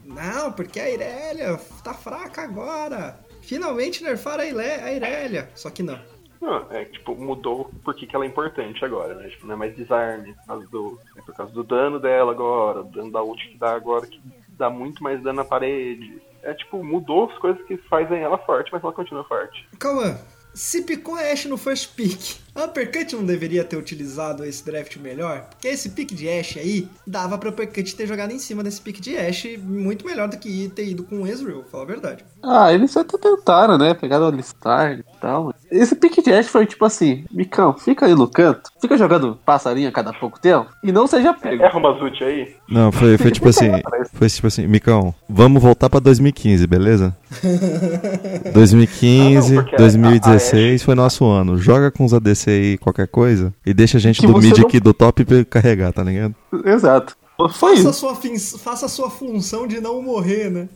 não, 0.05 0.53
porque 0.53 0.79
a 0.79 0.89
Irelia 0.89 1.59
tá 1.83 1.93
fraca 1.95 2.43
agora. 2.43 3.19
Finalmente 3.43 4.05
nerfaram 4.05 4.45
a 4.45 4.47
Ile- 4.47 4.61
a 4.85 4.93
Irelia. 4.93 5.51
Só 5.57 5.69
que 5.71 5.83
não. 5.83 5.99
Não, 6.41 6.67
é, 6.71 6.85
tipo, 6.85 7.15
mudou 7.15 7.71
porque 7.85 8.07
que 8.07 8.15
ela 8.15 8.25
é 8.25 8.29
importante 8.29 8.85
agora, 8.85 9.15
né? 9.15 9.29
Tipo, 9.29 9.47
não 9.47 9.55
é 9.55 9.57
mais 9.57 9.77
desarme, 9.77 10.35
por 10.35 10.47
causa 10.47 10.67
do, 10.69 11.01
é 11.17 11.23
por 11.23 11.35
causa 11.35 11.53
do 11.53 11.65
dano 11.65 11.99
dela 11.99 12.33
agora, 12.33 12.81
o 12.81 12.85
dano 12.85 13.11
da 13.11 13.23
ult 13.23 13.49
que 13.49 13.59
dá 13.59 13.73
agora, 13.75 14.07
que 14.07 14.21
dá 14.51 14.71
muito 14.71 15.03
mais 15.03 15.23
dano 15.23 15.39
na 15.39 15.45
parede. 15.45 16.21
É 16.43 16.55
tipo, 16.55 16.83
mudou 16.85 17.31
as 17.31 17.39
coisas 17.39 17.65
que 17.67 17.77
fazem 17.77 18.21
ela 18.21 18.39
forte, 18.39 18.71
mas 18.73 18.83
ela 18.83 18.93
continua 18.93 19.25
forte. 19.25 19.69
Calma, 19.79 20.21
se 20.55 20.83
picou 20.83 21.17
a 21.17 21.21
Ashe 21.21 21.49
no 21.49 21.57
first 21.57 21.95
pick, 21.95 22.41
Uppercut 22.65 23.15
não 23.15 23.25
deveria 23.25 23.63
ter 23.65 23.77
utilizado 23.77 24.45
esse 24.45 24.65
draft 24.65 24.97
melhor? 24.97 25.43
Porque 25.51 25.69
esse 25.69 25.91
pick 25.91 26.13
de 26.15 26.29
Ashe 26.29 26.59
aí, 26.59 26.89
dava 27.07 27.37
pra 27.39 27.51
Uppercut 27.51 27.95
ter 27.95 28.07
jogado 28.07 28.33
em 28.33 28.39
cima 28.39 28.63
desse 28.63 28.81
pick 28.81 29.01
de 29.01 29.17
Ashe 29.17 29.59
muito 29.59 30.07
melhor 30.07 30.29
do 30.29 30.37
que 30.39 30.71
ter 30.75 30.89
ido 30.89 31.05
com 31.05 31.23
o 31.23 31.27
Ezreal, 31.27 31.65
falar 31.71 31.85
a 31.85 31.87
verdade. 31.87 32.25
Ah, 32.43 32.73
eles 32.73 32.97
até 32.97 33.19
tentaram, 33.19 33.77
né? 33.77 33.93
Pegaram 33.95 34.25
o 34.25 34.29
Alistar 34.29 34.93
e 34.99 35.05
tal. 35.21 35.53
Esse 35.71 35.95
pick 35.97 36.23
de 36.23 36.33
Ash 36.33 36.47
foi 36.47 36.65
tipo 36.65 36.85
assim: 36.85 37.25
Micão, 37.33 37.75
fica 37.77 38.07
aí 38.07 38.15
no 38.15 38.29
canto, 38.29 38.71
fica 38.81 38.97
jogando 38.97 39.37
passarinho 39.45 39.89
a 39.89 39.93
cada 39.93 40.13
pouco 40.13 40.39
tempo 40.41 40.67
e 40.83 40.93
não 40.93 41.07
seja 41.09 41.35
pego. 41.35 41.63
Erra 41.63 41.79
umas 41.79 42.01
ult 42.01 42.23
aí? 42.23 42.55
Não, 42.69 42.93
foi, 42.93 43.19
foi 43.19 43.31
tipo 43.33 43.49
assim. 43.49 43.67
Foi 44.15 44.29
tipo 44.29 44.47
assim, 44.47 44.67
Micão, 44.67 45.13
vamos 45.29 45.61
voltar 45.61 45.91
pra 45.91 45.99
2015, 46.01 46.67
beleza? 46.69 47.17
2015, 48.55 49.53
Ah, 49.53 49.57
não, 49.57 49.63
porque 49.63 49.75
a- 49.75 49.79
2016 49.79 50.83
foi 50.83 50.95
nosso 50.95 51.25
ano. 51.25 51.59
Joga 51.59 51.91
com 51.91 52.05
os 52.05 52.15
ADC 52.15 52.46
aí, 52.51 52.79
qualquer 52.79 53.09
coisa, 53.09 53.53
e 53.65 53.73
deixa 53.75 53.99
a 53.99 54.01
gente 54.01 54.21
Que 54.21 54.27
do 54.27 54.39
mid 54.39 54.57
não- 54.59 54.67
aqui 54.67 54.81
do 54.81 54.93
top 54.95 55.25
carregar, 55.47 55.93
tá 55.93 56.03
ligado? 56.03 56.35
Exato. 56.65 57.17
Foi 57.53 57.77
Faça 57.77 57.93
sua 57.93 58.17
fin- 58.17 58.39
faça 58.39 58.87
a 58.87 58.89
sua 58.89 59.11
função 59.11 59.67
de 59.67 59.81
não 59.81 60.01
morrer, 60.01 60.51
né? 60.51 60.69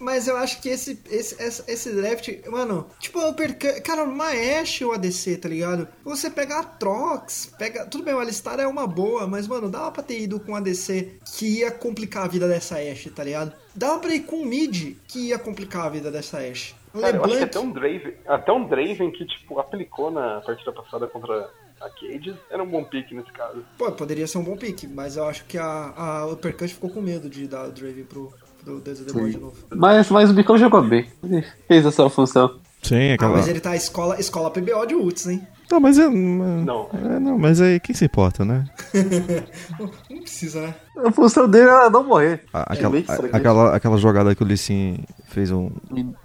Mas 0.00 0.26
eu 0.26 0.34
acho 0.38 0.62
que 0.62 0.70
esse, 0.70 0.98
esse, 1.10 1.36
esse, 1.42 1.62
esse 1.68 1.90
draft, 1.92 2.26
mano, 2.50 2.86
tipo, 2.98 3.20
perca, 3.34 3.82
cara, 3.82 4.02
uma 4.04 4.28
Ashe 4.30 4.82
ou 4.82 4.92
ADC, 4.92 5.36
tá 5.36 5.46
ligado? 5.46 5.86
Você 6.02 6.30
pega 6.30 6.58
a 6.58 6.64
Trox, 6.64 7.50
pega. 7.58 7.84
Tudo 7.84 8.02
bem, 8.02 8.14
o 8.14 8.18
Alistar 8.18 8.58
é 8.58 8.66
uma 8.66 8.86
boa, 8.86 9.26
mas, 9.26 9.46
mano, 9.46 9.68
dava 9.68 9.90
pra 9.92 10.02
ter 10.02 10.18
ido 10.18 10.40
com 10.40 10.56
ADC 10.56 11.16
que 11.36 11.58
ia 11.58 11.70
complicar 11.70 12.24
a 12.24 12.28
vida 12.28 12.48
dessa 12.48 12.76
Ashe, 12.76 13.10
tá 13.10 13.22
ligado? 13.22 13.52
Dava 13.74 13.98
pra 13.98 14.14
ir 14.14 14.20
com 14.20 14.36
um 14.36 14.46
mid 14.46 14.96
que 15.06 15.28
ia 15.28 15.38
complicar 15.38 15.84
a 15.84 15.90
vida 15.90 16.10
dessa 16.10 16.38
Ashe. 16.38 16.74
Cara, 16.92 17.16
eu 17.16 17.24
acho 17.24 17.34
que 17.34 17.38
LeBlanc. 17.40 17.44
até 17.44 17.60
um 17.60 17.70
Draven, 17.72 18.14
até 18.26 18.52
um 18.52 18.64
Draven 18.66 19.10
que, 19.12 19.24
tipo, 19.26 19.58
aplicou 19.60 20.10
na 20.10 20.40
partida 20.40 20.72
passada 20.72 21.06
contra 21.06 21.48
a 21.80 21.88
Cage 21.90 22.34
era 22.50 22.62
um 22.62 22.66
bom 22.68 22.84
pick 22.84 23.10
nesse 23.12 23.30
caso. 23.32 23.64
Pô, 23.78 23.90
poderia 23.92 24.26
ser 24.26 24.38
um 24.38 24.44
bom 24.44 24.56
pick, 24.56 24.84
mas 24.92 25.16
eu 25.16 25.24
acho 25.26 25.44
que 25.46 25.56
a, 25.56 25.92
a 25.96 26.26
Uppercut 26.26 26.72
ficou 26.74 26.90
com 26.90 27.00
medo 27.00 27.28
de 27.30 27.46
dar 27.46 27.68
o 27.68 27.72
Draven 27.72 28.04
pro, 28.04 28.32
pro 28.64 28.80
de 28.80 29.38
novo. 29.38 29.56
Mas, 29.70 30.10
mas 30.10 30.30
o 30.30 30.34
Bicão 30.34 30.58
jogou 30.58 30.82
bem. 30.82 31.10
Ele 31.22 31.44
fez 31.66 31.86
a 31.86 31.90
sua 31.92 32.10
função. 32.10 32.58
Sim, 32.82 33.10
Ah, 33.10 33.14
aquela. 33.14 33.32
mas 33.32 33.48
ele 33.48 33.60
tá 33.60 33.76
escola, 33.76 34.18
escola 34.18 34.50
PBO 34.50 34.86
de 34.86 34.94
Uts, 34.94 35.26
hein? 35.26 35.46
Não, 35.70 35.78
mas 35.80 35.98
é. 35.98 36.08
Não. 36.08 36.88
É, 36.92 37.20
não, 37.20 37.38
mas 37.38 37.60
aí 37.60 37.78
quem 37.78 37.94
se 37.94 38.04
importa, 38.04 38.44
né? 38.44 38.64
Não 40.10 40.20
precisa, 40.20 40.60
né? 40.62 40.74
A 41.04 41.10
função 41.12 41.48
dele 41.48 41.68
era 41.68 41.88
não 41.88 42.04
morrer. 42.06 42.42
A- 42.52 42.66
É 42.70 42.72
Aquela, 42.74 42.96
a- 43.08 43.36
aquela, 43.36 43.76
aquela 43.76 43.96
jogada 43.96 44.34
que 44.34 44.42
o 44.42 44.46
Lissin 44.46 44.98
fez 45.28 45.50
um, 45.50 45.70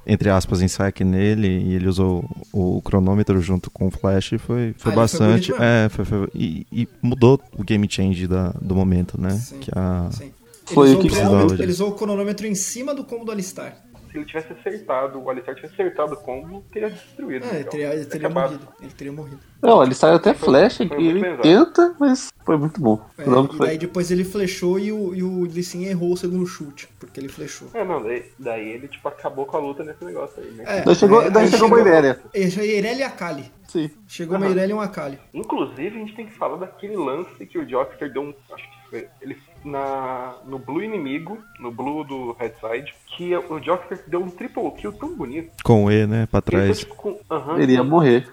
entre 0.05 0.29
aspas, 0.29 0.61
ensaque 0.61 1.03
nele 1.03 1.47
e 1.47 1.75
ele 1.75 1.87
usou 1.87 2.25
o, 2.51 2.81
cronômetro 2.81 3.39
junto 3.39 3.69
com 3.71 3.87
o 3.87 3.91
flash 3.91 4.31
foi, 4.31 4.37
foi 4.39 4.73
Ah, 4.73 4.75
foi 4.77 4.95
bastante. 4.95 5.51
mesmo. 5.51 5.63
é, 5.63 5.89
foi, 5.89 6.03
foi- 6.05 6.29
e, 6.33 6.67
e 6.71 6.87
mudou 7.01 7.39
o 7.57 7.63
game 7.63 7.87
change 7.89 8.27
da, 8.27 8.49
do 8.61 8.75
momento, 8.75 9.19
né? 9.19 9.29
Sim. 9.31 9.59
Que 9.59 9.71
a, 9.73 10.09
Sim. 10.11 10.31
Foi 10.65 10.87
ele 10.89 10.95
o 10.97 10.99
que 11.01 11.07
precisava 11.09 11.53
Ele 11.53 11.71
usou 11.71 11.89
o 11.89 11.91
cronômetro 11.93 12.47
em 12.47 12.55
cima 12.55 12.93
do 12.95 13.03
combo 13.03 13.23
do 13.23 13.31
Alistar. 13.31 13.77
Se 14.15 14.19
ele 14.19 14.25
tivesse 14.25 14.53
acertado, 14.53 15.21
o 15.21 15.29
Alistar 15.29 15.53
tivesse 15.55 15.73
acertado 15.73 16.13
o 16.13 16.17
combo, 16.17 16.63
teria 16.71 16.89
destruído. 16.89 17.45
É, 17.47 17.55
ele 17.55 17.63
teria, 17.65 17.93
ele 17.93 18.05
teria 18.05 18.29
morrido. 18.29 18.67
Ele 18.81 18.91
teria 18.93 19.11
morrido. 19.13 19.39
Não, 19.61 19.83
ele 19.83 19.93
saiu 19.93 20.15
até 20.15 20.33
Foi- 20.33 20.63
aqui, 20.63 20.85
muito 20.85 21.01
ele 21.01 21.37
tenta, 21.37 21.93
mas 21.99 22.31
foi 22.45 22.55
muito 22.57 22.79
bom. 22.79 23.05
É, 23.17 23.25
Não, 23.25 23.43
e 23.43 23.57
foi- 23.57 23.67
daí 23.67 23.77
depois 23.77 24.09
ele 24.11 24.23
flechou 24.23 24.79
e 24.79 24.89
o, 24.93 25.13
e 25.13 25.21
o 25.21 25.41
Lee 25.43 25.63
Sin 25.63 25.83
errou 25.83 26.13
o 26.13 26.17
segundo 26.17 26.45
chute, 26.45 26.87
porque 26.97 27.19
ele 27.19 27.27
flechou. 27.27 27.67
É, 27.73 27.83
não, 27.83 28.01
daí, 28.01 28.31
daí 28.39 28.69
ele, 28.69 28.87
tipo, 28.87 29.05
acabou 29.09 29.45
com 29.45 29.57
a 29.57 29.59
luta 29.59 29.83
nesse 29.83 30.05
negócio 30.05 30.41
aí, 30.41 30.51
né? 30.51 30.63
É, 30.65 30.81
Daí 30.81 30.95
chegou, 30.95 31.21
é, 31.21 31.29
daí 31.29 31.43
aí 31.43 31.49
chegou 31.51 31.67
uma 31.67 31.79
Irelia. 31.81 32.21
Irelia 32.33 32.93
e 32.93 33.03
a 33.03 33.09
Kali. 33.09 33.51
Sim. 33.67 33.89
Chegou 34.07 34.37
uma 34.37 34.47
Irelia 34.47 34.71
e 34.71 34.73
uma 34.73 34.87
Kali. 34.87 35.19
Inclusive, 35.33 35.87
a 35.87 35.99
gente 35.99 36.15
tem 36.15 36.25
que 36.27 36.33
falar 36.33 36.55
daquele 36.55 36.95
lance 36.95 37.45
que 37.45 37.57
o 37.57 37.67
Jockster 37.67 38.13
deu 38.13 38.21
um. 38.21 38.33
Acho 38.53 38.63
que 38.63 38.89
foi. 38.89 39.07
Ele 39.21 39.35
na, 39.65 40.35
no 40.45 40.59
Blue 40.59 40.83
inimigo, 40.83 41.37
no 41.59 41.71
Blue 41.71 42.03
do 42.03 42.31
Red 42.33 42.53
Side, 42.61 42.93
que 43.07 43.35
o 43.35 43.59
Jockster 43.59 44.03
deu 44.07 44.21
um 44.21 44.29
triple 44.29 44.71
kill 44.71 44.93
tão 44.93 45.15
bonito. 45.15 45.51
com 45.63 45.85
o 45.85 45.91
E, 45.91 46.05
né? 46.05 46.27
Pra 46.29 46.39
Ele, 46.39 46.61
trás. 46.63 46.79
tipo, 46.79 46.95
com, 46.95 47.19
aham, 47.29 47.59
Ele 47.59 47.73
ia 47.73 47.83
morrer. 47.83 48.27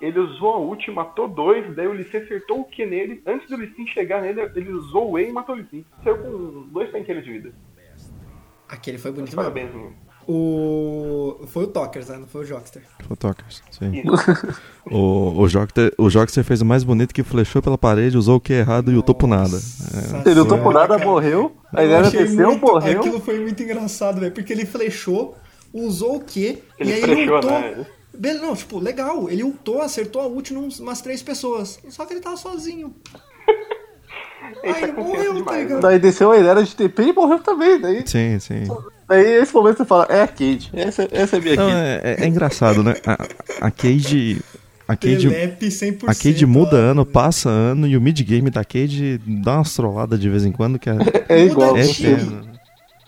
ele 0.00 0.18
usou 0.18 0.54
a 0.54 0.58
ult, 0.58 0.90
matou 0.90 1.26
dois, 1.28 1.74
daí 1.74 1.86
o 1.86 1.92
Lee 1.92 2.04
Sin 2.04 2.18
acertou 2.18 2.60
o 2.60 2.64
Q 2.64 2.86
nele. 2.86 3.22
Antes 3.26 3.48
do 3.48 3.56
Lee 3.56 3.72
Sin 3.74 3.86
chegar 3.88 4.22
nele, 4.22 4.42
ele 4.54 4.70
usou 4.72 5.12
o 5.12 5.18
E 5.18 5.28
e 5.28 5.32
matou 5.32 5.54
o 5.54 5.58
Lee 5.58 5.66
Sin. 5.70 5.84
Saiu 6.04 6.18
com 6.18 6.68
dois 6.72 6.90
penqueiros 6.90 7.24
de 7.24 7.32
vida. 7.32 7.52
Aquele 8.68 8.98
foi 8.98 9.10
bonito 9.12 9.28
mesmo. 9.36 9.42
Parabéns, 9.42 9.72
menino. 9.74 9.94
O... 10.28 11.46
Foi 11.46 11.64
o 11.64 11.66
Tokers, 11.68 12.08
né? 12.08 12.18
Não 12.18 12.26
foi 12.26 12.42
o 12.42 12.44
Jockster. 12.44 12.82
Photokers, 13.06 13.62
sim. 13.70 14.02
Isso. 14.04 14.56
O, 14.90 15.40
o, 15.40 15.48
Jockster, 15.48 15.92
o 15.96 16.10
Jockster 16.10 16.42
fez 16.42 16.60
o 16.60 16.64
mais 16.64 16.82
bonito 16.82 17.14
que 17.14 17.22
flechou 17.22 17.62
pela 17.62 17.78
parede, 17.78 18.18
usou 18.18 18.36
o 18.36 18.40
que 18.40 18.52
errado 18.52 18.90
e 18.90 18.96
o 18.96 19.02
topo 19.02 19.26
nada. 19.26 19.56
É. 19.56 20.28
Ele 20.30 20.40
lutou 20.40 20.58
por 20.58 20.72
Senhora, 20.72 20.88
nada, 20.88 21.04
morreu. 21.04 21.56
A 21.72 21.80
achei 22.00 22.24
desceu, 22.24 22.50
muito- 22.50 22.60
morreu. 22.66 23.00
Aquilo 23.00 23.20
foi 23.20 23.38
muito 23.38 23.62
engraçado, 23.62 24.20
velho. 24.20 24.32
Porque 24.32 24.52
ele 24.52 24.66
flechou, 24.66 25.36
usou 25.72 26.16
o 26.16 26.20
quê? 26.20 26.58
Ele 26.78 26.90
e 26.90 26.94
aí 26.94 27.00
flechou, 27.02 27.22
ele 27.22 27.30
ultou. 27.32 27.50
né? 27.50 27.86
Não, 28.40 28.56
tipo, 28.56 28.78
legal. 28.78 29.30
Ele 29.30 29.44
ultou, 29.44 29.80
acertou 29.80 30.22
a 30.22 30.26
ult 30.26 30.52
em 30.52 30.56
umas 30.56 31.00
três 31.00 31.22
pessoas. 31.22 31.78
Só 31.88 32.04
que 32.04 32.14
ele 32.14 32.20
tava 32.20 32.36
sozinho. 32.36 32.94
Aí 34.74 34.82
ele 34.82 34.92
morreu, 34.92 35.44
tá 35.44 35.56
ligado? 35.58 35.80
Daí 35.80 35.98
desceu 35.98 36.30
a 36.32 36.38
Irelia 36.38 36.62
de 36.64 36.74
TP 36.76 37.02
e 37.04 37.12
morreu 37.12 37.38
também. 37.40 37.80
Daí, 37.80 38.02
Sim, 38.06 38.38
sim. 38.38 38.64
daí 39.08 39.24
esse 39.40 39.52
momento 39.54 39.78
você 39.78 39.84
fala, 39.84 40.06
é 40.10 40.22
a 40.22 40.28
Cade. 40.28 40.70
Essa, 40.72 41.08
essa 41.10 41.36
é 41.36 41.38
a 41.38 41.42
minha 41.42 41.56
Não, 41.56 41.68
Cade. 41.68 41.76
é, 41.80 42.00
é- 42.04 42.24
é 42.24 42.26
engraçado, 42.26 42.82
né? 42.82 42.94
A, 43.06 43.12
a 43.66 43.70
Cade. 43.70 44.40
A 44.88 44.94
Cade, 44.94 45.28
Telepe 45.28 45.66
100%. 45.66 46.04
a 46.06 46.14
Cade 46.14 46.46
muda 46.46 46.76
ano, 46.76 47.04
né? 47.04 47.10
passa 47.12 47.48
ano, 47.50 47.88
e 47.88 47.96
o 47.96 48.00
mid-game 48.00 48.50
da 48.50 48.64
Cade 48.64 49.20
dá 49.42 49.56
umas 49.56 49.74
trolladas 49.74 50.20
de 50.20 50.28
vez 50.30 50.44
em 50.44 50.52
quando 50.52 50.78
que 50.78 50.88
é, 50.88 50.94
É 51.28 51.44
igual. 51.44 51.76
é 51.76 51.80
Muda 51.82 51.92
time. 51.92 52.12
eterno. 52.12 52.48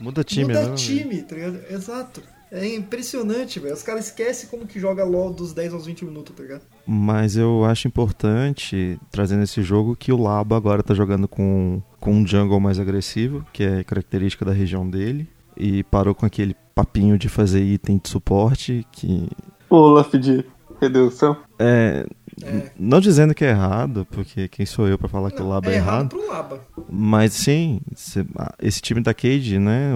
Muda 0.00 0.24
time, 0.24 0.44
Muda 0.54 0.68
né? 0.70 0.74
time, 0.74 1.22
tá 1.22 1.34
ligado? 1.36 1.58
Exato. 1.70 2.20
É 2.50 2.66
impressionante, 2.74 3.60
velho. 3.60 3.74
Os 3.74 3.82
caras 3.82 4.06
esquecem 4.06 4.48
como 4.48 4.66
que 4.66 4.80
joga 4.80 5.04
LOL 5.04 5.32
dos 5.32 5.52
10 5.52 5.74
aos 5.74 5.86
20 5.86 6.04
minutos, 6.04 6.34
tá 6.34 6.42
ligado? 6.42 6.62
Mas 6.86 7.36
eu 7.36 7.64
acho 7.64 7.86
importante, 7.86 8.98
trazendo 9.10 9.42
esse 9.42 9.62
jogo, 9.62 9.94
que 9.94 10.12
o 10.12 10.20
Labo 10.20 10.54
agora 10.54 10.82
tá 10.82 10.94
jogando 10.94 11.28
com, 11.28 11.82
com 12.00 12.12
um 12.12 12.26
jungle 12.26 12.60
mais 12.60 12.78
agressivo, 12.78 13.44
que 13.52 13.62
é 13.62 13.84
característica 13.84 14.44
da 14.44 14.52
região 14.52 14.88
dele, 14.88 15.28
e 15.56 15.82
parou 15.84 16.14
com 16.14 16.24
aquele 16.24 16.56
papinho 16.74 17.18
de 17.18 17.28
fazer 17.28 17.62
item 17.62 18.00
de 18.02 18.08
suporte, 18.08 18.86
que 18.92 19.28
Olaf 19.68 20.14
de 20.14 20.44
redenção. 20.80 21.36
é... 21.58 22.06
É. 22.42 22.70
Não 22.78 23.00
dizendo 23.00 23.34
que 23.34 23.44
é 23.44 23.50
errado, 23.50 24.06
porque 24.10 24.48
quem 24.48 24.64
sou 24.64 24.88
eu 24.88 24.98
pra 24.98 25.08
falar 25.08 25.30
que 25.30 25.42
o 25.42 25.48
Labo 25.48 25.68
é, 25.68 25.74
é 25.74 25.76
errado 25.76 25.88
errado. 25.88 26.16
Laba. 26.28 26.60
Mas 26.88 27.32
sim, 27.32 27.80
esse 28.60 28.80
time 28.80 29.00
da 29.00 29.14
Cade, 29.14 29.58
né? 29.58 29.92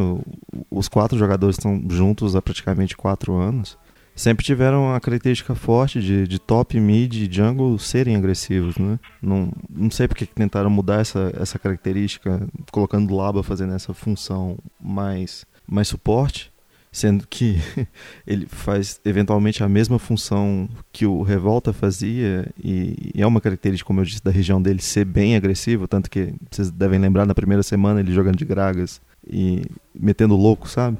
os 0.71 0.89
quatro 0.89 1.19
jogadores 1.19 1.57
estão 1.57 1.83
juntos 1.89 2.35
há 2.35 2.43
praticamente 2.43 2.97
quatro 2.97 3.35
anos. 3.35 3.79
Sempre 4.15 4.45
tiveram 4.45 4.95
a 4.95 5.01
característica 5.01 5.55
forte 5.55 6.01
de, 6.01 6.29
de 6.29 6.39
top, 6.39 6.79
mid 6.79 7.15
e 7.15 7.33
jungle 7.33 7.79
serem 7.79 8.15
agressivos, 8.15 8.77
né? 8.77 9.01
Não, 9.23 9.51
não 9.71 9.91
sei 9.91 10.07
porque 10.07 10.27
que 10.27 10.35
tentaram 10.35 10.69
mudar 10.69 11.01
essa, 11.01 11.33
essa 11.35 11.59
característica, 11.59 12.47
colocando 12.71 13.11
o 13.11 13.17
Laba 13.17 13.43
fazendo 13.43 13.73
essa 13.73 13.95
função 13.95 14.59
mais, 14.79 15.47
mais 15.67 15.89
suporte, 15.89 16.52
sendo 16.93 17.27
que 17.27 17.57
ele 18.27 18.47
faz 18.47 19.01
eventualmente 19.05 19.65
a 19.65 19.69
mesma 19.69 19.99
função 19.99 20.69
que 20.93 21.07
o 21.07 21.23
Revolta 21.23 21.73
fazia 21.73 22.47
e, 22.63 23.13
e 23.15 23.23
é 23.23 23.27
uma 23.27 23.41
característica, 23.41 23.87
como 23.87 24.01
eu 24.01 24.05
disse, 24.05 24.23
da 24.23 24.31
região 24.31 24.61
dele 24.61 24.83
ser 24.83 25.07
bem 25.07 25.35
agressivo, 25.35 25.89
tanto 25.89 26.11
que 26.11 26.35
vocês 26.51 26.71
devem 26.71 26.99
lembrar 27.01 27.25
na 27.25 27.35
primeira 27.35 27.63
semana 27.63 28.01
ele 28.01 28.13
jogando 28.13 28.37
de 28.37 28.45
Gragas 28.45 29.01
e 29.27 29.63
metendo 29.95 30.37
louco, 30.37 30.69
sabe? 30.69 30.99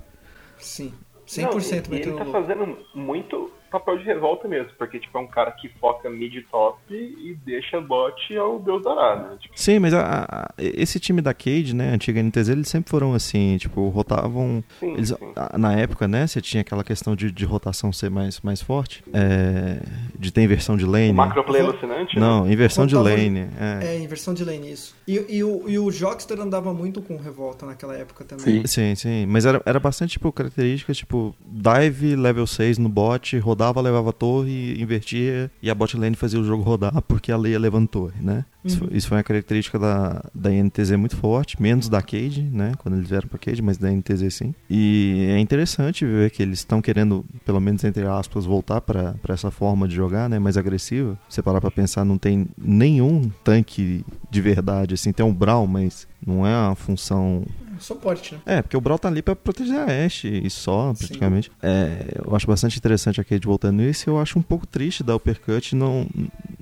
Sim. 0.59 0.93
Não, 1.39 1.51
100% 1.51 1.61
e- 1.61 1.75
e 1.75 1.77
ele 1.77 1.89
metendo 1.91 2.17
tá 2.17 2.25
louco. 2.25 2.41
fazendo 2.41 2.79
muito 2.95 3.51
papel 3.73 3.99
de 3.99 4.05
revolta 4.05 4.47
mesmo, 4.47 4.71
porque 4.79 5.01
tipo, 5.01 5.17
é 5.19 5.21
um 5.21 5.27
cara 5.27 5.51
que 5.53 5.69
foca 5.81 6.09
mid 6.11 6.35
e 6.35 6.43
top 6.43 6.79
e 6.95 7.37
deixa 7.45 7.81
bot 7.81 8.37
ao 8.37 8.59
Deus 8.61 8.83
dará, 8.85 9.17
né? 9.17 9.37
Tipo, 9.41 9.55
Sim, 9.59 9.79
mas 9.81 9.95
a- 9.95 10.27
a- 10.31 10.55
esse 10.59 11.01
time 11.01 11.21
da 11.21 11.33
Cade, 11.35 11.75
né, 11.75 11.91
a 11.91 11.95
antiga 11.95 12.21
NTZ, 12.21 12.51
eles 12.51 12.69
sempre 12.69 12.91
foram 12.91 13.15
assim, 13.15 13.57
tipo, 13.57 13.89
rotavam. 13.89 14.63
sim, 14.79 14.93
Eles, 14.95 15.09
sim. 15.09 15.17
a- 15.35 15.57
na 15.59 15.73
época, 15.75 16.07
né, 16.07 16.27
você 16.27 16.41
tinha 16.41 16.61
aquela 16.61 16.85
questão 16.85 17.17
de, 17.17 17.31
de 17.33 17.45
rotação 17.45 17.93
ser 17.93 18.11
mais, 18.11 18.41
mais 18.43 18.61
forte, 18.63 19.03
é, 19.13 19.81
de 20.19 20.31
ter 20.33 20.43
inversão 20.43 20.77
de 20.77 20.85
lane. 20.85 21.11
O 21.11 21.15
macroplay 21.15 21.63
alucinante, 21.63 22.15
né? 22.17 22.21
Não, 22.21 22.51
inversão 22.51 22.87
de 22.87 22.95
lane. 22.95 23.49
É. 23.59 23.95
É, 23.97 23.99
inversão 23.99 24.35
de 24.35 24.45
lane, 24.45 24.71
isso. 24.71 24.95
E, 25.09 25.25
e, 25.37 25.43
o, 25.45 25.69
e 25.69 25.79
o 25.79 25.91
Jockster 25.91 26.39
andava 26.41 26.73
muito 26.75 27.01
com 27.01 27.17
revolta 27.17 27.65
naquela 27.67 27.97
época 27.97 28.25
também. 28.25 28.45
Sim. 28.45 28.67
Sim, 28.67 28.95
sim. 28.95 29.27
Mas 29.27 29.47
era, 29.47 29.61
era 29.65 29.81
bastante, 29.81 30.13
tipo, 30.13 30.31
características, 30.33 30.97
tipo, 30.99 31.35
dive 31.47 32.17
level 32.17 32.47
6 32.47 32.79
no 32.79 32.89
bot, 32.89 33.39
rodava, 33.63 33.81
levava 33.81 34.13
torre, 34.13 34.81
invertia, 34.81 35.51
e 35.63 35.71
a 35.71 35.75
bot 35.75 35.97
lane 35.97 36.17
fazia 36.17 36.41
o 36.41 36.45
jogo 36.45 36.63
rodar 36.63 37.01
porque 37.03 37.31
a 37.31 37.37
Leia 37.37 37.59
levando 37.59 37.87
torre, 37.89 38.21
né? 38.21 38.45
Isso, 38.65 38.79
foi- 38.79 38.89
isso 38.93 39.09
foi 39.09 39.17
uma 39.19 39.23
característica 39.25 39.79
da, 39.79 40.25
da 40.35 40.51
NTZ 40.51 40.93
muito 40.97 41.17
forte, 41.17 41.61
menos 41.61 41.89
da 41.89 42.01
Cade, 42.03 42.43
né? 42.43 42.73
Quando 42.79 42.97
eles 42.97 43.09
vieram 43.09 43.29
pra 43.29 43.39
Cade, 43.39 43.63
mas 43.63 43.77
da 43.79 43.91
NTZ 43.91 44.33
sim. 44.35 44.55
E 44.69 45.27
é 45.31 45.39
interessante 45.39 46.05
ver 46.05 46.31
que 46.31 46.43
eles 46.43 46.59
estão 46.61 46.81
querendo, 46.83 47.25
pelo 47.45 47.61
menos 47.61 47.83
entre 47.85 48.05
aspas, 48.07 48.45
voltar 48.45 48.81
pra 48.81 49.15
essa 49.29 49.51
forma 49.51 49.87
de 49.89 49.95
jogar, 49.95 50.29
né? 50.29 50.39
Mais 50.39 50.57
agressiva. 50.57 51.19
Você 51.29 51.43
parar 51.43 51.61
pra 51.61 51.71
pensar, 51.71 52.05
não 52.05 52.19
tem 52.19 52.47
nenhum 52.59 53.31
tanque 53.45 54.05
de 54.31 54.41
verdade, 54.41 54.95
assim. 54.95 55.13
Tem 55.13 55.25
um 55.27 55.35
Brawl, 55.35 55.67
mas 55.67 56.07
não 56.25 56.47
é 56.47 56.57
uma 56.57 56.75
função 56.77 57.43
Suporte, 57.83 58.35
né? 58.35 58.41
é, 58.47 58.63
porque 58.63 58.77
o 58.77 58.81
Brawl 58.81 58.99
tá 58.99 59.09
ali 59.09 59.21
pra 59.23 59.35
proteger 59.37 59.77
a 59.79 60.05
Ashe 60.07 60.29
e 60.29 60.49
só, 60.49 60.95
praticamente. 60.95 61.51
É, 61.63 62.21
eu 62.25 62.35
acho 62.35 62.47
bastante 62.47 62.79
interessante 62.79 63.21
a 63.21 63.25
Cade 63.25 63.47
voltando 63.47 63.77
nisso 63.83 64.09
e 64.09 64.11
eu 64.11 64.19
acho 64.19 64.39
um 64.39 64.43
pouco 64.43 64.67
triste 64.67 65.03
da 65.03 65.15
Uppercut 65.17 65.75
não, 65.75 66.07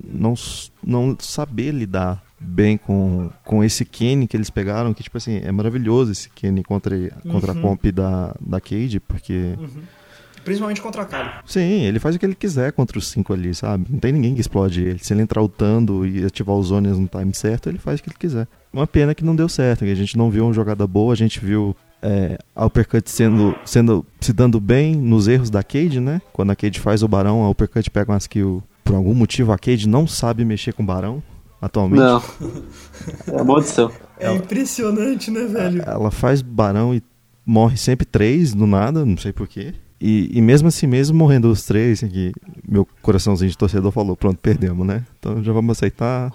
não, 0.03 0.33
não 0.83 1.15
saber 1.19 1.71
lidar 1.71 2.23
bem 2.39 2.75
com, 2.75 3.29
com 3.45 3.63
esse 3.63 3.85
Kenny 3.85 4.27
que 4.27 4.35
eles 4.35 4.49
pegaram, 4.49 4.93
que 4.95 5.03
tipo 5.03 5.15
assim, 5.17 5.37
é 5.43 5.51
maravilhoso 5.51 6.11
esse 6.11 6.27
Kenny 6.31 6.63
contra, 6.63 6.97
contra 7.31 7.53
Uhum. 7.53 7.59
a 7.59 7.61
comp 7.61 7.85
da, 7.91 8.35
da 8.41 8.59
Cade, 8.59 8.99
porque... 8.99 9.55
Principalmente 10.43 10.81
contra 10.81 11.03
a 11.03 11.05
Kali. 11.05 11.29
Sim, 11.45 11.83
ele 11.83 11.99
faz 11.99 12.15
o 12.15 12.19
que 12.19 12.25
ele 12.25 12.35
quiser 12.35 12.71
contra 12.71 12.97
os 12.97 13.07
cinco 13.07 13.33
ali, 13.33 13.53
sabe? 13.53 13.85
Não 13.89 13.99
tem 13.99 14.11
ninguém 14.11 14.33
que 14.33 14.41
explode 14.41 14.81
ele. 14.81 14.99
Se 14.99 15.13
ele 15.13 15.21
entrar 15.21 15.41
ultando 15.41 16.05
e 16.05 16.25
ativar 16.25 16.55
os 16.55 16.67
zones 16.67 16.97
no 16.97 17.07
time 17.07 17.33
certo, 17.33 17.69
ele 17.69 17.77
faz 17.77 17.99
o 17.99 18.03
que 18.03 18.09
ele 18.09 18.17
quiser. 18.17 18.47
Uma 18.73 18.87
pena 18.87 19.13
que 19.13 19.23
não 19.23 19.35
deu 19.35 19.47
certo, 19.47 19.85
que 19.85 19.91
a 19.91 19.95
gente 19.95 20.17
não 20.17 20.29
viu 20.29 20.45
uma 20.45 20.53
jogada 20.53 20.87
boa, 20.87 21.13
a 21.13 21.17
gente 21.17 21.39
viu 21.43 21.75
é, 22.01 22.37
a 22.55 22.65
Uppercut 22.65 23.09
sendo, 23.09 23.55
sendo, 23.63 24.05
se 24.19 24.33
dando 24.33 24.59
bem 24.59 24.95
nos 24.95 25.27
erros 25.27 25.49
da 25.49 25.61
Cade, 25.61 25.99
né? 25.99 26.21
Quando 26.33 26.51
a 26.51 26.55
Cade 26.55 26.79
faz 26.79 27.03
o 27.03 27.07
Barão, 27.07 27.43
a 27.43 27.49
Uppercut 27.49 27.89
pega 27.89 28.11
umas 28.11 28.27
kills. 28.27 28.63
Por 28.83 28.95
algum 28.95 29.13
motivo, 29.13 29.51
a 29.51 29.57
Cade 29.57 29.87
não 29.87 30.07
sabe 30.07 30.43
mexer 30.43 30.73
com 30.73 30.83
o 30.83 30.85
Barão, 30.85 31.21
atualmente. 31.61 31.99
Não. 31.99 32.21
É 33.27 33.43
maldição. 33.43 33.91
É 34.17 34.33
impressionante, 34.33 35.29
né, 35.29 35.45
velho? 35.45 35.83
Ela 35.85 36.11
faz 36.11 36.41
Barão 36.41 36.93
e 36.93 37.01
morre 37.45 37.77
sempre 37.77 38.05
três 38.05 38.53
do 38.53 38.65
nada, 38.65 39.05
não 39.05 39.17
sei 39.17 39.31
porquê. 39.31 39.73
E, 40.01 40.41
mesmo 40.41 40.67
assim 40.67 40.87
mesmo, 40.87 41.15
morrendo 41.15 41.51
os 41.51 41.63
três, 41.63 41.99
que 42.01 42.31
meu 42.67 42.87
coraçãozinho 43.03 43.51
de 43.51 43.57
torcedor 43.57 43.91
falou, 43.91 44.17
pronto, 44.17 44.39
perdemos, 44.39 44.85
né? 44.85 45.05
Então 45.21 45.43
já 45.43 45.53
vamos 45.53 45.77
aceitar. 45.77 46.31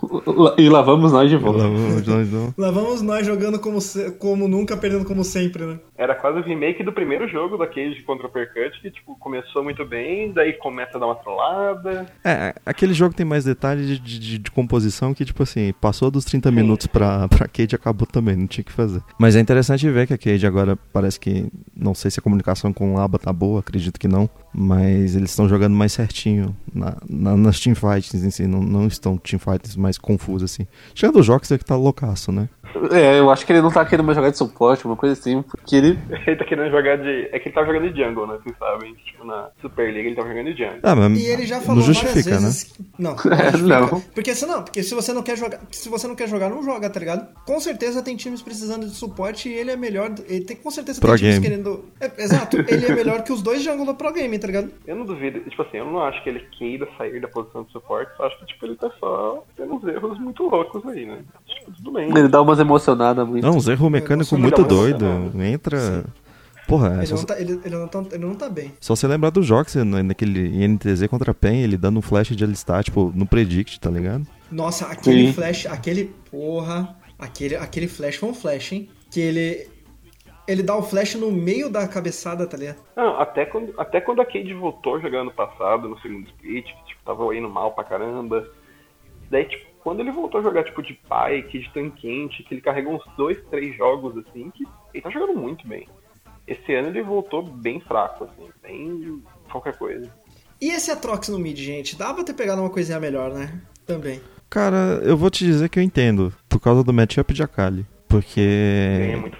E 0.57 0.69
lá 0.69 0.81
vamos 0.81 1.11
nós 1.11 1.29
de 1.29 1.37
volta. 1.37 1.65
Lá 1.65 1.69
vamos 1.69 2.07
nós 2.07 2.33
não. 2.33 2.55
Lá 2.57 2.71
vamos 2.71 3.03
nós 3.03 3.27
jogando 3.27 3.59
como, 3.59 3.81
se- 3.81 4.13
como 4.13 4.47
nunca, 4.47 4.77
perdendo 4.77 5.05
como 5.05 5.25
sempre, 5.25 5.65
né? 5.67 5.81
Era 5.99 6.15
quase 6.15 6.39
o 6.39 6.43
remake 6.43 6.85
do 6.85 6.93
primeiro 6.93 7.27
jogo 7.29 7.57
da 7.59 7.67
Cage 7.67 8.03
contra 8.07 8.29
o 8.29 8.31
Percut, 8.31 8.81
que 8.81 8.91
tipo, 8.93 9.17
começou 9.19 9.65
muito 9.65 9.85
bem, 9.85 10.31
daí 10.33 10.53
começa 10.53 10.97
a 10.97 11.01
dar 11.01 11.07
uma 11.07 11.17
trollada. 11.17 12.07
É, 12.25 12.55
aquele 12.65 12.95
jogo 12.95 13.13
tem 13.15 13.27
mais 13.27 13.45
detalhes 13.45 13.87
de, 13.89 13.99
de- 13.99 14.39
de 14.39 14.51
composição 14.53 15.13
que, 15.13 15.25
tipo 15.25 15.43
assim, 15.43 15.75
passou 15.81 16.09
dos 16.11 16.25
30 16.25 16.51
minutos 16.53 16.87
pra, 16.87 17.27
pra 17.29 17.49
Cade 17.49 17.75
e 17.75 17.77
acabou 17.77 18.07
também, 18.07 18.37
não 18.37 18.47
tinha 18.47 18.63
o 18.63 18.65
que 18.67 18.73
fazer. 18.73 19.03
Mas 19.19 19.35
é 19.35 19.41
interessante 19.41 19.89
ver 19.91 20.07
que 20.07 20.15
a 20.15 20.19
Cade 20.19 20.47
agora 20.47 20.79
parece 20.93 21.19
que, 21.19 21.51
não 21.75 21.93
sei 21.95 22.11
se 22.11 22.21
a 22.21 22.23
comunicação 22.23 22.73
com 22.73 22.95
o 22.95 22.99
Aba 23.01 23.19
tá 23.19 23.33
boa, 23.33 23.59
acredito 23.61 23.99
que 23.99 24.07
não, 24.07 24.31
mas 24.59 25.15
eles 25.15 25.31
estão 25.31 25.47
jogando 25.49 25.75
mais 25.75 25.93
certinho 25.93 26.57
na, 26.75 26.97
na- 27.07 27.37
nas 27.37 27.61
teamfights 27.61 28.15
em 28.25 28.31
si, 28.31 28.47
não, 28.47 28.63
não 28.63 28.87
estão 28.87 29.19
teamfights 29.19 29.77
mais 29.77 29.99
confusos 29.99 30.51
assim. 30.51 30.67
Chegando 30.95 31.19
o 31.19 31.23
é 31.53 31.59
que 31.59 31.65
tá 31.65 31.77
loucaço, 31.77 32.33
né? 32.33 32.49
É, 32.93 33.19
eu 33.19 33.31
acho 33.31 33.45
que 33.47 33.53
ele 33.53 33.63
não 33.63 33.71
tá 33.71 33.85
querendo 33.85 34.05
mais 34.07 34.17
jogar 34.17 34.31
de 34.31 34.37
suporte, 34.39 34.85
uma 34.85 34.97
coisa 34.97 35.13
assim, 35.19 35.43
porque 35.43 35.77
ele. 35.77 35.99
Ele 36.27 36.37
tá 36.37 36.45
querendo 36.45 36.71
jogar 36.71 36.97
de. 36.97 37.29
É 37.33 37.39
que 37.39 37.49
ele 37.49 37.55
tá 37.55 37.65
jogando 37.65 37.91
de 37.93 38.03
jungle, 38.03 38.27
né? 38.27 38.39
Vocês 38.43 38.57
sabem. 38.59 38.95
Tipo, 38.95 39.25
na 39.25 39.49
Super 39.61 39.93
League 39.93 40.07
ele 40.09 40.15
tá 40.17 40.23
jogando 40.23 40.53
de 40.55 40.63
jungle. 40.65 40.81
Ah, 40.83 40.95
mas 40.97 41.19
E 41.19 41.27
ele 41.27 41.47
já 41.47 41.57
não 41.57 41.63
falou 41.65 41.83
justifica, 41.83 42.13
várias 42.15 42.27
né? 42.43 42.47
vezes. 42.49 42.63
que- 42.65 42.85
Não, 42.99 43.17
não, 43.67 43.77
É, 43.77 43.81
não. 43.81 44.01
Porque 44.01 44.35
se 44.35 44.47
não, 44.47 44.63
porque 44.63 44.83
se 44.83 44.95
você 44.95 45.13
não 45.13 45.23
quer 45.23 45.37
jogar, 45.37 45.61
se 45.71 45.89
você 45.89 46.07
não 46.07 46.15
quer 46.15 46.29
jogar, 46.29 46.49
não 46.51 46.63
joga, 46.63 46.91
tá 46.91 47.01
ligado? 47.01 47.27
Com 47.45 47.59
certeza 47.61 48.03
tem 48.03 48.17
times 48.17 48.43
precisando 48.43 48.87
de 48.87 48.95
suporte 48.95 49.49
e 49.49 49.53
ele 49.55 49.71
é 49.71 49.77
melhor, 49.77 50.13
ele 50.29 50.45
tem 50.45 50.57
com 50.57 50.71
certeza 50.71 51.01
Pro 51.01 51.11
tem 51.11 51.19
times 51.19 51.39
game. 51.39 51.47
querendo, 51.49 51.85
é, 52.01 52.11
exato, 52.23 52.57
ele 52.69 52.87
é 52.87 52.95
melhor 52.95 53.23
que 53.23 53.33
os 53.33 53.43
dois 53.43 53.63
jungle 53.63 53.87
do 53.87 53.95
pro 53.95 54.13
game, 54.13 54.39
tá 54.39 54.47
ligado? 54.47 54.71
Eu 54.87 54.97
não 54.97 55.05
duvido, 55.05 55.41
tipo 55.49 55.63
assim, 55.63 55.79
eu 55.79 55.85
não 55.87 56.01
acho 56.03 56.23
que 56.23 56.29
ele 56.29 56.41
queira 56.59 56.87
sair 56.99 57.21
da 57.21 57.29
posição 57.29 57.63
de 57.65 57.73
suporte, 57.73 58.11
só 58.17 58.27
acho 58.27 58.39
que 58.41 58.47
tipo, 58.47 58.67
ele 58.67 58.77
tá 58.77 58.91
só 59.01 59.45
tendo 59.57 59.75
uns 59.75 59.85
erros 59.87 60.19
muito 60.21 60.43
loucos 60.49 60.87
aí, 60.89 61.07
né? 61.07 61.19
Tudo 61.77 61.93
bem. 61.93 62.09
Ele 62.17 62.29
dá 62.29 62.41
umas 62.43 62.59
emocionadas 62.59 63.27
muito. 63.27 63.45
Não, 63.47 63.57
uns 63.57 63.69
erros 63.69 63.91
mecânicos 63.91 64.29
sou 64.29 64.39
muito 64.39 64.63
doido. 64.65 65.05
emocionado. 65.05 65.43
Entra. 65.43 66.05
Porra, 66.67 66.95
é 66.95 66.99
Ele 66.99 67.07
só, 67.07 67.15
não, 67.17 67.25
tá, 67.25 67.41
ele, 67.41 67.61
ele, 67.65 67.77
não 67.77 67.87
tá, 67.89 68.05
ele 68.11 68.25
não 68.27 68.35
tá 68.35 68.49
bem. 68.49 68.73
só 68.81 68.97
você 68.97 69.07
lembrar 69.07 69.31
do 69.31 69.41
Jox 69.41 69.77
na- 69.77 70.03
naquele 70.03 70.65
INTZ 70.65 71.07
contra 71.09 71.31
a 71.31 71.35
PEN, 71.35 71.61
ele 71.63 71.77
dando 71.77 71.99
um 72.01 72.03
flash 72.03 72.35
de 72.35 72.43
alistar, 72.43 72.83
tipo, 72.83 73.13
no 73.15 73.25
Predict, 73.25 73.79
tá 73.79 73.89
ligado? 73.89 74.27
Nossa, 74.51 74.87
aquele 74.87 75.29
Sim. 75.29 75.33
flash, 75.33 75.67
aquele. 75.67 76.13
Porra. 76.31 76.97
Aquele, 77.19 77.55
aquele 77.57 77.87
flash 77.87 78.17
foi 78.17 78.29
um 78.31 78.35
flash, 78.35 78.73
hein? 78.73 78.89
Que 79.11 79.21
ele. 79.21 79.69
Ele 80.49 80.63
dá 80.63 80.77
o 80.77 80.83
flash 80.83 81.15
no 81.17 81.31
meio 81.33 81.69
da 81.71 81.87
cabeçada, 81.89 82.47
tá 82.47 82.57
ligado? 82.57 82.79
Não, 82.97 83.19
até 83.21 83.47
quando, 83.47 83.73
até 83.79 84.01
quando 84.01 84.21
a 84.23 84.25
Cade 84.25 84.53
voltou 84.55 85.01
jogando 85.01 85.31
passado, 85.33 85.89
no 85.89 85.99
segundo 86.01 86.27
split, 86.29 86.67
que 86.67 86.85
tipo, 86.87 87.01
tava 87.05 87.35
indo 87.35 87.49
mal 87.49 87.73
pra 87.73 87.83
caramba. 87.85 88.45
Daí, 89.31 89.45
tipo, 89.45 89.65
quando 89.87 90.01
ele 90.01 90.11
voltou 90.11 90.41
a 90.41 90.43
jogar, 90.43 90.65
tipo, 90.65 90.83
de 90.83 90.95
Pike, 90.95 91.61
de 91.61 91.71
Tanquente, 91.73 92.43
que 92.43 92.55
ele 92.55 92.61
carregou 92.61 92.97
uns 92.97 93.05
dois, 93.17 93.39
três 93.49 93.77
jogos, 93.77 94.17
assim, 94.19 94.51
que 94.51 94.65
ele 94.93 95.01
tá 95.01 95.09
jogando 95.11 95.39
muito 95.39 95.65
bem. 95.69 95.87
Esse 96.45 96.75
ano 96.75 96.89
ele 96.89 97.05
voltou 97.05 97.41
bem 97.41 97.79
fraco, 97.79 98.25
assim, 98.25 98.49
bem 98.61 99.23
qualquer 99.49 99.79
coisa. 99.79 100.13
E 100.61 100.71
esse 100.71 100.91
Atrox 100.91 101.29
no 101.29 101.39
mid, 101.39 101.57
gente? 101.57 101.95
Dava 101.95 102.25
ter 102.25 102.35
pegado 102.35 102.61
uma 102.61 102.69
coisinha 102.69 102.99
melhor, 102.99 103.33
né? 103.33 103.61
Também. 103.87 104.21
Cara, 104.51 105.01
eu 105.05 105.17
vou 105.17 105.31
te 105.31 105.45
dizer 105.45 105.69
que 105.69 105.79
eu 105.79 105.85
entendo, 105.85 106.35
por 106.49 106.59
causa 106.59 106.83
do 106.83 106.93
matchup 106.93 107.33
de 107.33 107.45
Akali. 107.45 107.87
Porque 108.09 108.99
Ganha 108.99 109.19
muito, 109.19 109.39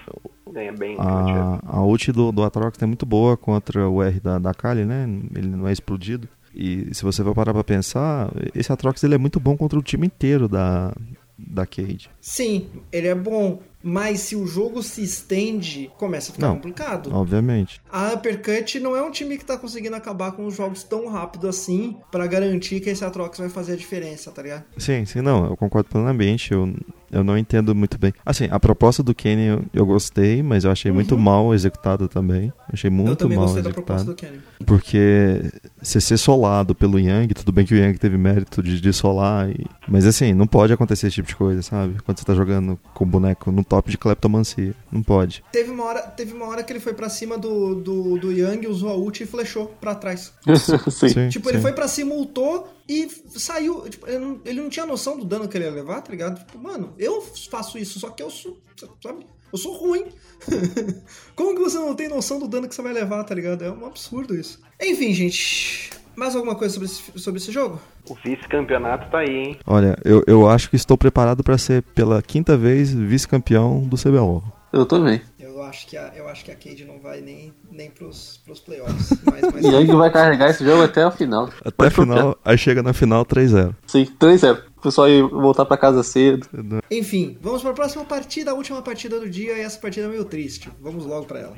ganha 0.49 0.71
bem. 0.71 0.95
a, 0.97 1.59
a 1.61 1.83
ult 1.83 2.09
do, 2.13 2.31
do 2.31 2.41
Atrox 2.41 2.81
é 2.81 2.85
muito 2.85 3.05
boa 3.05 3.35
contra 3.35 3.89
o 3.89 4.01
R 4.01 4.17
da, 4.21 4.39
da 4.39 4.51
Akali, 4.51 4.85
né? 4.85 5.03
Ele 5.35 5.49
não 5.49 5.67
é 5.67 5.73
explodido. 5.73 6.29
E 6.57 6.89
se 6.91 7.03
você 7.03 7.23
for 7.23 7.35
parar 7.35 7.53
pra 7.53 7.63
pensar, 7.63 8.31
esse 8.55 8.71
Atrox 8.71 9.03
ele 9.03 9.13
é 9.13 9.17
muito 9.17 9.39
bom 9.39 9.55
contra 9.55 9.77
o 9.77 9.83
time 9.83 10.07
inteiro 10.07 10.47
da, 10.47 10.91
da 11.37 11.67
Cade. 11.67 12.09
Sim, 12.19 12.67
ele 12.91 13.07
é 13.07 13.13
bom. 13.13 13.59
Mas 13.89 14.19
se 14.19 14.35
o 14.35 14.45
jogo 14.45 14.83
se 14.83 15.01
estende, 15.01 15.89
começa 15.97 16.29
a 16.31 16.33
ficar 16.35 16.47
Não. 16.47 16.55
complicado. 16.55 17.09
Obviamente. 17.13 17.79
A 17.89 18.13
Uppercut 18.13 18.81
não 18.81 18.97
é 18.97 19.01
um 19.01 19.09
time 19.09 19.37
que 19.37 19.45
tá 19.45 19.57
conseguindo 19.57 19.95
acabar 19.95 20.33
com 20.33 20.45
os 20.45 20.53
jogos 20.57 20.83
tão 20.83 21.07
rápido 21.07 21.47
assim 21.47 21.95
pra 22.11 22.27
garantir 22.27 22.81
que 22.81 22.89
esse 22.89 23.05
Atrox 23.05 23.37
vai 23.37 23.47
fazer 23.47 23.73
a 23.73 23.75
diferença, 23.77 24.29
tá 24.29 24.41
ligado? 24.41 24.63
Sim, 24.77 25.05
sim, 25.05 25.21
não, 25.21 25.45
eu 25.45 25.55
concordo 25.55 25.87
plenamente. 25.89 26.51
Eu, 26.51 26.73
eu 27.09 27.23
não 27.23 27.37
entendo 27.37 27.73
muito 27.73 27.97
bem. 27.97 28.11
Assim, 28.25 28.49
a 28.51 28.59
proposta 28.59 29.01
do 29.01 29.15
Kenny 29.15 29.43
eu, 29.45 29.63
eu 29.73 29.85
gostei, 29.85 30.43
mas 30.43 30.65
eu 30.65 30.71
achei 30.71 30.91
muito 30.91 31.17
mal 31.17 31.53
executada 31.53 32.09
também. 32.09 32.51
Achei 32.73 32.89
muito 32.89 33.07
Uhum. 33.07 33.11
eu 33.13 33.15
também 33.15 33.37
mal 33.37 33.45
gostei 33.45 33.63
da 33.63 33.69
executada. 33.69 34.03
proposta 34.03 34.27
do 34.27 34.33
Kenny. 34.33 34.41
Porque 34.65 35.43
você 35.81 36.01
ser 36.01 36.17
solado 36.17 36.75
pelo 36.75 36.99
Yang, 36.99 37.35
tudo 37.35 37.53
bem 37.53 37.65
que 37.65 37.73
o 37.73 37.77
Yang 37.77 37.99
teve 37.99 38.17
mérito 38.17 38.61
de, 38.61 38.81
de 38.81 38.91
solar, 38.91 39.49
e... 39.49 39.65
mas 39.87 40.05
assim, 40.05 40.33
não 40.33 40.45
pode 40.45 40.73
acontecer 40.73 41.07
esse 41.07 41.15
tipo 41.15 41.27
de 41.29 41.35
coisa, 41.37 41.61
sabe? 41.61 41.95
Quando 42.03 42.17
você 42.19 42.25
tá 42.25 42.33
jogando 42.33 42.77
com 42.93 43.05
o 43.05 43.07
boneco 43.07 43.49
no 43.51 43.63
top 43.63 43.76
de 43.85 43.97
kleptomancia. 43.97 44.75
Não 44.91 45.03
pode. 45.03 45.43
Teve 45.51 45.71
uma 45.71 45.83
hora, 45.85 46.01
teve 46.01 46.33
uma 46.33 46.45
hora 46.47 46.63
que 46.63 46.71
ele 46.73 46.79
foi 46.79 46.93
pra 46.93 47.09
cima 47.09 47.37
do, 47.37 47.75
do, 47.75 48.17
do 48.17 48.31
Yang, 48.31 48.67
usou 48.67 48.89
a 48.89 48.95
ult 48.95 49.21
e 49.21 49.25
flechou 49.25 49.67
pra 49.79 49.93
trás. 49.95 50.33
Sim. 50.89 51.09
Sim, 51.09 51.29
Tipo, 51.29 51.49
ele 51.49 51.57
sim. 51.57 51.61
foi 51.61 51.73
pra 51.73 51.87
cima, 51.87 52.13
ultou 52.13 52.67
e 52.87 53.07
saiu. 53.35 53.87
Tipo, 53.89 54.07
ele, 54.07 54.19
não, 54.19 54.41
ele 54.45 54.61
não 54.61 54.69
tinha 54.69 54.85
noção 54.85 55.17
do 55.17 55.25
dano 55.25 55.47
que 55.47 55.57
ele 55.57 55.65
ia 55.65 55.71
levar, 55.71 56.01
tá 56.01 56.11
ligado? 56.11 56.39
Tipo, 56.39 56.57
mano, 56.57 56.93
eu 56.97 57.21
faço 57.49 57.77
isso, 57.77 57.99
só 57.99 58.09
que 58.09 58.21
eu 58.23 58.29
sou. 58.29 58.57
Sabe? 59.01 59.25
Eu 59.51 59.57
sou 59.57 59.73
ruim. 59.73 60.05
Como 61.35 61.55
que 61.55 61.61
você 61.61 61.77
não 61.77 61.95
tem 61.95 62.07
noção 62.07 62.39
do 62.39 62.47
dano 62.47 62.67
que 62.67 62.75
você 62.75 62.81
vai 62.81 62.93
levar, 62.93 63.23
tá 63.23 63.33
ligado? 63.33 63.63
É 63.63 63.71
um 63.71 63.85
absurdo 63.85 64.35
isso. 64.35 64.59
Enfim, 64.81 65.13
gente. 65.13 65.89
Mais 66.17 66.35
alguma 66.35 66.55
coisa 66.55 66.73
sobre 66.73 66.87
esse, 66.87 67.19
sobre 67.19 67.39
esse 67.39 67.51
jogo? 67.51 67.79
O 68.09 68.15
vice-campeonato 68.15 69.07
tá 69.11 69.19
aí, 69.19 69.29
hein? 69.29 69.59
Olha, 69.67 69.95
eu, 70.03 70.23
eu 70.25 70.49
acho 70.49 70.67
que 70.67 70.75
estou 70.75 70.97
preparado 70.97 71.43
pra 71.43 71.59
ser 71.59 71.83
pela 71.93 72.19
quinta 72.23 72.57
vez 72.57 72.91
vice-campeão 72.91 73.81
do 73.81 73.95
CBLOL. 73.95 74.43
Eu 74.73 74.85
também. 74.85 75.21
Eu 75.39 75.61
acho 75.63 75.85
que 75.85 75.95
a, 75.95 76.11
eu 76.15 76.27
acho 76.27 76.43
que 76.43 76.51
a 76.51 76.55
Cade 76.55 76.85
não 76.85 76.99
vai 76.99 77.21
nem, 77.21 77.53
nem 77.71 77.91
pros, 77.91 78.39
pros 78.43 78.59
playoffs. 78.59 79.11
Mas, 79.23 79.41
mas 79.53 79.63
E 79.63 79.67
Yang 79.67 79.95
vai 79.95 80.09
carregar 80.11 80.49
esse 80.49 80.65
jogo 80.65 80.81
até 80.83 81.05
o 81.05 81.11
final. 81.11 81.49
Até 81.63 81.85
confiar. 81.85 81.91
final, 81.91 82.37
aí 82.43 82.57
chega 82.57 82.81
na 82.81 82.93
final 82.93 83.23
3-0. 83.25 83.75
Sim, 83.85 84.07
3-0. 84.19 84.59
O 84.77 84.81
pessoal 84.81 85.09
ia 85.09 85.25
voltar 85.25 85.65
pra 85.65 85.75
casa 85.75 86.03
cedo. 86.03 86.47
Enfim, 86.89 87.37
vamos 87.41 87.61
para 87.63 87.71
a 87.71 87.73
próxima 87.73 88.05
partida, 88.05 88.51
a 88.51 88.53
última 88.53 88.81
partida 88.81 89.19
do 89.19 89.27
dia, 89.27 89.57
e 89.57 89.61
essa 89.61 89.79
partida 89.79 90.05
é 90.05 90.09
meio 90.09 90.23
triste. 90.23 90.69
Vamos 90.79 91.05
logo 91.05 91.25
pra 91.25 91.39
ela. 91.39 91.57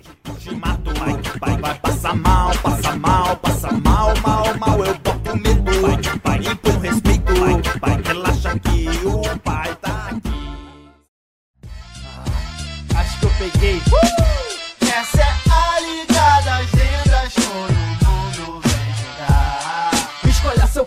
Passa 1.81 2.13
mal, 2.15 2.51
passa 2.63 2.95
mal, 2.95 3.35
passa 3.37 3.71
mal, 3.73 4.13
mal, 4.25 4.57
mal, 4.57 4.85
eu 4.85 5.35
medo, 5.35 5.71
vai, 6.23 6.39
e 6.39 6.55
com 6.55 6.79
respeito, 6.79 7.33
vai, 7.35 7.61
vai, 7.81 8.01
relaxa 8.01 8.57
que 8.59 8.87
o 9.05 9.39
pai 9.39 9.75
tá 9.81 10.09
aqui. 10.11 10.29
Ah, 12.95 12.99
acho 12.99 13.19
que 13.19 13.25
eu 13.25 13.31
peguei. 13.37 13.81
Essa 14.81 15.21
é 15.21 15.33
a 15.51 15.79
liga 15.81 16.18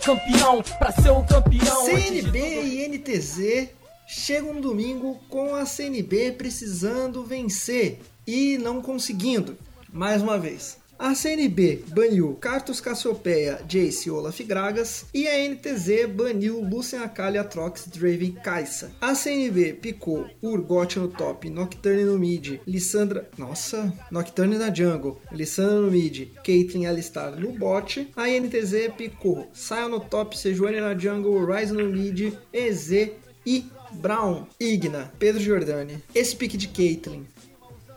campeão 0.03 0.61
pra 0.77 0.91
ser 0.91 1.11
o 1.11 1.23
campeão. 1.23 1.85
CNB 1.85 2.39
e 2.39 2.87
NTZ 2.89 3.69
chegam 4.05 4.53
no 4.53 4.61
domingo 4.61 5.19
com 5.29 5.55
a 5.55 5.65
CNB 5.65 6.33
precisando 6.33 7.23
vencer 7.23 8.01
e 8.27 8.57
não 8.57 8.81
conseguindo. 8.81 9.57
Mais 9.91 10.21
uma 10.21 10.37
vez. 10.37 10.77
A 10.97 11.13
CNB 11.15 11.83
baniu 11.87 12.37
Cartus 12.39 12.79
Cassiopeia, 12.79 13.59
Jace 13.67 14.07
e 14.07 14.11
Olaf 14.11 14.39
Gragas 14.41 15.05
e 15.13 15.27
a 15.27 15.49
NTZ 15.49 16.07
baniu 16.15 16.61
Lucian 16.61 17.03
Akali, 17.03 17.37
Atrox, 17.37 17.87
Draven 17.87 18.31
Kai'Sa. 18.43 18.91
A 19.01 19.13
CNB 19.13 19.73
picou 19.73 20.27
Urgot 20.41 20.95
no 20.97 21.07
top, 21.07 21.49
Nocturne 21.49 22.05
no 22.05 22.17
mid, 22.17 22.61
Lissandra... 22.65 23.27
Nossa! 23.37 23.91
Nocturne 24.11 24.57
na 24.57 24.73
jungle, 24.73 25.17
Lissandra 25.31 25.81
no 25.81 25.91
mid, 25.91 26.31
Caitlyn 26.43 26.85
Alistar 26.85 27.35
no 27.35 27.51
bot. 27.51 28.07
A 28.15 28.27
NTZ 28.29 28.93
picou 28.95 29.47
Sion 29.53 29.89
no 29.89 29.99
top, 29.99 30.37
Sejuani 30.37 30.79
na 30.79 30.97
jungle, 30.97 31.45
Ryze 31.45 31.73
no 31.73 31.85
mid, 31.89 32.37
EZ 32.53 33.09
e 33.45 33.65
Brown, 33.91 34.47
Igna, 34.59 35.11
Pedro 35.19 35.41
Giordani. 35.41 36.03
Esse 36.15 36.35
pique 36.35 36.57
de 36.57 36.67
Caitlyn, 36.67 37.25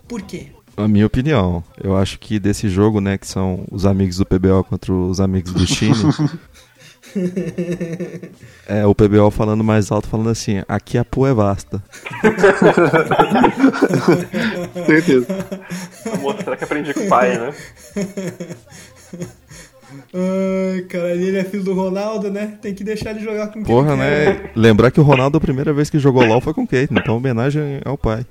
por 0.09 0.23
quê? 0.23 0.56
A 0.77 0.87
minha 0.87 1.07
opinião, 1.07 1.65
eu 1.83 1.97
acho 1.97 2.19
que 2.19 2.39
desse 2.39 2.69
jogo, 2.69 3.01
né, 3.01 3.17
que 3.17 3.27
são 3.27 3.65
os 3.71 3.87
amigos 3.87 4.19
do 4.19 4.27
PBO 4.27 4.63
contra 4.63 4.93
os 4.93 5.21
amigos 5.21 5.53
do 5.53 5.65
time, 5.65 5.95
é 8.69 8.85
o 8.85 8.95
PBO 8.95 9.31
falando 9.31 9.65
mais 9.65 9.91
alto, 9.91 10.07
falando 10.07 10.29
assim, 10.29 10.63
aqui 10.69 10.99
a 10.99 11.05
pua 11.05 11.31
é 11.31 11.35
vasta. 11.35 11.83
Certeza. 14.87 15.27
Vou 16.05 16.19
mostrar 16.19 16.57
que 16.57 16.65
aprendi 16.65 16.93
com 16.93 17.01
o 17.01 17.09
pai, 17.09 17.39
né? 17.39 17.55
Ai, 20.13 20.83
cara, 20.83 21.15
ele 21.15 21.39
é 21.39 21.45
filho 21.45 21.65
do 21.65 21.75
Ronaldo, 21.75 22.31
né? 22.31 22.59
Tem 22.61 22.75
que 22.75 22.85
deixar 22.85 23.13
ele 23.13 23.21
jogar 23.21 23.47
com 23.47 23.55
quem 23.55 23.65
Porra, 23.65 23.97
né? 23.97 24.51
Lembrar 24.55 24.91
que 24.91 25.01
o 25.01 25.03
Ronaldo, 25.03 25.39
a 25.39 25.41
primeira 25.41 25.73
vez 25.73 25.89
que 25.89 25.99
jogou 25.99 26.25
LOL 26.25 26.41
foi 26.41 26.53
com 26.53 26.67
Kate, 26.67 26.93
então 26.93 27.17
homenagem 27.17 27.81
ao 27.85 27.97
pai. 27.97 28.27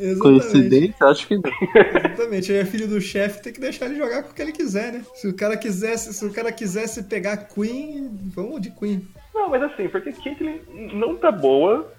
Exatamente. 0.00 0.20
Coincidência? 0.42 1.06
Acho 1.06 1.26
que 1.28 1.36
não. 1.36 1.42
Exatamente, 1.74 2.52
ele 2.52 2.58
é 2.60 2.64
filho 2.64 2.88
do 2.88 3.00
chefe, 3.00 3.42
tem 3.42 3.52
que 3.52 3.60
deixar 3.60 3.86
ele 3.86 3.96
jogar 3.96 4.22
com 4.22 4.30
o 4.30 4.34
que 4.34 4.42
ele 4.42 4.52
quiser, 4.52 4.92
né? 4.92 5.02
Se 5.14 5.28
o 5.28 5.34
cara 5.34 5.56
quisesse, 5.56 6.12
se 6.14 6.24
o 6.24 6.32
cara 6.32 6.50
quisesse 6.52 7.02
pegar 7.04 7.36
Queen, 7.36 8.10
vamos 8.34 8.60
de 8.60 8.70
Queen. 8.70 9.06
Não, 9.34 9.48
mas 9.50 9.62
assim, 9.62 9.88
porque 9.88 10.12
Caitlyn 10.12 10.60
não 10.94 11.16
tá 11.16 11.30
boa, 11.30 11.92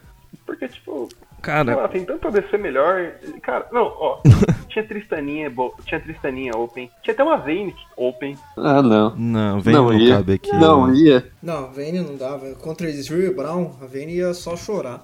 porque, 0.45 0.67
tipo, 0.67 1.07
Cara, 1.41 1.71
ela 1.71 1.87
tem 1.87 2.05
tanto 2.05 2.27
a 2.27 2.31
DC 2.31 2.55
melhor. 2.57 3.13
Cara, 3.41 3.67
não, 3.71 3.81
ó, 3.83 4.19
tinha 4.69 4.85
Tristaninha, 4.85 5.49
bo- 5.49 5.73
tinha 5.85 5.99
Tristaninha 5.99 6.51
Open, 6.55 6.89
tinha 7.01 7.13
até 7.13 7.23
uma 7.23 7.37
Vayne 7.37 7.73
Open. 7.97 8.37
Ah, 8.57 8.81
não. 8.83 9.15
não, 9.15 9.59
vem 9.59 9.73
não 9.73 9.85
não 9.85 9.93
ia. 9.99 10.17
cabe 10.17 10.33
aqui. 10.33 10.51
Não 10.55 10.93
ia. 10.93 11.25
Não, 11.41 11.65
a 11.65 11.67
Vayne 11.67 11.99
não 12.01 12.15
dava. 12.15 12.53
Contra 12.55 12.87
Israel 12.89 13.33
Brown, 13.35 13.71
a 13.81 13.85
Vayne 13.87 14.17
ia 14.17 14.33
só 14.35 14.55
chorar. 14.55 15.03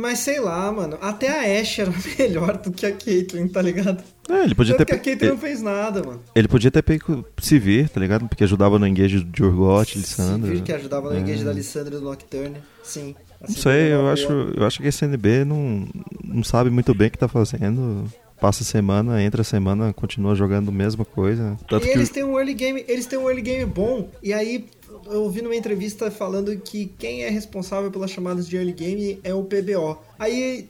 Mas 0.00 0.20
sei 0.20 0.40
lá, 0.40 0.70
mano. 0.72 0.96
Até 1.00 1.28
a 1.28 1.60
Ashe 1.60 1.80
era 1.82 1.92
melhor 2.18 2.56
do 2.58 2.70
que 2.72 2.86
a 2.86 2.92
Caitlyn, 2.92 3.48
tá 3.48 3.60
ligado? 3.62 4.02
É, 4.28 4.44
ele 4.44 4.54
podia 4.54 4.74
Tanto 4.76 4.86
ter 4.86 4.92
que 4.94 5.00
a 5.00 5.04
Caitlyn 5.04 5.28
ele, 5.28 5.34
não 5.34 5.38
fez 5.40 5.60
nada, 5.62 6.02
mano. 6.02 6.20
ele 6.34 6.48
podia 6.48 6.70
ter 6.70 6.82
pego 6.82 7.24
Sivir, 7.40 7.88
tá 7.88 8.00
ligado? 8.00 8.28
Porque 8.28 8.44
ajudava 8.44 8.78
no 8.78 8.86
engage 8.86 9.22
de 9.24 9.42
Urgot, 9.42 9.96
Lissandra. 9.98 10.48
Sivir 10.48 10.62
que 10.62 10.72
ajudava 10.72 11.12
no 11.12 11.18
engage 11.18 11.44
da 11.44 11.52
Lissandra 11.52 11.94
e 11.96 11.98
do 11.98 12.04
Nocturne. 12.04 12.56
Sim. 12.82 13.14
Não 13.40 13.48
Assim, 13.48 13.60
sei, 13.60 13.92
eu 13.92 14.00
boa. 14.00 14.12
acho, 14.12 14.30
eu 14.56 14.66
acho 14.66 14.80
que 14.80 14.86
a 14.86 14.88
SNB 14.90 15.44
não, 15.46 15.88
não 16.24 16.44
sabe 16.44 16.68
muito 16.70 16.94
bem 16.94 17.08
o 17.08 17.10
que 17.10 17.18
tá 17.18 17.28
fazendo. 17.28 18.04
Passa 18.40 18.64
semana, 18.64 19.22
entra 19.22 19.44
semana, 19.44 19.92
continua 19.92 20.34
jogando 20.34 20.70
a 20.70 20.72
mesma 20.72 21.04
coisa. 21.04 21.58
Tanto 21.68 21.84
E 21.84 21.90
que 21.90 21.94
eles 21.94 22.08
têm 22.08 22.24
um 22.24 22.38
early 22.38 22.54
game, 22.54 22.82
eles 22.88 23.04
têm 23.04 23.18
um 23.18 23.28
early 23.28 23.42
game 23.42 23.66
bom. 23.66 24.08
E 24.22 24.32
aí 24.32 24.64
eu 25.06 25.22
ouvi 25.22 25.42
numa 25.42 25.56
entrevista 25.56 26.10
falando 26.10 26.56
que 26.58 26.86
quem 26.98 27.24
é 27.24 27.28
responsável 27.28 27.90
pelas 27.90 28.10
chamadas 28.10 28.48
de 28.48 28.56
early 28.56 28.72
game 28.72 29.20
é 29.22 29.34
o 29.34 29.44
PBO. 29.44 29.98
Aí 30.18 30.68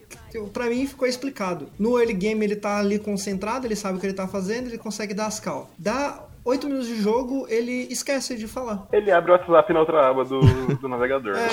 pra 0.53 0.67
mim 0.67 0.87
ficou 0.87 1.09
explicado. 1.09 1.69
No 1.79 1.99
early 1.99 2.15
game 2.15 2.45
ele 2.45 2.57
tá 2.57 2.79
ali 2.79 2.99
concentrado, 2.99 3.67
ele 3.67 3.77
sabe 3.77 3.99
o 3.99 4.01
que 4.01 4.07
ele 4.07 4.15
tá 4.15 4.29
fazendo, 4.29 4.69
ele 4.69 4.79
consegue 4.79 5.15
dar 5.15 5.27
as 5.27 5.41
cal. 5.41 5.71
Dá 5.79 6.25
8 6.45 6.67
minutos 6.67 6.89
de 6.89 7.01
jogo, 7.01 7.47
ele 7.49 7.87
esquece 7.91 8.37
de 8.37 8.47
falar. 8.49 8.87
Ele 8.93 9.11
abre 9.11 9.31
o 9.31 9.35
WhatsApp 9.35 9.73
na 9.73 9.81
outra 9.81 10.09
aba 10.09 10.25
do, 10.25 10.41
do 10.77 10.89
navegador. 10.89 11.35
É, 11.37 11.49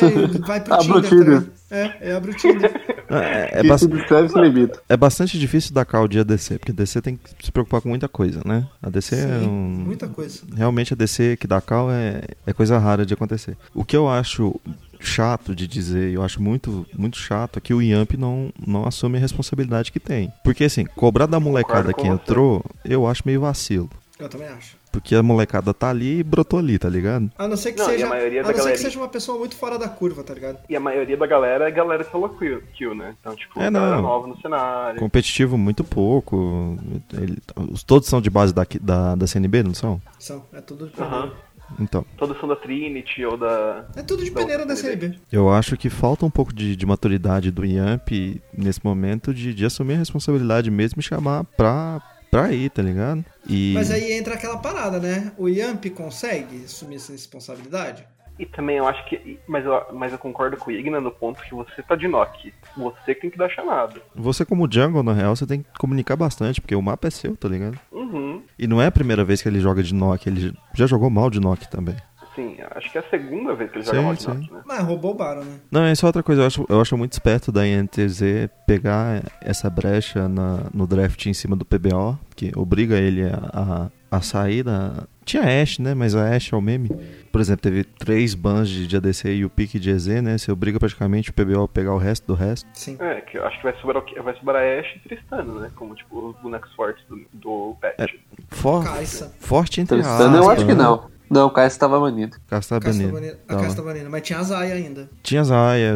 vai 0.46 0.62
pro 0.62 0.74
Abre 0.80 0.92
o 0.92 1.02
Tinder. 1.02 1.10
Tinder. 1.10 1.42
tá 1.70 1.76
ligado? 1.76 1.98
é, 2.02 2.10
é, 2.10 2.14
abre 2.16 2.32
o 2.32 2.36
Tinder. 2.36 2.77
É, 3.10 3.60
é, 3.60 4.42
limita. 4.42 4.82
é 4.90 4.98
bastante 4.98 5.40
difícil 5.40 5.74
dar 5.74 5.86
call 5.86 6.08
de 6.08 6.20
ADC, 6.20 6.60
porque 6.60 6.74
DC 6.74 7.02
tem 7.02 7.18
que 7.18 7.46
se 7.46 7.52
preocupar 7.52 7.82
com 7.82 7.90
muita 7.90 8.08
coisa, 8.08 8.42
né? 8.46 8.68
A 8.82 8.90
DC 8.90 9.16
é 9.16 9.40
Sim, 9.40 9.48
um. 9.48 9.84
muita 9.86 10.08
coisa. 10.08 10.42
Realmente 10.56 10.94
a 10.94 10.96
DC 10.96 11.38
que 11.38 11.48
dá 11.48 11.62
call 11.62 11.92
é, 11.92 12.22
é 12.46 12.54
coisa 12.54 12.78
rara 12.78 13.06
de 13.06 13.14
acontecer. 13.14 13.58
O 13.74 13.86
que 13.86 13.96
eu 13.96 14.10
acho 14.10 14.60
chato 15.00 15.56
de 15.56 15.68
dizer, 15.68 16.12
eu 16.12 16.24
acho 16.24 16.42
muito, 16.42 16.86
muito 16.96 17.18
chato, 17.18 17.58
é 17.58 17.62
que 17.62 17.74
o 17.74 17.82
Yamp 17.82 18.14
não, 18.14 18.52
não 18.66 18.88
assume 18.88 19.18
a 19.18 19.22
responsabilidade 19.22 19.92
que 19.92 20.00
tem. 20.00 20.32
Porque 20.44 20.66
assim, 20.66 20.86
cobrar 20.86 21.26
da 21.26 21.40
molecada 21.40 21.94
que 21.94 22.08
entrou, 22.08 22.64
eu 22.84 23.08
acho 23.08 23.24
meio 23.26 23.42
vacilo. 23.42 23.90
Eu 24.20 24.28
também 24.28 24.48
acho. 24.48 24.76
Porque 25.00 25.16
a 25.16 25.22
molecada 25.24 25.74
tá 25.74 25.90
ali 25.90 26.20
e 26.20 26.24
brotou 26.24 26.60
ali, 26.60 26.78
tá 26.80 26.90
ligado? 26.90 27.32
A 27.38 27.48
não 27.48 27.56
ser 27.58 27.72
que 27.74 27.80
Não, 27.80 27.86
e 27.86 27.90
a 27.90 27.92
seja, 27.94 28.08
maioria 28.08 28.40
a 28.42 28.44
da 28.44 28.52
não 28.52 28.60
ser 28.64 28.72
que 28.72 28.78
seja 28.80 29.00
uma 29.00 29.08
pessoa 29.08 29.38
muito 29.38 29.56
fora 29.56 29.78
da 29.78 29.88
curva, 29.88 30.24
tá 30.24 30.34
ligado? 30.34 30.58
E 30.68 30.76
a 30.76 30.80
maioria 30.80 31.16
da 31.16 31.28
galera 31.28 31.68
é 31.68 31.72
galera 31.72 32.04
solo 32.12 32.30
kill, 32.38 32.62
kill 32.74 32.96
né? 32.96 33.16
Então, 33.20 33.36
tipo, 33.36 33.60
É, 33.60 33.70
galera 33.70 33.96
não. 33.96 34.02
nova 34.02 34.28
no 34.28 34.38
cenário. 34.42 35.00
Competitivo 35.00 35.58
muito 35.58 35.84
pouco. 35.84 36.78
Ele- 37.14 37.38
os, 37.72 37.84
todos 37.84 38.08
são 38.08 38.20
de 38.20 38.30
base 38.30 38.54
da, 38.54 38.66
da, 38.82 39.16
da 39.16 39.28
CNB, 39.28 39.64
não 39.64 39.74
são? 39.74 40.02
São, 40.20 40.44
é 40.54 40.62
tudo 40.62 40.88
de 40.88 40.92
peneira. 40.94 41.32
Então, 41.80 42.06
Todos 42.16 42.40
são 42.40 42.48
da 42.48 42.56
Trinity 42.56 43.26
ou 43.26 43.36
da. 43.38 43.86
É 43.96 44.02
tudo 44.02 44.24
de 44.24 44.32
da 44.32 44.40
peneira 44.40 44.66
da 44.66 44.74
CNB. 44.76 45.20
eu 45.32 45.50
acho 45.52 45.76
que 45.76 45.90
falta 45.90 46.26
um 46.26 46.30
pouco 46.30 46.54
de, 46.54 46.76
de 46.78 46.86
maturidade 46.86 47.52
do 47.52 47.66
Yamp 47.66 48.10
nesse 48.58 48.80
momento 48.84 49.34
de, 49.34 49.54
de 49.54 49.66
assumir 49.66 49.96
a 49.96 49.98
responsabilidade 49.98 50.72
mesmo 50.72 51.02
e 51.02 51.04
chamar 51.04 51.44
pra, 51.44 52.02
pra 52.30 52.52
ir, 52.52 52.70
tá 52.70 52.82
ligado? 52.82 53.24
E 53.48 53.74
Mas 53.74 53.92
aí 53.92 54.14
entra 54.14 54.36
aquela 54.36 54.58
parada, 54.58 55.00
né? 55.00 55.32
O 55.38 55.48
Yamp 55.48 55.86
consegue 55.90 56.64
assumir 56.66 56.98
essa 56.98 57.12
responsabilidade? 57.12 58.06
E 58.40 58.46
também 58.46 58.78
eu 58.78 58.88
acho 58.88 59.04
que. 59.10 59.40
Mas 59.48 59.66
eu, 59.66 59.82
mas 59.94 60.12
eu 60.12 60.20
concordo 60.20 60.58
com 60.58 60.70
o 60.70 60.74
Igna 60.74 61.02
no 61.02 61.12
ponto 61.12 61.42
que 61.42 61.56
você 61.56 61.82
tá 61.82 61.96
de 61.96 62.08
knock. 62.08 62.54
Você 62.76 63.16
que 63.16 63.22
tem 63.22 63.30
que 63.30 63.38
dar 63.38 63.50
chamada. 63.50 64.00
você 64.16 64.46
como 64.46 64.72
jungle, 64.72 65.02
na 65.02 65.14
real, 65.14 65.36
você 65.36 65.48
tem 65.48 65.64
que 65.64 65.80
comunicar 65.80 66.16
bastante, 66.16 66.62
porque 66.62 66.76
o 66.76 66.82
mapa 66.82 67.08
é 67.08 67.12
seu, 67.12 67.36
tá 67.36 67.48
ligado? 67.48 67.80
Uhum. 67.92 68.44
E 68.60 68.68
não 68.68 68.82
é 68.82 68.88
a 68.88 68.92
primeira 68.92 69.24
vez 69.24 69.42
que 69.42 69.50
ele 69.50 69.60
joga 69.60 69.82
de 69.82 69.94
Nock, 69.94 70.28
ele 70.28 70.54
já 70.76 70.86
jogou 70.86 71.10
mal 71.10 71.30
de 71.32 71.40
Nock 71.40 71.68
também. 71.68 71.96
Sim, 72.38 72.56
acho 72.76 72.92
que 72.92 72.98
é 73.00 73.02
a 73.02 73.10
segunda 73.10 73.56
vez 73.56 73.72
que 73.72 73.78
ele 73.80 73.86
Sim, 73.86 73.96
joga 73.96 74.16
sim. 74.16 74.28
knock, 74.30 74.54
né? 74.54 74.62
Mas 74.66 74.80
roubou 74.86 75.12
o 75.12 75.16
Baron, 75.16 75.44
né? 75.44 75.58
Não, 75.72 75.84
essa 75.84 76.06
é 76.06 76.08
outra 76.08 76.22
coisa, 76.22 76.44
eu 76.44 76.46
acho, 76.46 76.66
eu 76.70 76.80
acho 76.80 76.96
muito 76.96 77.14
esperto 77.14 77.52
da 77.52 77.68
INTZ 77.68 78.22
pegar 78.68 79.24
essa 79.42 79.70
brecha 79.72 80.30
na- 80.30 80.66
no 80.72 80.86
draft 80.86 81.26
em 81.26 81.34
cima 81.34 81.56
do 81.56 81.66
PBO, 81.66 82.16
que 82.36 82.52
obriga 82.56 82.96
ele 82.96 83.24
a, 83.24 83.90
a, 84.12 84.18
a 84.18 84.22
sair 84.22 84.62
da. 84.64 85.04
Tinha 85.26 85.62
Ashe, 85.62 85.82
né? 85.82 85.94
Mas 85.94 86.16
a 86.16 86.30
Ashe 86.34 86.54
é 86.54 86.58
o 86.58 86.62
meme. 86.62 86.90
Por 87.34 87.42
exemplo, 87.42 87.62
teve 87.64 87.84
três 87.84 88.34
bans 88.34 88.70
de, 88.70 88.88
de 88.88 88.96
ADC 88.96 89.30
e 89.34 89.44
o 89.44 89.50
pique 89.50 89.78
de 89.78 89.90
EZ, 89.90 90.08
né? 90.22 90.38
Você 90.38 90.50
obriga 90.52 90.80
praticamente 90.80 91.32
o 91.32 91.34
PBO 91.34 91.64
a 91.64 91.68
pegar 91.68 91.94
o 91.94 91.98
resto 91.98 92.26
do 92.28 92.34
resto. 92.34 92.66
Sim. 92.74 92.96
É, 93.00 93.20
que 93.22 93.38
eu 93.38 93.46
acho 93.46 93.58
que 93.58 93.64
vai 93.64 93.76
sobrar, 93.82 94.04
vai 94.24 94.36
sobrar 94.38 94.64
Ashe 94.80 94.96
e 94.98 95.00
Tristana, 95.10 95.60
né? 95.60 95.72
Como, 95.76 95.94
tipo, 95.96 96.30
os 96.30 96.38
bonecos 96.42 96.72
fortes 96.76 97.04
do, 97.10 97.20
do 97.34 97.76
patch. 97.82 98.14
For, 98.50 98.84
Caixa. 98.86 99.30
forte 99.40 99.82
entre 99.82 99.98
Tristana 99.98 100.38
eu 100.38 100.42
aspas, 100.44 100.58
acho 100.60 100.66
que 100.68 100.74
né? 100.76 100.84
não. 100.84 101.17
Não, 101.30 101.48
o 101.48 101.52
Caio 101.52 101.68
estava 101.68 102.00
banido. 102.00 102.38
Casta 102.48 102.78
A 102.78 102.80
Casta 102.80 103.08
banido. 103.08 103.38
A 103.48 103.56
Tá 103.56 103.62
Casta 103.62 103.82
lá. 103.82 103.88
Banina. 103.88 104.10
Mas 104.10 104.22
tinha 104.24 104.40
a 104.40 104.44
Zaya 104.44 104.76
ainda. 104.76 105.10
Tinha 105.24 105.44
Zaya. 105.44 105.94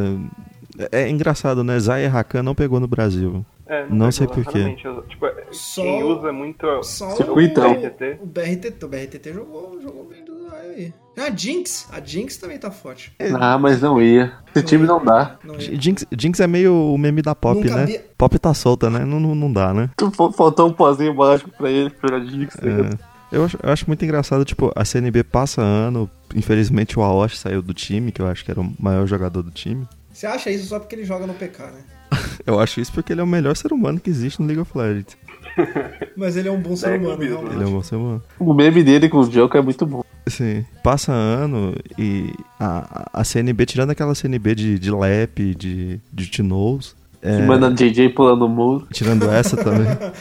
É, 0.91 1.01
é 1.03 1.09
engraçado, 1.09 1.63
né? 1.63 1.79
Zaya 1.79 2.09
Rakan 2.09 2.43
não 2.43 2.55
pegou 2.55 2.79
no 2.79 2.87
Brasil. 2.87 3.45
É, 3.67 3.83
Não 3.83 3.89
pegou 4.09 4.11
sei 4.11 4.27
por 4.27 4.35
quê. 4.35 4.57
exatamente. 4.57 4.85
Eu- 4.85 5.01
Tipo, 5.03 5.25
é, 5.27 5.45
Só- 5.51 5.81
quem 5.81 6.03
usa 6.03 6.33
muito. 6.33 6.83
Só 6.83 7.09
Circuitão. 7.11 7.71
o, 7.71 7.75
BRTT. 7.79 8.17
o 8.21 8.25
BRTT. 8.25 8.85
O 8.85 8.87
BRTT 8.89 9.33
jogou, 9.33 9.79
jogou 9.81 10.05
bem 10.09 10.23
do 10.25 10.49
Zaya 10.49 10.71
aí. 10.75 10.93
A 11.17 11.29
Jinx. 11.35 11.87
A 11.91 11.99
Jinx 12.01 12.37
também 12.37 12.57
tá 12.57 12.71
forte. 12.71 13.13
Ah, 13.39 13.57
mas 13.57 13.81
não 13.81 14.01
ia. 14.01 14.33
Esse 14.55 14.65
time 14.65 14.85
não 14.87 15.03
dá. 15.03 15.37
Não 15.43 15.55
ia. 15.55 15.79
Jinx, 15.79 16.05
Jinx 16.17 16.39
é 16.39 16.47
meio 16.47 16.73
o 16.73 16.97
meme 16.97 17.21
da 17.21 17.35
Pop, 17.35 17.55
Não 17.63 17.75
né? 17.75 17.81
cabia- 17.81 18.05
Pop 18.17 18.39
tá 18.39 18.53
solta, 18.53 18.89
né? 18.89 18.99
Não, 19.05 19.19
não, 19.19 19.35
não 19.35 19.51
dá, 19.51 19.73
né? 19.73 19.89
Fal- 20.13 20.31
Faltou 20.33 20.67
um 20.69 20.73
pozinho 20.73 21.13
mágico 21.15 21.49
pra 21.57 21.69
ele, 21.69 21.89
pra 21.91 22.19
Jinx. 22.21 22.55
É. 22.57 23.10
Eu 23.31 23.45
acho, 23.45 23.57
eu 23.63 23.71
acho 23.71 23.85
muito 23.87 24.03
engraçado, 24.03 24.43
tipo, 24.43 24.71
a 24.75 24.83
CNB 24.83 25.23
passa 25.23 25.61
ano, 25.61 26.09
infelizmente 26.35 26.99
o 26.99 27.01
Aoshi 27.01 27.37
saiu 27.37 27.61
do 27.61 27.73
time, 27.73 28.11
que 28.11 28.21
eu 28.21 28.27
acho 28.27 28.43
que 28.43 28.51
era 28.51 28.59
o 28.59 28.73
maior 28.79 29.07
jogador 29.07 29.41
do 29.41 29.51
time. 29.51 29.87
Você 30.11 30.27
acha 30.27 30.51
isso 30.51 30.65
só 30.65 30.79
porque 30.79 30.95
ele 30.95 31.05
joga 31.05 31.25
no 31.25 31.33
PK, 31.33 31.63
né? 31.67 31.81
Eu 32.45 32.59
acho 32.59 32.81
isso 32.81 32.91
porque 32.91 33.13
ele 33.13 33.21
é 33.21 33.23
o 33.23 33.27
melhor 33.27 33.55
ser 33.55 33.71
humano 33.71 33.99
que 33.99 34.09
existe 34.09 34.41
no 34.41 34.47
League 34.47 34.59
of 34.61 34.77
Legends. 34.77 35.15
Mas 36.17 36.35
ele 36.35 36.49
é 36.49 36.51
um 36.51 36.59
bom 36.61 36.75
ser 36.75 36.93
É, 36.93 36.97
humano, 36.97 37.21
realmente. 37.23 37.55
Ele 37.55 37.63
é 37.63 37.67
um 37.67 37.71
bom 37.71 37.81
ser 37.83 37.95
humano. 37.95 38.23
O 38.37 38.53
meme 38.53 38.83
dele 38.83 39.07
com 39.07 39.19
o 39.19 39.29
Joker 39.29 39.61
é 39.61 39.63
muito 39.63 39.85
bom. 39.85 40.03
Sim. 40.27 40.65
Passa 40.83 41.13
ano 41.13 41.73
e 41.97 42.33
a, 42.59 43.09
a 43.13 43.23
CNB, 43.23 43.65
tirando 43.65 43.91
aquela 43.91 44.13
CNB 44.13 44.55
de, 44.55 44.77
de 44.79 44.91
Lap, 44.91 45.55
de, 45.55 45.99
de 46.11 46.27
Tinoz, 46.27 46.95
é, 47.21 47.37
Que 47.37 47.43
manda 47.43 47.69
JJ 47.71 48.09
pulando 48.09 48.45
o 48.45 48.49
muro. 48.49 48.87
tirando 48.91 49.29
essa 49.29 49.55
também, 49.57 49.87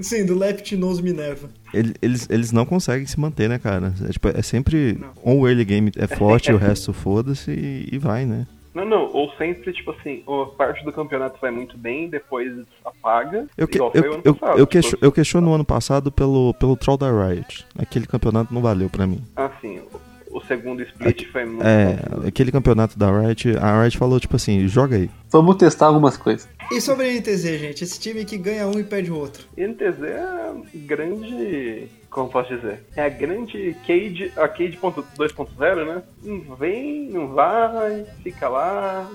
Sim, 0.00 0.26
do 0.26 0.36
Leptinos 0.38 1.00
Minerva. 1.00 1.48
ele- 1.72 1.94
eles, 2.00 2.28
eles 2.30 2.52
não 2.52 2.64
conseguem 2.64 3.06
se 3.06 3.18
manter, 3.18 3.48
né, 3.48 3.58
cara? 3.58 3.92
É, 4.08 4.12
tipo, 4.12 4.28
é 4.28 4.42
sempre 4.42 4.98
um 5.24 5.40
o 5.40 5.48
early 5.48 5.64
game 5.64 5.90
é 5.96 6.06
forte, 6.16 6.52
o 6.52 6.56
resto 6.56 6.92
foda-se 6.92 7.50
e, 7.50 7.88
e 7.92 7.98
vai, 7.98 8.24
né? 8.24 8.46
Não, 8.74 8.84
não, 8.84 9.08
ou 9.12 9.30
sempre, 9.38 9.72
tipo 9.72 9.92
assim, 9.92 10.24
a 10.26 10.46
parte 10.56 10.84
do 10.84 10.92
campeonato 10.92 11.38
vai 11.40 11.52
muito 11.52 11.78
bem, 11.78 12.08
depois 12.08 12.52
apaga. 12.84 13.46
Eu, 13.56 13.68
que, 13.68 13.76
igual 13.76 13.92
foi 13.92 14.00
o 14.00 14.04
eu, 14.04 14.12
ano 14.14 14.22
eu, 14.24 14.34
passado, 14.34 14.58
eu, 14.58 14.66
tipo, 14.66 14.98
eu 15.00 15.12
questiono 15.12 15.50
o 15.50 15.54
ano 15.54 15.64
passado 15.64 16.10
pelo, 16.10 16.52
pelo 16.54 16.76
Troll 16.76 16.96
da 16.96 17.06
Riot. 17.28 17.64
Aquele 17.78 18.04
campeonato 18.04 18.52
não 18.52 18.60
valeu 18.60 18.90
pra 18.90 19.06
mim. 19.06 19.22
Assim, 19.36 19.78
o, 19.78 20.00
o 20.34 20.40
segundo 20.44 20.82
split 20.82 21.30
foi 21.30 21.44
muito. 21.44 21.64
É, 21.64 21.96
aquele 22.28 22.50
campeonato 22.50 22.98
da 22.98 23.10
Riot, 23.20 23.56
a 23.56 23.82
Riot 23.82 23.96
falou 23.96 24.18
tipo 24.18 24.36
assim, 24.36 24.66
joga 24.66 24.96
aí. 24.96 25.08
Vamos 25.30 25.56
testar 25.56 25.86
algumas 25.86 26.16
coisas. 26.16 26.48
E 26.72 26.80
sobre 26.80 27.06
a 27.06 27.12
NTZ, 27.12 27.42
gente? 27.60 27.84
Esse 27.84 28.00
time 28.00 28.24
que 28.24 28.36
ganha 28.36 28.66
um 28.66 28.78
e 28.78 28.84
perde 28.84 29.10
o 29.12 29.16
outro. 29.16 29.46
NTZ 29.56 30.02
é 30.02 30.18
a 30.20 30.54
grande. 30.74 31.88
Como 32.10 32.28
posso 32.30 32.54
dizer? 32.54 32.84
É 32.96 33.02
a 33.02 33.08
grande 33.08 33.76
Cade, 33.86 34.32
a 34.36 34.46
Cade 34.48 34.76
ponto- 34.76 35.04
2.0, 35.16 35.84
né? 35.84 36.02
Não 36.22 36.54
vem, 36.56 37.08
não 37.10 37.28
vai, 37.28 38.04
fica 38.22 38.48
lá, 38.48 39.10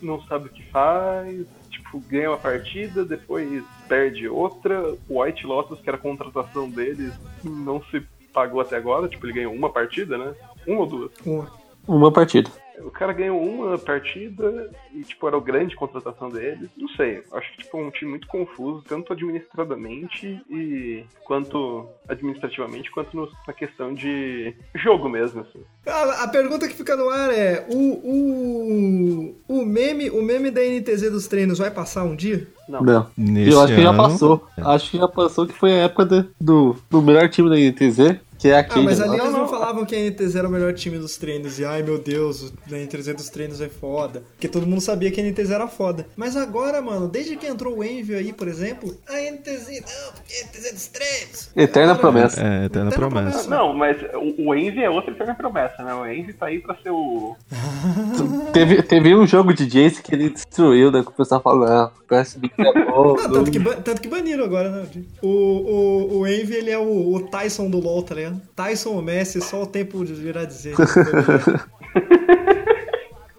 não 0.00 0.22
sabe 0.22 0.46
o 0.46 0.50
que 0.50 0.62
faz, 0.70 1.44
tipo, 1.68 1.98
ganha 2.08 2.30
uma 2.30 2.38
partida, 2.38 3.04
depois 3.04 3.62
perde 3.88 4.28
outra. 4.28 4.94
O 5.08 5.20
White 5.22 5.46
Lotus, 5.46 5.80
que 5.80 5.88
era 5.88 5.96
a 5.96 6.00
contratação 6.00 6.70
deles, 6.70 7.12
não 7.42 7.82
se 7.90 8.00
pagou 8.32 8.60
até 8.60 8.76
agora, 8.76 9.08
tipo, 9.08 9.26
ele 9.26 9.32
ganhou 9.32 9.52
uma 9.52 9.70
partida, 9.70 10.16
né? 10.18 10.32
Uma 10.66 10.80
ou 10.80 10.86
duas. 10.86 11.10
Uma. 11.24 11.50
Uma 11.86 12.10
partida. 12.12 12.50
O 12.80 12.90
cara 12.90 13.12
ganhou 13.12 13.40
uma 13.40 13.78
partida 13.78 14.68
e, 14.92 15.02
tipo, 15.04 15.28
era 15.28 15.36
a 15.36 15.40
grande 15.40 15.76
contratação 15.76 16.28
dele. 16.28 16.68
Não 16.76 16.88
sei, 16.88 17.22
acho 17.32 17.52
que, 17.52 17.62
tipo, 17.62 17.78
é 17.78 17.82
um 17.82 17.90
time 17.90 18.10
muito 18.10 18.26
confuso, 18.26 18.82
tanto 18.86 19.12
administradamente 19.12 20.40
e 20.50 21.04
quanto 21.24 21.86
administrativamente, 22.08 22.90
quanto 22.90 23.16
no- 23.16 23.28
na 23.46 23.52
questão 23.52 23.94
de 23.94 24.54
jogo 24.74 25.08
mesmo, 25.08 25.42
assim. 25.42 25.60
A, 25.86 26.24
a 26.24 26.28
pergunta 26.28 26.66
que 26.66 26.74
fica 26.74 26.96
no 26.96 27.08
ar 27.10 27.30
é: 27.32 27.64
o, 27.70 27.76
o, 27.78 29.34
o, 29.48 29.64
meme, 29.64 30.10
o 30.10 30.22
meme 30.22 30.50
da 30.50 30.60
NTZ 30.62 31.10
dos 31.10 31.26
treinos 31.26 31.58
vai 31.58 31.70
passar 31.70 32.04
um 32.04 32.16
dia? 32.16 32.46
Não. 32.68 32.82
Não. 32.82 33.06
Eu 33.38 33.60
acho 33.60 33.74
que 33.74 33.82
já 33.82 33.90
ano- 33.90 33.98
passou. 34.02 34.46
Acho 34.58 34.90
que 34.90 34.98
já 34.98 35.08
passou 35.08 35.46
que 35.46 35.52
foi 35.52 35.72
a 35.72 35.82
época 35.84 36.04
de- 36.06 36.24
do, 36.40 36.76
do 36.90 37.02
melhor 37.02 37.28
time 37.28 37.48
da 37.48 37.58
INTZ, 37.58 38.18
que 38.38 38.48
é 38.48 38.56
a 38.56 38.60
Ah, 38.60 38.64
Cade. 38.64 38.82
mas 38.84 39.00
ali 39.00 39.18
falaram 39.18 39.43
falavam 39.64 39.86
que 39.86 39.96
a 39.96 40.10
NTZ 40.10 40.36
era 40.36 40.48
o 40.48 40.50
melhor 40.50 40.74
time 40.74 40.98
dos 40.98 41.16
treinos. 41.16 41.58
E 41.58 41.64
ai 41.64 41.82
meu 41.82 41.98
Deus, 41.98 42.52
a 42.70 42.76
NTZ 42.76 43.14
dos 43.14 43.28
treinos 43.30 43.60
é 43.60 43.68
foda. 43.68 44.22
Porque 44.32 44.48
todo 44.48 44.66
mundo 44.66 44.80
sabia 44.80 45.10
que 45.10 45.20
a 45.20 45.24
NTZ 45.24 45.50
era 45.50 45.66
foda. 45.66 46.06
Mas 46.16 46.36
agora, 46.36 46.82
mano, 46.82 47.08
desde 47.08 47.36
que 47.36 47.46
entrou 47.46 47.78
o 47.78 47.84
Envy 47.84 48.14
aí, 48.14 48.32
por 48.32 48.46
exemplo, 48.46 48.94
a 49.08 49.14
NTZ, 49.14 49.80
não, 49.80 50.12
porque 50.12 50.34
a 50.34 50.46
NTZ 50.46 50.72
dos 50.72 50.86
treinos. 50.88 51.50
Eterna 51.56 51.92
Agora, 51.92 51.98
promessa. 51.98 52.40
É, 52.40 52.64
eterna 52.66 52.66
Eterna 52.66 52.90
promessa. 52.90 53.30
promessa. 53.30 53.50
Não, 53.50 53.72
mas 53.72 53.96
o, 54.14 54.48
o 54.48 54.54
Envy 54.54 54.82
é 54.82 54.90
outra 54.90 55.12
eterna 55.12 55.34
promessa, 55.34 55.82
né? 55.82 55.94
O 55.94 56.06
Envy 56.06 56.32
tá 56.34 56.46
aí 56.46 56.60
pra 56.60 56.76
ser 56.76 56.90
o. 56.90 57.34
Teve, 58.52 58.82
teve 58.82 59.14
um 59.14 59.26
jogo 59.26 59.52
de 59.52 59.66
Jace 59.66 60.02
que 60.02 60.14
ele 60.14 60.30
destruiu, 60.30 60.90
né? 60.92 61.02
Que 61.02 61.08
o 61.08 61.12
pessoal 61.12 61.40
falou, 61.40 61.66
ah, 61.66 61.90
o 61.98 62.02
PSB 62.04 62.50
é 62.56 62.84
bom. 62.84 63.16
Ah, 63.18 63.28
tanto, 63.28 63.50
que, 63.50 63.60
tanto 63.60 64.00
que 64.00 64.08
baniram 64.08 64.44
agora, 64.44 64.70
né? 64.70 64.86
O, 65.22 65.28
o, 65.28 66.18
o 66.18 66.26
Envy, 66.26 66.54
ele 66.54 66.70
é 66.70 66.78
o, 66.78 67.14
o 67.14 67.20
Tyson 67.28 67.68
do 67.68 67.80
LoL, 67.80 68.02
tá 68.02 68.14
ligado? 68.14 68.40
Tyson 68.54 68.90
ou 68.90 69.02
Messi, 69.02 69.40
só 69.54 69.62
o 69.62 69.66
tempo 69.66 70.04
de 70.04 70.12
virar 70.14 70.44
dizer. 70.46 70.74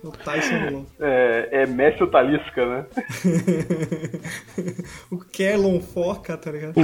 o 0.02 0.12
Tyson 0.12 0.66
do 0.68 0.72
LoL. 0.72 0.86
É, 1.00 1.50
é 1.52 1.66
Messi 1.66 2.02
ou 2.02 2.10
Talisca, 2.10 2.66
né? 2.66 2.86
o 5.12 5.18
Kerlon 5.18 5.82
Foca, 5.82 6.38
tá 6.38 6.52
ligado? 6.52 6.76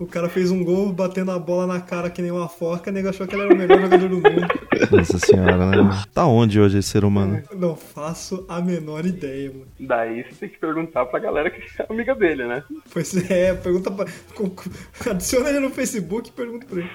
o 0.00 0.06
cara 0.06 0.28
fez 0.28 0.50
um 0.50 0.62
gol 0.62 0.92
batendo 0.92 1.30
a 1.32 1.38
bola 1.38 1.66
na 1.66 1.80
cara 1.80 2.10
que 2.10 2.22
nem 2.22 2.30
uma 2.30 2.48
foca, 2.48 2.90
o 2.90 2.92
nego 2.92 3.08
achou 3.08 3.26
que 3.26 3.34
ele 3.34 3.42
era 3.42 3.54
o 3.54 3.56
melhor 3.56 3.80
jogador 3.80 4.08
do 4.08 4.16
mundo. 4.16 4.46
Nossa 4.90 5.18
senhora, 5.18 5.66
né? 5.66 6.02
Tá 6.12 6.26
onde 6.26 6.60
hoje 6.60 6.78
esse 6.78 6.88
ser 6.88 7.04
humano? 7.04 7.42
Não 7.54 7.74
faço 7.76 8.44
a 8.48 8.60
menor 8.60 9.06
ideia, 9.06 9.50
mano. 9.50 9.66
Daí 9.80 10.24
você 10.24 10.34
tem 10.40 10.48
que 10.48 10.58
perguntar 10.58 11.06
pra 11.06 11.18
galera 11.18 11.50
que 11.50 11.62
é 11.80 11.86
amiga 11.88 12.14
dele, 12.14 12.46
né? 12.46 12.62
Pois 12.92 13.14
é, 13.30 13.54
pergunta 13.54 13.90
pra. 13.90 14.06
Adiciona 15.10 15.50
ele 15.50 15.60
no 15.60 15.70
Facebook 15.70 16.28
e 16.28 16.32
pergunta 16.32 16.66
pra 16.66 16.78
ele. 16.80 16.90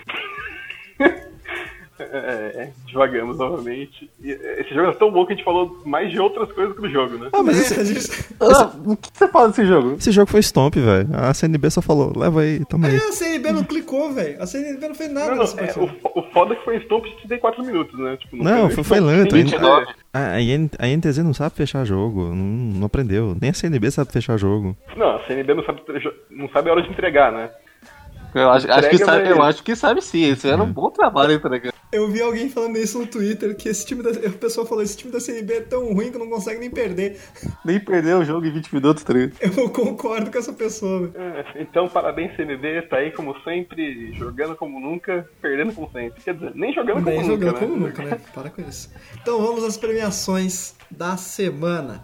É, 1.99 2.03
é, 2.03 2.69
divagamos 2.85 3.39
novamente. 3.39 4.07
E, 4.23 4.31
é, 4.31 4.61
esse 4.61 4.71
jogo 4.71 4.87
é 4.91 4.93
tão 4.93 5.11
bom 5.11 5.25
que 5.25 5.33
a 5.33 5.35
gente 5.35 5.43
falou 5.43 5.81
mais 5.83 6.11
de 6.11 6.19
outras 6.19 6.51
coisas 6.51 6.75
que 6.75 6.81
do 6.81 6.89
jogo, 6.91 7.17
né? 7.17 7.29
Ah, 7.33 7.41
mas 7.41 7.57
É, 7.57 7.61
esse, 7.61 7.79
a 7.79 7.83
gente- 7.83 8.25
Ah, 8.39 8.71
o 8.85 8.95
que 8.95 9.09
você 9.11 9.27
fala 9.27 9.47
desse 9.49 9.65
jogo? 9.65 9.95
esse 9.97 10.11
jogo 10.11 10.29
foi 10.29 10.43
Stomp, 10.43 10.75
velho. 10.75 11.09
A 11.11 11.33
CNB 11.33 11.71
só 11.71 11.81
falou, 11.81 12.13
leva 12.15 12.41
aí, 12.41 12.63
toma 12.65 12.87
aí. 12.87 12.95
É, 12.95 12.99
a 12.99 13.11
CNB 13.11 13.51
não 13.51 13.63
clicou, 13.63 14.13
velho. 14.13 14.39
A 14.39 14.45
CNB 14.45 14.87
não 14.89 14.93
fez 14.93 15.11
nada 15.11 15.31
Não, 15.33 15.37
não, 15.37 15.43
é, 15.43 15.73
o, 15.75 16.19
o 16.19 16.23
foda 16.31 16.53
é 16.53 16.57
que 16.57 16.65
foi 16.65 16.79
Stomp 16.81 17.03
de 17.03 17.15
34 17.17 17.63
minutos, 17.65 17.99
né? 17.99 18.15
Tipo, 18.17 18.37
Não, 18.43 18.67
nem 18.67 18.75
foi, 18.75 18.83
foi 18.83 18.99
lento. 18.99 19.33
A, 19.33 19.37
29. 19.39 19.85
a, 20.13 20.31
a 20.33 20.39
IN 20.41 20.69
a 20.77 20.85
NTZ 20.87 21.17
não 21.23 21.33
sabe 21.33 21.55
fechar 21.55 21.83
jogo, 21.83 22.25
não, 22.25 22.35
não 22.35 22.85
aprendeu. 22.85 23.35
Nem 23.41 23.49
a 23.49 23.53
CNB 23.55 23.89
sabe 23.89 24.11
fechar 24.11 24.37
jogo. 24.37 24.77
Não, 24.95 25.15
a 25.15 25.23
CNB 25.25 25.51
não 25.55 25.63
sabe, 25.63 25.81
não 26.29 26.47
sabe 26.49 26.69
a 26.69 26.73
hora 26.73 26.83
de 26.83 26.89
entregar, 26.91 27.31
né? 27.31 27.49
Eu 28.39 28.51
acho, 28.51 28.71
acho 28.71 28.89
que 28.89 28.97
sabe, 28.97 29.29
eu 29.29 29.41
acho 29.41 29.63
que 29.63 29.75
sabe 29.75 30.01
sim. 30.01 30.31
Isso 30.31 30.47
era 30.47 30.61
um 30.61 30.71
bom 30.71 30.89
trabalho, 30.89 31.33
hein, 31.33 31.39
tá 31.39 31.49
ligado? 31.49 31.73
Eu 31.91 32.09
vi 32.09 32.21
alguém 32.21 32.49
falando 32.49 32.77
isso 32.77 32.99
no 32.99 33.07
Twitter, 33.07 33.55
que 33.55 33.69
esse 33.69 33.85
time 33.85 34.03
da. 34.03 34.09
A 34.09 34.31
pessoa 34.31 34.65
falou, 34.65 34.83
esse 34.83 34.97
time 34.97 35.11
da 35.11 35.19
CNB 35.19 35.53
é 35.53 35.61
tão 35.61 35.93
ruim 35.93 36.11
que 36.11 36.17
não 36.17 36.29
consegue 36.29 36.59
nem 36.59 36.69
perder. 36.69 37.17
Nem 37.63 37.79
perdeu 37.79 38.19
o 38.19 38.25
jogo 38.25 38.45
em 38.45 38.51
20 38.51 38.73
minutos, 38.75 39.03
tá 39.03 39.13
ligado? 39.13 39.37
Eu 39.57 39.69
concordo 39.69 40.29
com 40.29 40.37
essa 40.37 40.51
pessoa, 40.51 41.07
velho. 41.07 41.13
É, 41.15 41.61
então, 41.61 41.87
parabéns, 41.87 42.35
CNB, 42.35 42.81
tá 42.83 42.97
aí 42.97 43.11
como 43.11 43.39
sempre, 43.41 44.13
jogando 44.13 44.55
como 44.55 44.79
nunca, 44.79 45.27
perdendo 45.41 45.73
como 45.73 45.89
sempre. 45.91 46.21
Quer 46.21 46.33
dizer, 46.33 46.51
nem 46.55 46.73
jogando 46.73 47.03
como 47.03 47.09
Nem 47.09 47.21
nunca, 47.21 47.31
jogando 47.31 47.53
né? 47.53 47.59
como 47.59 47.75
nunca, 47.77 48.03
né? 48.03 48.19
Para 48.33 48.49
com 48.49 48.61
isso. 48.61 48.91
Então 49.21 49.41
vamos 49.41 49.63
às 49.63 49.77
premiações 49.77 50.75
da 50.91 51.15
semana. 51.15 52.01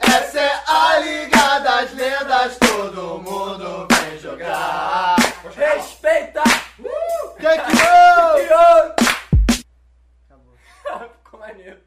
Essa 0.00 0.40
é 0.40 0.62
a 0.66 0.98
Liga 0.98 1.58
das 1.60 1.92
Lendas, 1.92 2.56
todo 2.58 3.18
mundo 3.18 3.86
vem 3.90 4.18
jogar. 4.18 5.16
Respeita! 5.54 6.42
Take 7.40 7.70
you! 7.72 8.58
Ficou 11.22 11.40
maneiro. 11.40 11.78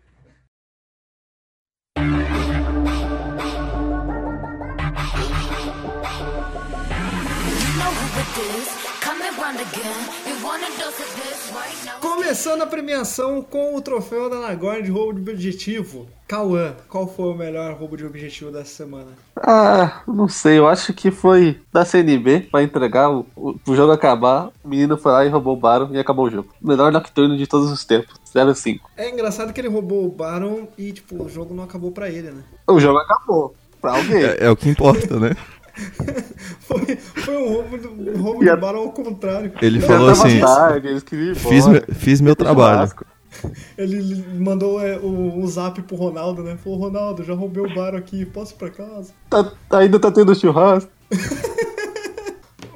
Começando 12.00 12.62
a 12.62 12.68
premiação 12.68 13.42
com 13.42 13.76
o 13.76 13.82
troféu 13.82 14.30
da 14.30 14.40
Nagorn 14.40 14.84
de 14.84 14.92
roubo 14.92 15.20
de 15.20 15.32
objetivo. 15.32 16.08
Cauã, 16.28 16.76
qual 16.88 17.08
foi 17.08 17.26
o 17.26 17.34
melhor 17.34 17.74
roubo 17.74 17.98
de 17.98 18.06
objetivo 18.06 18.52
dessa 18.52 18.84
semana? 18.84 19.08
Ah, 19.36 20.04
não 20.08 20.28
sei, 20.28 20.60
eu 20.60 20.68
acho 20.68 20.94
que 20.94 21.10
foi 21.10 21.60
da 21.74 21.84
CNB 21.84 22.50
pra 22.52 22.62
entregar 22.62 23.10
o, 23.10 23.26
o, 23.36 23.56
o 23.68 23.76
jogo 23.76 23.92
acabar. 23.92 24.52
O 24.64 24.70
menino 24.70 24.96
foi 24.96 25.12
lá 25.12 25.26
e 25.26 25.30
roubou 25.30 25.56
o 25.56 25.60
Baron 25.60 25.90
e 25.92 25.98
acabou 25.98 26.28
o 26.28 26.30
jogo. 26.30 26.50
Melhor 26.62 26.92
Nocturne 26.92 27.36
de 27.36 27.48
todos 27.48 27.72
os 27.72 27.84
tempos. 27.84 28.14
0-5. 28.34 28.80
É 28.96 29.10
engraçado 29.10 29.52
que 29.52 29.60
ele 29.60 29.70
roubou 29.70 30.06
o 30.06 30.12
Baron 30.12 30.68
e, 30.78 30.94
tipo, 30.94 31.24
o 31.24 31.28
jogo 31.28 31.54
não 31.54 31.64
acabou 31.64 31.92
pra 31.92 32.10
ele, 32.10 32.30
né? 32.30 32.44
O 32.68 32.80
jogo 32.80 33.00
acabou. 33.00 33.56
Pra 33.82 33.96
alguém. 33.98 34.24
É, 34.24 34.46
é 34.46 34.50
o 34.52 34.56
que 34.56 34.70
importa, 34.70 35.20
né? 35.20 35.36
Foi, 36.62 36.96
foi 36.96 37.38
um 37.38 37.54
roubo, 37.54 37.78
do, 37.78 38.12
um 38.18 38.22
roubo 38.22 38.50
a- 38.50 38.56
do 38.56 38.62
Baron 38.62 38.80
ao 38.80 38.92
contrário. 38.92 39.52
Ele 39.62 39.80
falou 39.80 40.10
assim: 40.10 40.40
tarde, 40.40 40.88
fiz, 41.36 41.68
me- 41.68 41.82
fiz 41.94 42.22
meu 42.22 42.36
trabalho. 42.36 42.92
Ele 43.78 44.24
mandou 44.38 44.80
é, 44.86 44.98
o, 44.98 45.40
o 45.42 45.48
zap 45.48 45.82
pro 45.84 45.96
Ronaldo, 45.96 46.44
né? 46.44 46.58
Falou, 46.62 46.78
Ronaldo, 46.80 47.24
já 47.24 47.34
roubei 47.34 47.64
o 47.64 47.74
Baron 47.74 47.98
aqui, 47.98 48.26
posso 48.26 48.54
ir 48.54 48.58
pra 48.58 48.70
casa? 48.70 49.14
Tá- 49.30 49.52
ainda 49.72 49.98
tá 50.00 50.12
tendo 50.12 50.36
churrasco. 50.36 50.92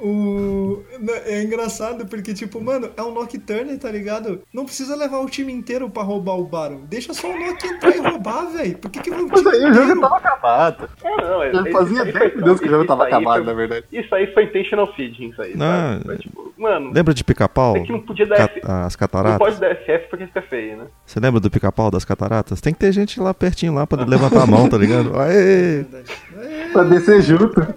O... 0.06 0.82
É 1.26 1.42
engraçado 1.42 2.06
porque, 2.06 2.32
tipo, 2.32 2.60
mano, 2.60 2.90
é 2.96 3.02
um 3.02 3.12
Nocturne, 3.12 3.76
tá 3.78 3.90
ligado? 3.90 4.40
Não 4.52 4.64
precisa 4.64 4.94
levar 4.94 5.18
o 5.18 5.26
time 5.26 5.52
inteiro 5.52 5.90
pra 5.90 6.02
roubar 6.02 6.38
o 6.38 6.44
Baron. 6.44 6.82
Deixa 6.88 7.12
só 7.12 7.28
o 7.28 7.38
Nock 7.38 7.66
entrar 7.66 7.96
e 7.96 7.98
roubar, 7.98 8.46
velho. 8.52 8.78
Por 8.78 8.90
que 8.90 9.00
que 9.00 9.10
vai 9.10 9.20
o 9.22 9.28
Mas 9.28 9.46
aí 9.46 9.64
o 9.70 9.74
jogo 9.74 10.00
tava 10.00 10.16
acabado. 10.16 10.88
Ah, 11.04 11.22
não, 11.22 11.42
é- 11.42 11.52
Já 11.52 11.60
isso 11.62 11.72
fazia 11.72 12.02
aí 12.02 12.12
10 12.12 12.18
foi- 12.32 12.40
minutos 12.40 12.60
que 12.60 12.66
o 12.66 12.70
jogo 12.70 12.84
tava 12.86 13.04
acabado, 13.06 13.36
foi- 13.38 13.44
na 13.46 13.52
verdade. 13.52 13.84
Isso 13.92 14.14
aí 14.14 14.32
foi 14.32 14.44
intentional 14.44 14.92
feeding, 14.94 15.30
isso 15.30 15.42
aí. 15.42 15.56
Não? 15.56 16.00
Foi 16.04 16.18
tipo, 16.18 16.54
mano, 16.56 16.92
Lembra 16.92 17.12
de 17.12 17.24
pica-pau? 17.24 17.76
é 17.76 17.80
que 17.80 17.92
não 17.92 18.00
podia 18.00 18.26
dar 18.26 18.36
Ca- 18.36 18.44
F- 18.44 18.60
As 18.64 18.94
não 18.94 18.98
cataratas? 18.98 19.38
pode 19.38 19.60
dar 19.60 19.70
FF 19.74 20.08
porque 20.08 20.26
fica 20.26 20.42
feio, 20.42 20.76
né? 20.76 20.84
Você 21.04 21.18
lembra 21.20 21.40
do 21.40 21.50
pica-pau 21.50 21.90
das 21.90 22.04
cataratas? 22.04 22.60
Tem 22.60 22.72
que 22.72 22.78
ter 22.78 22.92
gente 22.92 23.18
lá 23.20 23.34
pertinho 23.34 23.74
lá 23.74 23.86
pra 23.86 24.04
levantar 24.04 24.42
a 24.42 24.46
mão, 24.46 24.68
tá 24.68 24.76
ligado? 24.78 25.12
Aê! 25.18 25.82
Verdade. 25.82 26.10
É. 26.40 26.68
Pra 26.72 26.82
descer 26.84 27.20
junto. 27.22 27.74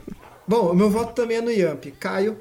Bom, 0.49 0.71
o 0.71 0.75
meu 0.75 0.89
voto 0.89 1.13
também 1.13 1.37
é 1.37 1.41
no 1.41 1.51
Yamp. 1.51 1.85
Caio, 1.99 2.35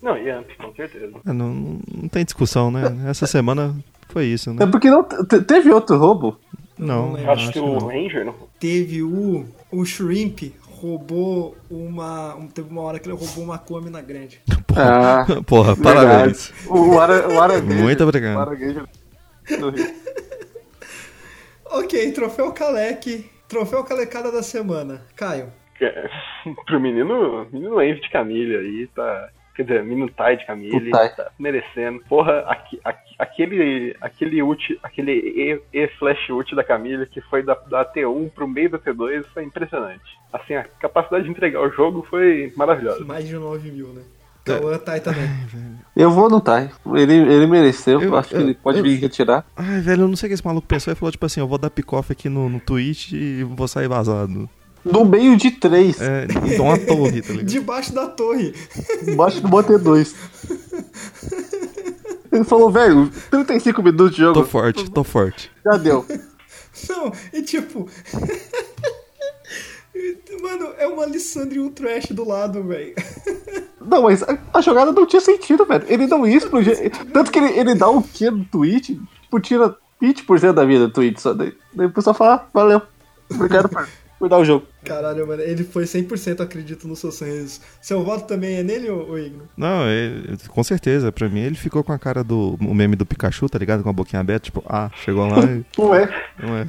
Não, 0.00 0.16
Yamp, 0.16 0.46
com 0.56 0.72
certeza. 0.74 1.12
É, 1.26 1.32
Não, 1.32 1.52
não 1.52 2.08
tem 2.08 2.24
discussão, 2.24 2.70
né? 2.70 2.82
Essa 3.08 3.26
semana 3.28 3.74
foi 4.08 4.26
isso, 4.26 4.50
É 4.50 4.52
né? 4.54 4.66
porque 4.66 4.88
não 4.88 5.02
te- 5.02 5.40
teve 5.42 5.70
outro 5.72 5.98
roubo. 5.98 6.38
Não, 6.78 7.12
lembro. 7.14 7.22
Eu 7.22 7.30
acho, 7.32 7.42
acho 7.42 7.52
que 7.52 7.58
o 7.58 7.66
não. 7.80 7.88
Ranger 7.88 8.24
não. 8.24 8.34
teve 8.60 9.02
o, 9.02 9.44
o 9.72 9.84
Shrimp 9.84 10.52
roubou 10.80 11.56
uma. 11.68 12.36
um- 12.36 12.46
Teve 12.46 12.70
uma 12.70 12.82
hora 12.82 13.00
que 13.00 13.08
ele 13.08 13.16
roubou 13.18 13.42
uma 13.42 13.58
Come 13.58 13.90
na 13.90 14.00
grande. 14.00 14.40
Ah, 14.80 15.26
Porra, 15.44 15.74
parabéns. 15.74 16.52
O 16.68 17.00
Ara, 17.00 17.28
o 17.28 17.40
Araguejo. 17.40 17.74
Muito 17.82 18.04
obrigado. 18.04 18.36
O 18.36 18.40
Araguejo. 18.40 18.86
Ok, 21.64 22.12
troféu 22.12 22.52
Kalec. 22.52 23.28
Troféu 23.48 23.82
Calecada 23.82 24.30
da 24.30 24.42
semana. 24.42 25.02
Caio. 25.16 25.52
É, 25.80 26.10
Pro 26.66 26.80
menino, 26.80 27.46
menino 27.52 27.80
Envy 27.80 28.00
de 28.00 28.10
Camille 28.10 28.56
aí, 28.56 28.86
tá. 28.94 29.28
Quer 29.54 29.62
dizer, 29.64 29.82
menino 29.84 30.08
Tai 30.08 30.36
de 30.36 30.46
Camille, 30.46 30.90
Tai. 30.92 31.08
tá 31.16 31.30
merecendo. 31.36 32.00
Porra, 32.08 32.44
aqui- 32.46 32.78
aqui- 32.84 33.14
aquele, 33.18 33.96
aquele 34.00 34.40
ult, 34.40 34.78
aquele 34.84 35.12
E, 35.12 35.60
e 35.72 35.88
flash 35.98 36.28
ult 36.30 36.54
da 36.54 36.62
Camille 36.62 37.06
que 37.06 37.20
foi 37.22 37.42
da, 37.42 37.54
da 37.54 37.84
T1 37.84 38.30
pro 38.30 38.46
meio 38.46 38.70
da 38.70 38.78
T2 38.78 39.24
foi 39.34 39.42
impressionante. 39.42 40.04
Assim, 40.32 40.54
a 40.54 40.62
capacidade 40.62 41.24
de 41.24 41.30
entregar 41.30 41.60
o 41.60 41.70
jogo 41.72 42.06
foi 42.08 42.52
maravilhosa. 42.56 43.04
Mais 43.04 43.26
de 43.26 43.34
9 43.34 43.70
mil, 43.72 43.88
né? 43.88 44.02
Cauã 44.44 44.78
tá 44.78 44.92
aí 44.92 45.00
também. 45.00 45.28
Eu 45.96 46.10
vou 46.10 46.30
no 46.30 46.40
Tai. 46.40 46.70
Ele, 46.94 47.14
ele 47.16 47.46
mereceu. 47.48 48.00
Eu- 48.00 48.10
Eu, 48.10 48.16
acho 48.16 48.28
que 48.30 48.36
eu- 48.36 48.40
ele 48.40 48.54
pode 48.54 48.78
eu- 48.78 48.84
vir 48.84 48.94
retirar. 49.00 49.44
Ai, 49.56 49.80
velho, 49.80 50.02
eu 50.04 50.08
não 50.08 50.16
sei 50.16 50.28
o 50.28 50.30
que 50.30 50.34
esse 50.34 50.46
maluco 50.46 50.66
pensou. 50.68 50.90
Ele 50.92 50.98
falou, 50.98 51.10
tipo 51.12 51.26
assim, 51.26 51.40
eu 51.40 51.48
vou 51.48 51.58
dar 51.58 51.68
pick-off 51.68 52.10
aqui 52.12 52.28
no, 52.28 52.48
no 52.48 52.60
Twitch 52.60 53.12
e 53.12 53.42
vou 53.42 53.66
sair 53.68 53.88
vazado. 53.88 54.48
No 54.84 55.04
meio 55.04 55.36
de 55.36 55.50
três. 55.50 56.00
É, 56.00 56.26
então 56.52 56.66
uma 56.66 56.78
torre, 56.78 57.22
tá 57.22 57.32
ligado? 57.32 57.46
Debaixo 57.46 57.92
da 57.92 58.06
torre. 58.06 58.54
Embaixo 59.06 59.40
do 59.40 59.48
Mote 59.48 59.76
2. 59.76 60.14
Ele 62.30 62.44
falou, 62.44 62.70
velho, 62.70 63.10
35 63.30 63.82
minutos 63.82 64.12
de 64.12 64.18
jogo. 64.18 64.40
Tô 64.40 64.46
forte, 64.46 64.90
tô 64.90 65.04
forte. 65.04 65.50
Já 65.64 65.76
deu. 65.76 66.06
Não, 66.88 67.12
e 67.32 67.42
tipo. 67.42 67.88
Mano, 70.40 70.68
é 70.78 70.86
uma 70.86 71.02
Alessandro 71.02 71.56
e 71.56 71.60
um 71.60 71.70
trash 71.70 72.06
do 72.10 72.26
lado, 72.26 72.62
velho. 72.62 72.94
Não, 73.80 74.02
mas 74.02 74.22
a, 74.22 74.38
a 74.54 74.60
jogada 74.60 74.92
não 74.92 75.06
tinha 75.06 75.20
sentido, 75.20 75.64
velho. 75.64 75.84
Ele 75.88 76.06
não 76.06 76.26
ia 76.26 76.36
explodir. 76.36 76.90
Tanto 77.12 77.32
que 77.32 77.38
ele, 77.38 77.58
ele 77.58 77.74
dá 77.74 77.90
um 77.90 78.00
Q 78.00 78.30
no 78.30 78.44
tweet, 78.44 79.00
tipo, 79.22 79.40
tira 79.40 79.76
20% 80.00 80.52
da 80.52 80.64
vida 80.64 80.86
do 80.86 80.92
tweet 80.92 81.20
só. 81.20 81.34
Daí, 81.34 81.52
daí 81.74 81.86
o 81.86 81.92
pessoal 81.92 82.14
fala, 82.14 82.34
ah, 82.34 82.46
valeu. 82.52 82.82
Obrigado, 83.30 83.68
par. 84.18 84.24
mudar 84.28 84.38
o 84.38 84.44
jogo. 84.44 84.66
Caralho, 84.84 85.26
mano, 85.26 85.42
ele 85.42 85.64
foi 85.64 85.84
100% 85.84 86.40
acredito 86.40 86.88
nos 86.88 86.98
seus 86.98 87.16
sonhos. 87.16 87.60
Seu 87.80 88.02
voto 88.02 88.26
também 88.26 88.56
é 88.56 88.62
nele, 88.62 88.90
ô, 88.90 89.10
ô 89.10 89.18
Igno? 89.18 89.48
Não, 89.56 89.86
ele- 89.88 90.36
com 90.48 90.62
certeza. 90.64 91.12
Pra 91.12 91.28
mim, 91.28 91.40
ele 91.40 91.54
ficou 91.56 91.82
com 91.84 91.92
a 91.92 91.98
cara 91.98 92.24
do 92.24 92.56
o 92.60 92.74
meme 92.74 92.96
do 92.96 93.04
Pikachu, 93.06 93.48
tá 93.48 93.58
ligado? 93.58 93.82
Com 93.82 93.90
a 93.90 93.92
boquinha 93.92 94.20
aberta, 94.20 94.44
tipo, 94.44 94.62
ah, 94.68 94.90
chegou 95.04 95.26
lá 95.26 95.38
e. 95.44 95.64
Não 95.78 95.94
é? 95.94 96.08
Não 96.42 96.56
é. 96.56 96.66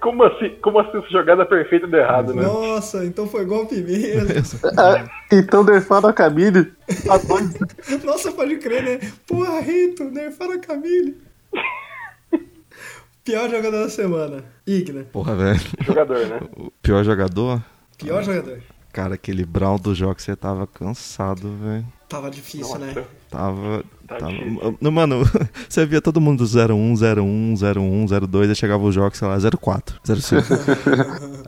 Como 0.00 0.22
assim? 0.24 0.50
Como 0.62 0.78
assim 0.78 0.98
essa 0.98 1.08
jogada 1.10 1.44
perfeita 1.46 1.86
deu 1.86 2.00
errado, 2.00 2.34
né? 2.34 2.42
Nossa, 2.42 3.04
então 3.04 3.26
foi 3.26 3.44
golpe 3.44 3.76
mesmo. 3.76 4.28
Ah, 4.78 5.04
então 5.32 5.64
nerfaram 5.64 6.08
a 6.08 6.12
Camille. 6.12 6.72
A 7.10 7.16
dois. 7.18 7.54
Nossa, 8.04 8.30
pode 8.32 8.56
crer, 8.58 8.82
né? 8.82 9.10
Porra, 9.26 9.60
Rito, 9.60 10.04
nerfaram 10.04 10.52
a 10.52 10.58
Camille. 10.58 11.16
Pior 13.28 13.50
jogador 13.50 13.82
da 13.82 13.90
semana. 13.90 14.42
Igna. 14.66 15.04
Porra, 15.12 15.36
velho. 15.36 15.60
Jogador, 15.84 16.26
né? 16.26 16.40
O 16.56 16.70
pior 16.80 17.04
jogador? 17.04 17.62
Pior 17.98 18.24
jogador. 18.24 18.62
Cara, 18.90 19.16
aquele 19.16 19.44
Brown 19.44 19.76
do 19.76 19.94
jogo 19.94 20.18
você 20.18 20.34
tava 20.34 20.66
cansado, 20.66 21.54
velho. 21.62 21.86
Tava 22.08 22.30
difícil, 22.30 22.78
né? 22.78 23.04
Tava. 23.28 23.84
Tá 24.06 24.16
tava 24.16 24.32
não, 24.80 24.90
mano, 24.90 25.24
você 25.68 25.84
via 25.84 26.00
todo 26.00 26.22
mundo 26.22 26.42
do 26.42 26.74
01, 26.74 26.94
01, 26.94 27.54
01, 27.76 28.26
02, 28.26 28.48
aí 28.48 28.54
chegava 28.56 28.82
o 28.82 28.90
jogo, 28.90 29.14
sei 29.14 29.28
lá, 29.28 29.36
04, 29.36 30.00
05. 30.02 30.42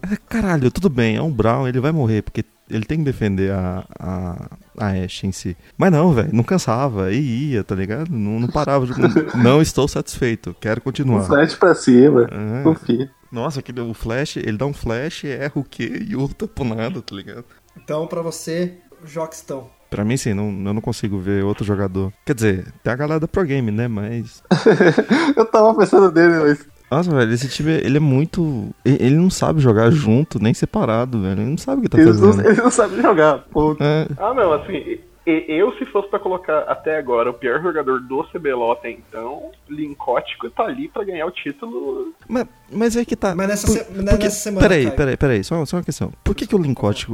É, 0.13 0.17
Caralho, 0.29 0.71
tudo 0.71 0.91
bem, 0.91 1.17
é 1.17 1.23
um 1.23 1.31
Brown, 1.31 1.67
ele 1.67 1.81
vai 1.81 1.93
morrer, 1.93 2.21
porque 2.21 2.45
ele 2.71 2.85
tem 2.85 2.99
que 2.99 3.05
defender 3.05 3.53
a, 3.53 3.85
a, 3.99 4.49
a 4.79 4.87
Ashe 5.05 5.27
em 5.27 5.33
si. 5.33 5.57
Mas 5.77 5.91
não, 5.93 6.13
velho, 6.13 6.31
não 6.33 6.43
cansava, 6.45 7.13
e 7.13 7.53
ia, 7.53 7.65
tá 7.65 7.75
ligado? 7.75 8.11
Não, 8.11 8.41
não 8.41 8.49
parava. 8.49 8.87
de- 8.87 8.93
não, 8.99 9.09
não 9.43 9.63
estou 9.63 9.87
satisfeito, 9.89 10.55
quero 10.61 10.81
continuar. 10.81 11.25
Flash 11.25 11.55
pra 11.55 11.75
cima. 11.75 12.29
É. 12.31 12.63
Confia. 12.63 13.11
Nossa, 13.31 13.61
aquele, 13.61 13.81
o 13.81 13.95
flash, 13.95 14.37
ele 14.39 14.57
dá 14.57 14.67
um 14.67 14.73
flash, 14.73 15.25
erra 15.25 15.53
o 15.55 15.63
quê 15.65 16.05
e 16.09 16.17
ulta 16.17 16.49
pro 16.49 16.65
nada, 16.65 17.01
tá 17.01 17.15
ligado? 17.15 17.45
Então, 17.77 18.07
pra 18.07 18.23
você, 18.23 18.75
Joxtão. 19.05 19.69
Pra 19.89 20.05
mim, 20.05 20.17
sim, 20.17 20.33
não, 20.35 20.45
eu 20.47 20.75
não 20.75 20.81
consigo 20.81 21.19
ver 21.19 21.43
outro 21.45 21.65
jogador. 21.65 22.13
Quer 22.25 22.35
dizer, 22.35 22.73
tem 22.83 22.93
a 22.93 22.97
galera 22.97 23.19
da 23.19 23.27
Pro 23.27 23.43
Game, 23.45 23.73
né? 23.73 23.89
Mas. 23.89 24.41
Eu 25.37 25.45
tava 25.47 25.75
pensando 25.75 26.13
nele, 26.13 26.39
mas. 26.39 26.65
Nossa, 26.91 27.15
velho, 27.15 27.33
esse 27.33 27.49
time, 27.49 27.71
ele 27.73 27.99
é 27.99 28.01
muito. 28.01 28.69
Ele 28.85 29.15
não 29.17 29.31
sabe 29.31 29.61
jogar 29.61 29.91
junto, 29.91 30.43
nem 30.43 30.53
separado, 30.53 31.23
velho. 31.23 31.41
Ele 31.41 31.51
não 31.51 31.59
sabe 31.59 31.81
o 31.81 31.83
que 31.83 31.89
tá 31.89 31.99
Eles 32.01 32.21
não, 32.21 32.31
fazendo. 32.33 32.47
eles 32.47 32.59
não 32.59 32.71
sabem 32.71 33.01
jogar. 33.01 33.39
Pô, 33.51 33.77
É, 33.81 34.07
Ah, 34.19 34.35
não, 34.35 34.53
assim, 34.53 34.99
eu 35.27 35.73
se 35.79 35.87
fosse 35.87 36.09
pra 36.09 36.19
colocar 36.19 36.61
até 36.63 36.99
agora 36.99 37.31
o 37.31 37.35
pior 37.35 37.63
jogador 37.63 38.01
do 38.01 38.25
CBLOL 38.25 38.73
até 38.73 38.91
então, 38.91 39.51
Lincótico 39.69 40.51
tá 40.51 40.65
ali 40.65 40.89
pra 40.89 41.05
ganhar 41.05 41.27
o 41.27 41.31
título. 41.31 42.13
mas, 42.29 42.47
mas 42.73 42.97
é 42.97 43.05
que 43.05 43.15
tá. 43.15 43.35
Mas 43.37 43.47
nessa 43.49 43.67
Por- 43.69 43.73
se- 43.77 43.85
porque- 43.85 44.03
nessa 44.03 44.31
semana, 44.31 44.61
Peraí, 44.69 44.85
Caio. 44.87 44.97
peraí, 44.97 45.17
peraí, 45.17 45.45
só, 45.45 45.65
só 45.65 45.77
uma 45.77 45.85
questão. 45.85 46.13
Por 46.25 46.35
que, 46.35 46.47
que 46.47 46.57
o 46.57 46.59
Lincote. 46.59 47.07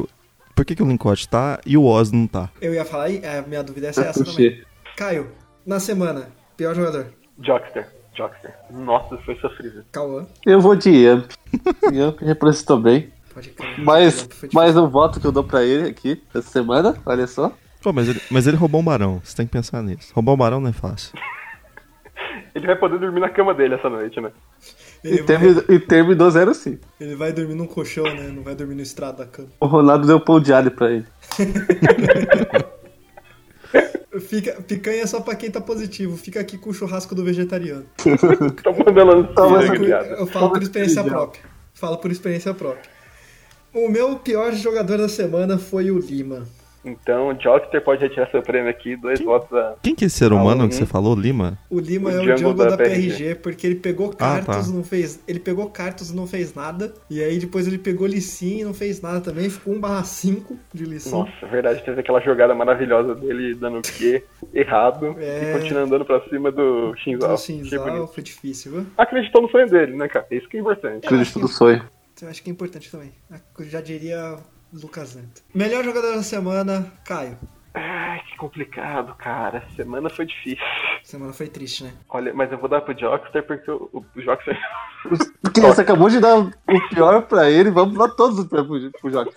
Por 0.55 0.65
que, 0.65 0.75
que 0.75 0.83
o 0.83 0.87
Lincote 0.89 1.29
tá 1.29 1.61
e 1.67 1.77
o 1.77 1.85
Oz 1.85 2.11
não 2.11 2.27
tá? 2.27 2.49
Eu 2.63 2.73
ia 2.73 2.85
falar, 2.87 3.11
e 3.11 3.19
a 3.27 3.43
minha 3.47 3.63
dúvida 3.63 3.89
é 3.89 3.91
essa, 3.91 4.03
essa 4.07 4.25
também. 4.25 4.63
Caio, 4.97 5.29
na 5.67 5.79
semana, 5.79 6.29
pior 6.57 6.75
jogador. 6.75 7.09
Jockster, 7.39 7.87
Jockster. 8.17 8.55
Nossa, 8.71 9.17
foi 9.19 9.37
sofrível. 9.37 9.83
Cauã. 9.93 10.27
Eu 10.45 10.61
vou 10.61 10.75
de 10.75 10.91
Yamp. 10.91 11.31
Yamp 11.93 12.19
representou 12.25 12.79
bem. 12.81 13.11
Pode 13.35 13.51
crer. 13.51 13.79
Mas, 13.81 14.29
mas 14.53 14.77
o 14.77 14.89
voto 14.89 15.21
que 15.21 15.27
eu 15.27 15.33
dou 15.33 15.45
pra 15.45 15.63
ele 15.63 15.89
aqui 15.91 16.23
essa 16.35 16.49
semana, 16.49 16.97
olha 17.05 17.27
só. 17.27 17.53
Pô, 17.83 17.93
mas 17.93 18.09
ele, 18.09 18.21
mas 18.31 18.47
ele 18.47 18.57
roubou 18.57 18.81
um 18.81 18.85
barão, 18.85 19.21
você 19.23 19.37
tem 19.37 19.47
que 19.47 19.53
pensar 19.53 19.83
nisso. 19.83 20.13
Roubar 20.15 20.33
um 20.33 20.37
barão 20.37 20.61
não 20.61 20.71
é 20.71 20.73
fácil. 20.73 21.13
Ele 22.55 22.67
vai 22.67 22.75
poder 22.77 22.99
dormir 22.99 23.21
na 23.21 23.29
cama 23.29 23.53
dele 23.53 23.75
essa 23.75 23.91
noite, 23.91 24.19
né? 24.19 24.31
Ele 25.05 25.17
E 25.17 25.19
vai, 25.19 25.27
terminou, 25.27 25.65
e 25.69 25.79
terminou 25.79 26.29
0-5. 26.31 26.79
ele 26.99 27.15
vai 27.15 27.31
dormir 27.31 27.55
num 27.55 27.67
colchão, 27.67 28.03
né? 28.05 28.33
Não 28.35 28.43
vai 28.43 28.55
dormir 28.55 28.75
no 28.75 28.81
estrado 28.81 29.19
da 29.19 29.27
cama. 29.27 29.49
O 29.61 29.67
Ronaldo 29.67 30.07
deu 30.07 30.19
pão 30.19 30.41
de 30.41 30.55
alho 30.55 30.71
pra 30.71 30.91
ele. 30.91 31.05
Fica, 34.21 34.53
picanha 34.63 35.03
é 35.03 35.07
só 35.07 35.21
pra 35.21 35.35
quem 35.35 35.51
tá 35.51 35.61
positivo. 35.61 36.17
Fica 36.17 36.41
aqui 36.41 36.57
com 36.59 36.71
o 36.71 36.75
churrasco 36.75 37.15
do 37.15 37.25
vegetariano. 37.25 37.87
Toma 39.35 39.61
piada. 39.79 40.09
Eu 40.09 40.27
falo 40.27 40.51
por 40.51 40.63
experiência 40.63 41.03
própria. 41.05 41.43
Falo 41.75 41.99
por 41.99 42.11
experiência 42.11 42.55
própria. 42.55 42.91
O 43.73 43.89
meu 43.89 44.17
pior 44.17 44.53
jogador 44.55 44.99
da 44.99 45.09
semana 45.09 45.59
foi 45.59 45.91
o 45.91 45.99
Lima. 45.99 46.47
Então, 46.87 47.29
o 47.29 47.35
Jockster 47.35 47.83
pode 47.83 48.01
retirar 48.03 48.31
seu 48.31 48.41
prêmio 48.41 48.71
aqui, 48.71 48.97
dois 48.97 49.21
votos 49.21 49.53
a. 49.53 49.75
Quem 49.83 49.95
que 49.95 50.05
é 50.05 50.07
esse 50.07 50.17
ser 50.17 50.33
humano 50.33 50.61
Alô, 50.61 50.69
que 50.69 50.75
você 50.77 50.87
falou, 50.87 51.15
Lima? 51.17 51.59
O 51.69 51.81
Lima 51.81 52.11
O 52.11 52.13
é 52.13 52.17
o 52.19 52.23
Django 52.23 52.37
Django 52.39 52.55
da 52.55 52.65
da, 52.71 52.77
PRG, 52.77 53.09
PRG, 53.09 53.35
porque 53.35 53.67
ele 53.67 53.75
pegou 53.77 54.11
Ah, 54.15 54.17
cartas, 54.17 54.69
tá. 54.69 54.73
não 54.73 54.85
fez. 54.85 55.21
Ele 55.27 55.41
pegou 55.41 55.69
cartas 55.69 56.11
e 56.11 56.17
não 56.17 56.27
fez 56.27 56.55
nada. 56.55 56.95
E 57.11 57.23
aí 57.23 57.39
depois 57.39 57.67
ele 57.67 57.79
pegou 57.79 58.07
Lissin 58.07 58.61
e 58.61 58.65
não 58.65 58.73
fez 58.73 59.01
nada 59.01 59.21
também. 59.21 59.51
Ficou 59.51 59.75
1/5 59.75 60.57
de 60.73 60.85
Lissin. 60.85 61.11
Nossa, 61.11 61.33
é 61.43 61.47
verdade, 61.47 61.85
teve 61.85 62.01
aquela 62.01 62.21
jogada 62.21 62.55
maravilhosa 62.55 63.15
dele 63.15 63.55
dando 63.55 63.79
o 63.79 63.83
quê 63.83 64.23
errado 64.55 65.17
É. 65.19 65.51
e 65.51 65.59
continuando 65.59 65.87
andando 65.95 66.05
pra 66.05 66.21
cima 66.29 66.53
do 66.53 66.95
Shinzal. 66.97 67.31
Do 67.35 67.39
Shinzal 67.41 68.07
foi 68.07 68.23
difícil, 68.23 68.73
viu? 68.73 68.87
Acreditou 68.97 69.43
no 69.43 69.51
sonho 69.51 69.69
dele, 69.69 69.97
né, 69.97 70.07
cara? 70.09 70.27
Isso 70.31 70.49
que 70.49 70.57
é 70.57 70.61
importante. 70.61 71.05
Acredito 71.07 71.41
do 71.41 71.49
sonho. 71.49 71.83
Eu 72.23 72.29
acho 72.29 72.43
que 72.43 72.49
é 72.49 72.53
importante 72.53 72.91
também. 72.91 73.13
Eu 73.59 73.65
já 73.67 73.81
diria 73.81 74.37
Lucas 74.73 75.15
Neto. 75.15 75.43
Melhor 75.55 75.85
jogador 75.85 76.15
da 76.17 76.23
semana, 76.23 76.93
Caio. 77.05 77.39
Ai, 77.75 78.21
que 78.29 78.37
complicado, 78.39 79.15
cara. 79.17 79.63
Semana 79.77 80.09
foi 80.09 80.25
difícil. 80.27 80.65
Semana 81.03 81.33
foi 81.33 81.47
triste, 81.47 81.85
né? 81.85 81.93
Olha, 82.09 82.33
mas 82.33 82.51
eu 82.51 82.59
vou 82.59 82.69
dar 82.69 82.81
pro 82.81 82.99
Jockster 82.99 83.43
porque 83.47 83.71
o, 83.71 84.05
o 84.15 84.21
Jockster. 84.21 84.59
Porque 85.43 85.61
você 85.61 85.83
acabou 85.83 86.09
de 86.09 86.19
dar 86.19 86.39
o 86.39 86.89
pior 86.89 87.23
pra 87.23 87.51
ele, 87.51 87.71
vamos 87.71 87.97
dar 87.97 88.09
todos 88.09 88.45
pro, 88.47 88.65
pro 88.67 89.11
Joca. 89.11 89.31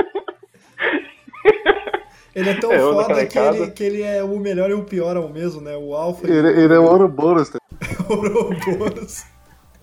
Ele 2.33 2.49
é 2.49 2.53
tão 2.55 2.71
É, 2.73 2.79
foda 2.79 3.25
que 3.25 3.37
ele, 3.37 3.71
que 3.71 3.83
ele 3.83 4.01
é 4.01 4.23
o 4.23 4.39
melhor 4.39 4.69
e 4.69 4.73
o 4.73 4.83
pior 4.83 5.17
ao 5.17 5.27
mesmo, 5.29 5.61
né? 5.61 5.75
O 5.75 5.93
Alpha 5.93 6.25
Ele, 6.27 6.63
ele 6.63 6.73
é 6.73 6.79
o 6.79 6.83
Ouroboros. 6.85 7.49
Tá? 7.49 7.59
o 8.09 8.13
Ouroboros. 8.13 9.25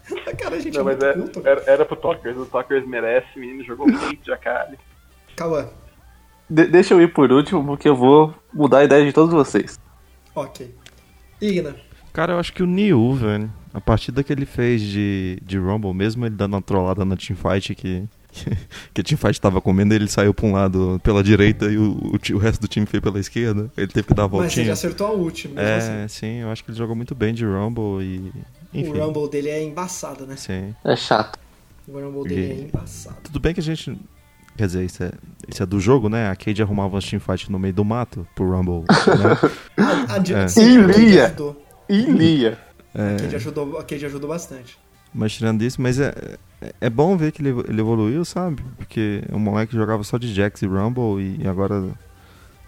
Cara, 0.38 0.56
a 0.56 0.60
gente 0.60 0.78
Não, 0.78 0.88
é 0.88 0.94
mas 0.94 0.98
muito 0.98 1.04
é, 1.04 1.12
culto. 1.14 1.48
era, 1.48 1.62
era 1.66 1.84
pro 1.84 1.96
Talkers. 1.96 2.36
O 2.36 2.46
Talkers 2.46 2.86
merece, 2.86 3.26
o 3.36 3.40
menino 3.40 3.64
jogou 3.64 3.86
muito 3.86 4.22
de 4.22 4.32
Akali. 4.32 4.78
Cauã. 5.36 5.68
De- 6.48 6.66
deixa 6.66 6.94
eu 6.94 7.00
ir 7.02 7.12
por 7.12 7.30
último, 7.30 7.64
porque 7.64 7.88
eu 7.88 7.96
vou 7.96 8.34
mudar 8.52 8.78
a 8.78 8.84
ideia 8.84 9.04
de 9.04 9.12
todos 9.12 9.32
vocês. 9.32 9.78
Ok. 10.34 10.74
Igna. 11.40 11.74
Cara, 12.12 12.32
eu 12.34 12.38
acho 12.38 12.52
que 12.52 12.62
o 12.62 12.66
Niu, 12.66 13.12
velho, 13.14 13.52
a 13.74 13.80
partida 13.80 14.24
que 14.24 14.32
ele 14.32 14.46
fez 14.46 14.80
de, 14.80 15.38
de 15.42 15.58
Rumble, 15.58 15.92
mesmo 15.92 16.24
ele 16.24 16.34
dando 16.34 16.54
uma 16.54 16.62
trollada 16.62 17.04
na 17.04 17.14
teamfight 17.16 17.74
que, 17.74 18.04
que 18.94 19.00
a 19.02 19.04
teamfight 19.04 19.38
tava 19.38 19.60
comendo, 19.60 19.92
ele 19.92 20.08
saiu 20.08 20.32
pra 20.32 20.46
um 20.46 20.52
lado 20.52 20.98
pela 21.02 21.22
direita 21.22 21.66
e 21.66 21.76
o, 21.76 21.92
o, 21.92 22.34
o 22.34 22.38
resto 22.38 22.62
do 22.62 22.68
time 22.68 22.86
foi 22.86 23.00
pela 23.02 23.18
esquerda. 23.20 23.70
Ele 23.76 23.88
teve 23.88 24.06
que 24.08 24.14
dar 24.14 24.24
a 24.24 24.28
Mas 24.28 24.34
ele 24.34 24.42
voltinha. 24.48 24.72
acertou 24.72 25.06
a 25.08 25.10
última. 25.10 25.60
É, 25.60 25.76
assim. 26.04 26.08
sim, 26.08 26.36
eu 26.40 26.50
acho 26.50 26.64
que 26.64 26.70
ele 26.70 26.78
jogou 26.78 26.96
muito 26.96 27.14
bem 27.14 27.34
de 27.34 27.44
Rumble 27.44 28.02
e. 28.02 28.32
Enfim. 28.72 28.92
O 28.92 29.06
Rumble 29.06 29.28
dele 29.28 29.48
é 29.50 29.62
embaçado, 29.62 30.26
né? 30.26 30.36
Sim. 30.36 30.74
É 30.84 30.96
chato. 30.96 31.38
O 31.86 32.00
Rumble 32.00 32.28
dele 32.28 32.52
é 32.52 32.54
E- 32.56 32.62
embaçado. 32.64 33.16
Tudo 33.24 33.38
bem 33.40 33.52
que 33.52 33.60
a 33.60 33.62
gente. 33.62 33.94
Quer 34.56 34.66
dizer, 34.66 34.84
isso 34.84 35.02
é, 35.04 35.12
isso 35.48 35.62
é 35.62 35.66
do 35.66 35.78
jogo, 35.78 36.08
né? 36.08 36.30
A 36.30 36.36
Cade 36.36 36.62
arrumava 36.62 36.94
umas 36.94 37.04
teamfight 37.04 37.50
no 37.52 37.58
meio 37.58 37.74
do 37.74 37.84
mato 37.84 38.26
pro 38.34 38.50
Rumble. 38.50 38.84
Né? 38.88 39.50
A, 39.78 40.14
a, 40.14 40.16
É. 40.16 40.46
a 40.46 40.62
Ilia. 40.64 41.26
ajudou. 41.26 41.66
E 41.88 42.00
Lia. 42.00 42.58
A 42.94 43.20
Cade 43.20 43.36
ajudou, 43.36 43.78
a 43.78 43.84
Cade 43.84 44.06
ajudou 44.06 44.28
bastante. 44.30 44.78
Mas 45.14 45.32
tirando 45.34 45.62
isso, 45.62 45.80
mas 45.80 45.98
é, 46.00 46.12
é- 46.60 46.72
é 46.80 46.90
bom 46.90 47.16
ver 47.16 47.32
que 47.32 47.40
ele, 47.42 47.50
ele 47.68 47.80
evoluiu, 47.80 48.24
sabe? 48.24 48.62
Porque 48.76 49.22
o 49.32 49.38
moleque 49.38 49.74
jogava 49.74 50.02
só 50.04 50.18
de 50.18 50.32
Jax 50.32 50.62
e 50.62 50.66
Rumble 50.66 51.38
e 51.40 51.46
agora 51.46 51.84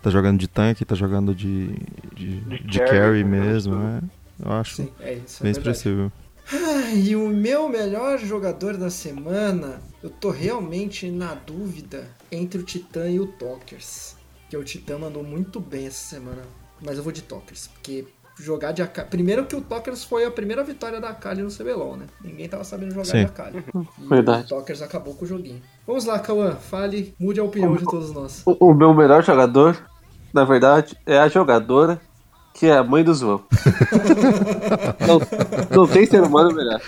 tá 0.03 0.11
jogando 0.11 0.39
de 0.39 0.47
tanque, 0.49 0.85
tá 0.85 0.95
jogando 0.95 1.35
de, 1.35 1.69
de, 2.15 2.41
De 2.41 2.59
de 2.65 2.79
carry, 2.79 2.91
carry 2.99 3.25
mesmo, 3.25 3.75
né? 3.75 4.01
Eu 4.45 4.53
acho 4.53 4.77
Sim, 4.77 4.89
é 5.01 5.15
isso. 5.15 5.43
bem 5.43 5.49
é 5.49 5.53
expressivo. 5.53 6.13
Ah, 6.53 6.93
e 6.95 7.15
o 7.17 7.29
meu 7.29 7.69
melhor 7.69 8.19
jogador 8.19 8.77
da 8.79 8.89
semana, 8.89 9.81
eu 10.03 10.11
tô 10.11 10.31
realmente 10.31 11.11
na 11.11 11.35
dúvida 11.35 12.09
entre 12.31 12.61
o 12.61 12.63
Titã 12.63 13.09
e 13.09 13.19
o 13.19 13.27
Talkers. 13.27 14.17
Que 14.49 14.57
o 14.57 14.65
Titã 14.65 14.99
mandou 14.99 15.23
muito 15.23 15.61
bem 15.61 15.87
essa 15.87 16.17
semana. 16.17 16.43
Mas 16.81 16.97
eu 16.97 17.03
vou 17.03 17.13
de 17.13 17.23
Talkers, 17.23 17.67
porque 17.67 18.07
jogar 18.37 18.73
de 18.73 18.83
Akali. 18.83 19.09
Primeiro 19.09 19.45
que 19.45 19.57
o 19.57 19.61
Talkers 19.61 20.05
foi 20.05 20.25
a 20.25 20.31
primeira 20.31 20.63
vitória 20.63 21.01
da 21.01 21.09
Akali 21.09 21.43
no 21.43 21.51
CBLOL, 21.51 21.97
né? 21.97 22.07
Ninguém 22.23 22.49
tava 22.49 22.63
sabendo 22.65 22.91
jogar 22.91 23.07
Sim. 23.07 23.19
de 23.19 23.25
Akali. 23.25 23.65
E 24.01 24.07
Verdade. 24.07 24.45
o 24.45 24.49
Talkers 24.49 24.81
acabou 24.81 25.15
com 25.15 25.25
o 25.25 25.29
joguinho. 25.29 25.61
Vamos 25.87 26.05
lá, 26.05 26.19
Cauã, 26.19 26.55
fale, 26.55 27.15
mude 27.19 27.41
a 27.41 27.45
opinião 27.45 27.77
de 27.77 27.85
todos 27.85 28.13
nós. 28.13 28.43
O, 28.47 28.71
o 28.71 28.75
meu 28.75 28.95
melhor 28.95 29.25
jogador, 29.25 29.77
na 30.33 30.45
verdade, 30.45 30.97
é 31.05 31.19
a 31.19 31.29
jogadora 31.29 32.01
que 32.55 32.67
é 32.67 32.77
a 32.77 32.83
mãe 32.85 33.05
do 33.05 33.15
João. 33.15 33.43
não, 35.07 35.21
não 35.77 35.87
tem 35.87 36.07
ser 36.07 36.23
humano 36.23 36.53
melhor. 36.55 36.81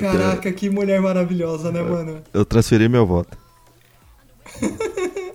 Caraca, 0.00 0.50
que 0.52 0.70
mulher 0.70 1.00
maravilhosa, 1.00 1.70
né, 1.70 1.82
mano? 1.82 2.22
Eu 2.32 2.44
transferi 2.44 2.88
meu 2.88 3.06
voto. 3.06 3.36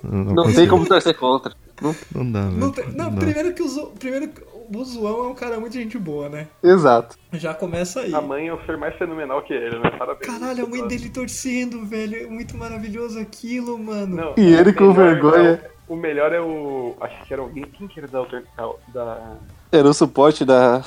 Não, 0.04 0.24
Não 0.24 0.44
tem 0.44 0.54
consigo. 0.54 0.70
como 0.72 0.86
torcer 0.88 1.16
contra. 1.16 1.54
Não- 1.82 1.96
Não 2.14 2.32
dá, 2.32 2.42
velho. 2.46 2.58
Não, 2.58 2.72
tem- 2.72 2.86
não, 2.92 3.06
Não 3.06 3.12
dá. 3.16 3.20
primeiro 3.26 3.54
que 3.54 3.62
o- 3.64 3.88
Primeiro 4.00 4.30
o 4.74 4.84
Zoão 4.86 5.26
é 5.26 5.28
um 5.30 5.36
cara 5.36 5.60
muito 5.60 5.74
gente 5.74 5.98
boa, 5.98 6.30
né? 6.30 6.48
Exato. 6.64 7.18
Já 7.34 7.54
começa 7.54 8.02
aí. 8.02 8.14
A 8.14 8.22
mãe 8.22 8.48
é 8.48 8.54
o 8.54 8.66
ser 8.66 8.78
mais 8.78 8.96
fenomenal 8.98 9.44
que 9.44 9.54
ele, 9.54 9.78
né? 9.80 9.92
Parabéns. 9.98 10.26
Caralho, 10.32 10.66
a 10.66 10.68
mãe 10.70 10.88
dele 10.88 11.10
torcendo, 11.10 11.86
velho. 11.86 12.24
É 12.24 12.28
muito 12.28 12.56
maravilhoso 12.58 13.20
aquilo, 13.20 13.78
mano. 13.78 14.16
Não, 14.16 14.34
E 14.38 14.54
ele 14.54 14.74
com 14.74 14.94
vergonha. 14.94 15.62
O 15.88 15.96
melhor 15.96 16.34
é 16.34 16.42
o. 16.42 16.96
Acho 17.00 17.26
que 17.26 17.34
era 17.34 17.42
alguém. 17.42 17.64
Quem 17.66 17.88
que 17.88 18.00
era 18.00 18.08
da 18.08 18.20
alternativa? 18.20 18.76
Da. 18.88 19.38
Era 19.72 19.88
o 19.88 19.94
suporte 19.94 20.44
da, 20.44 20.84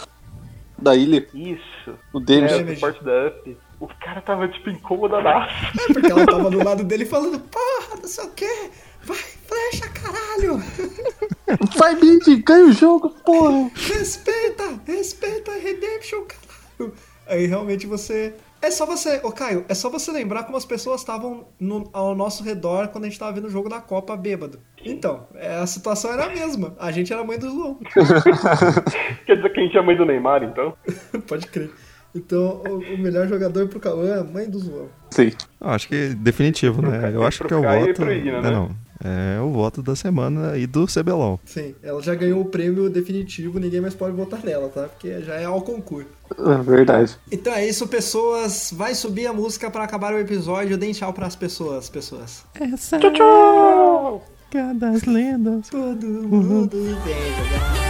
da 0.76 0.94
ilha, 0.96 1.26
Isso. 1.34 1.94
o 2.12 2.20
David. 2.20 2.52
É, 2.52 2.58
Damage. 2.58 2.72
o 2.72 2.74
suporte 2.74 3.04
da 3.04 3.26
Up. 3.28 3.56
O 3.80 3.86
cara 3.86 4.20
tava, 4.20 4.48
tipo, 4.48 4.70
incomodadaço. 4.70 5.54
Porque 5.92 6.10
ela 6.10 6.26
tava 6.26 6.50
do 6.50 6.64
lado 6.64 6.82
dele 6.82 7.04
falando, 7.04 7.38
porra, 7.38 7.96
não 8.00 8.08
sei 8.08 8.24
o 8.24 8.30
quê. 8.32 8.70
Vai, 9.04 9.16
flecha, 9.16 9.88
caralho. 9.90 10.60
Vai, 11.76 11.94
Mid, 11.94 12.42
ganha 12.42 12.64
o 12.64 12.72
jogo, 12.72 13.10
porra. 13.24 13.70
Respeita, 13.74 14.80
respeita 14.84 15.52
a 15.52 15.58
Redemption, 15.58 16.22
caralho. 16.24 16.94
Aí 17.28 17.46
realmente 17.46 17.86
você. 17.86 18.34
É 18.60 18.70
só 18.70 18.84
você. 18.84 19.20
Ô 19.22 19.30
Caio, 19.30 19.64
é 19.68 19.74
só 19.74 19.88
você 19.88 20.10
lembrar 20.10 20.42
como 20.44 20.56
as 20.56 20.64
pessoas 20.64 21.00
estavam 21.00 21.46
no- 21.60 21.88
ao 21.92 22.14
nosso 22.14 22.42
redor 22.42 22.88
quando 22.88 23.04
a 23.04 23.08
gente 23.08 23.18
tava 23.18 23.32
vendo 23.32 23.46
o 23.46 23.50
jogo 23.50 23.68
da 23.68 23.80
Copa 23.80 24.16
bêbado. 24.16 24.58
Então, 24.84 25.26
é, 25.34 25.56
a 25.56 25.66
situação 25.66 26.12
era 26.12 26.24
a 26.24 26.28
mesma. 26.28 26.74
A 26.78 26.90
gente 26.90 27.12
era 27.12 27.22
a 27.22 27.24
mãe 27.24 27.38
do 27.38 27.48
João. 27.50 27.78
Quer 29.26 29.36
dizer 29.36 29.50
que 29.52 29.60
a 29.60 29.62
gente 29.62 29.76
é 29.76 29.82
mãe 29.82 29.96
do 29.96 30.04
Neymar, 30.04 30.42
então? 30.42 30.74
Pode 31.26 31.46
crer. 31.46 31.70
Então, 32.14 32.62
o, 32.66 32.78
o 32.94 32.98
melhor 32.98 33.28
jogador 33.28 33.68
pro 33.68 33.78
Cauã 33.78 34.06
é 34.16 34.20
a 34.20 34.24
mãe 34.24 34.48
do 34.48 34.58
João. 34.58 34.88
Sim. 35.10 35.30
Eu 35.60 35.68
acho 35.68 35.88
que 35.88 36.08
definitivo, 36.14 36.80
né? 36.82 37.12
Eu 37.14 37.22
acho 37.22 37.44
que 37.44 37.52
é 37.52 37.56
o 37.56 37.62
Caio 37.62 37.84
e 37.84 37.86
voto. 37.88 38.04
né? 38.04 38.18
É, 38.28 38.40
não. 38.50 38.70
É 39.02 39.40
o 39.40 39.50
voto 39.50 39.82
da 39.82 39.94
semana 39.94 40.56
e 40.56 40.66
do 40.66 40.86
CBLOL. 40.86 41.40
Sim, 41.44 41.74
ela 41.82 42.02
já 42.02 42.14
ganhou 42.14 42.40
o 42.40 42.44
prêmio 42.44 42.90
definitivo, 42.90 43.60
ninguém 43.60 43.80
mais 43.80 43.94
pode 43.94 44.16
votar 44.16 44.44
nela, 44.44 44.68
tá? 44.68 44.82
Porque 44.84 45.20
já 45.22 45.34
é 45.34 45.44
ao 45.44 45.62
concurso. 45.62 46.08
É 46.36 46.62
verdade. 46.62 47.16
Então 47.30 47.52
é 47.52 47.66
isso, 47.66 47.86
pessoas. 47.86 48.72
Vai 48.74 48.94
subir 48.94 49.26
a 49.26 49.32
música 49.32 49.70
pra 49.70 49.84
acabar 49.84 50.12
o 50.12 50.18
episódio. 50.18 50.76
Deem 50.76 50.92
tchau 50.92 51.12
pras 51.12 51.36
pessoas, 51.36 51.88
pessoas. 51.88 52.44
Essa 52.54 52.96
é 52.96 52.98
a 54.60 54.72
das 54.72 55.02
lendas. 55.04 55.68
Todo 55.68 56.06
mundo 56.06 56.76
vem 56.76 56.94
jogar. 56.94 57.87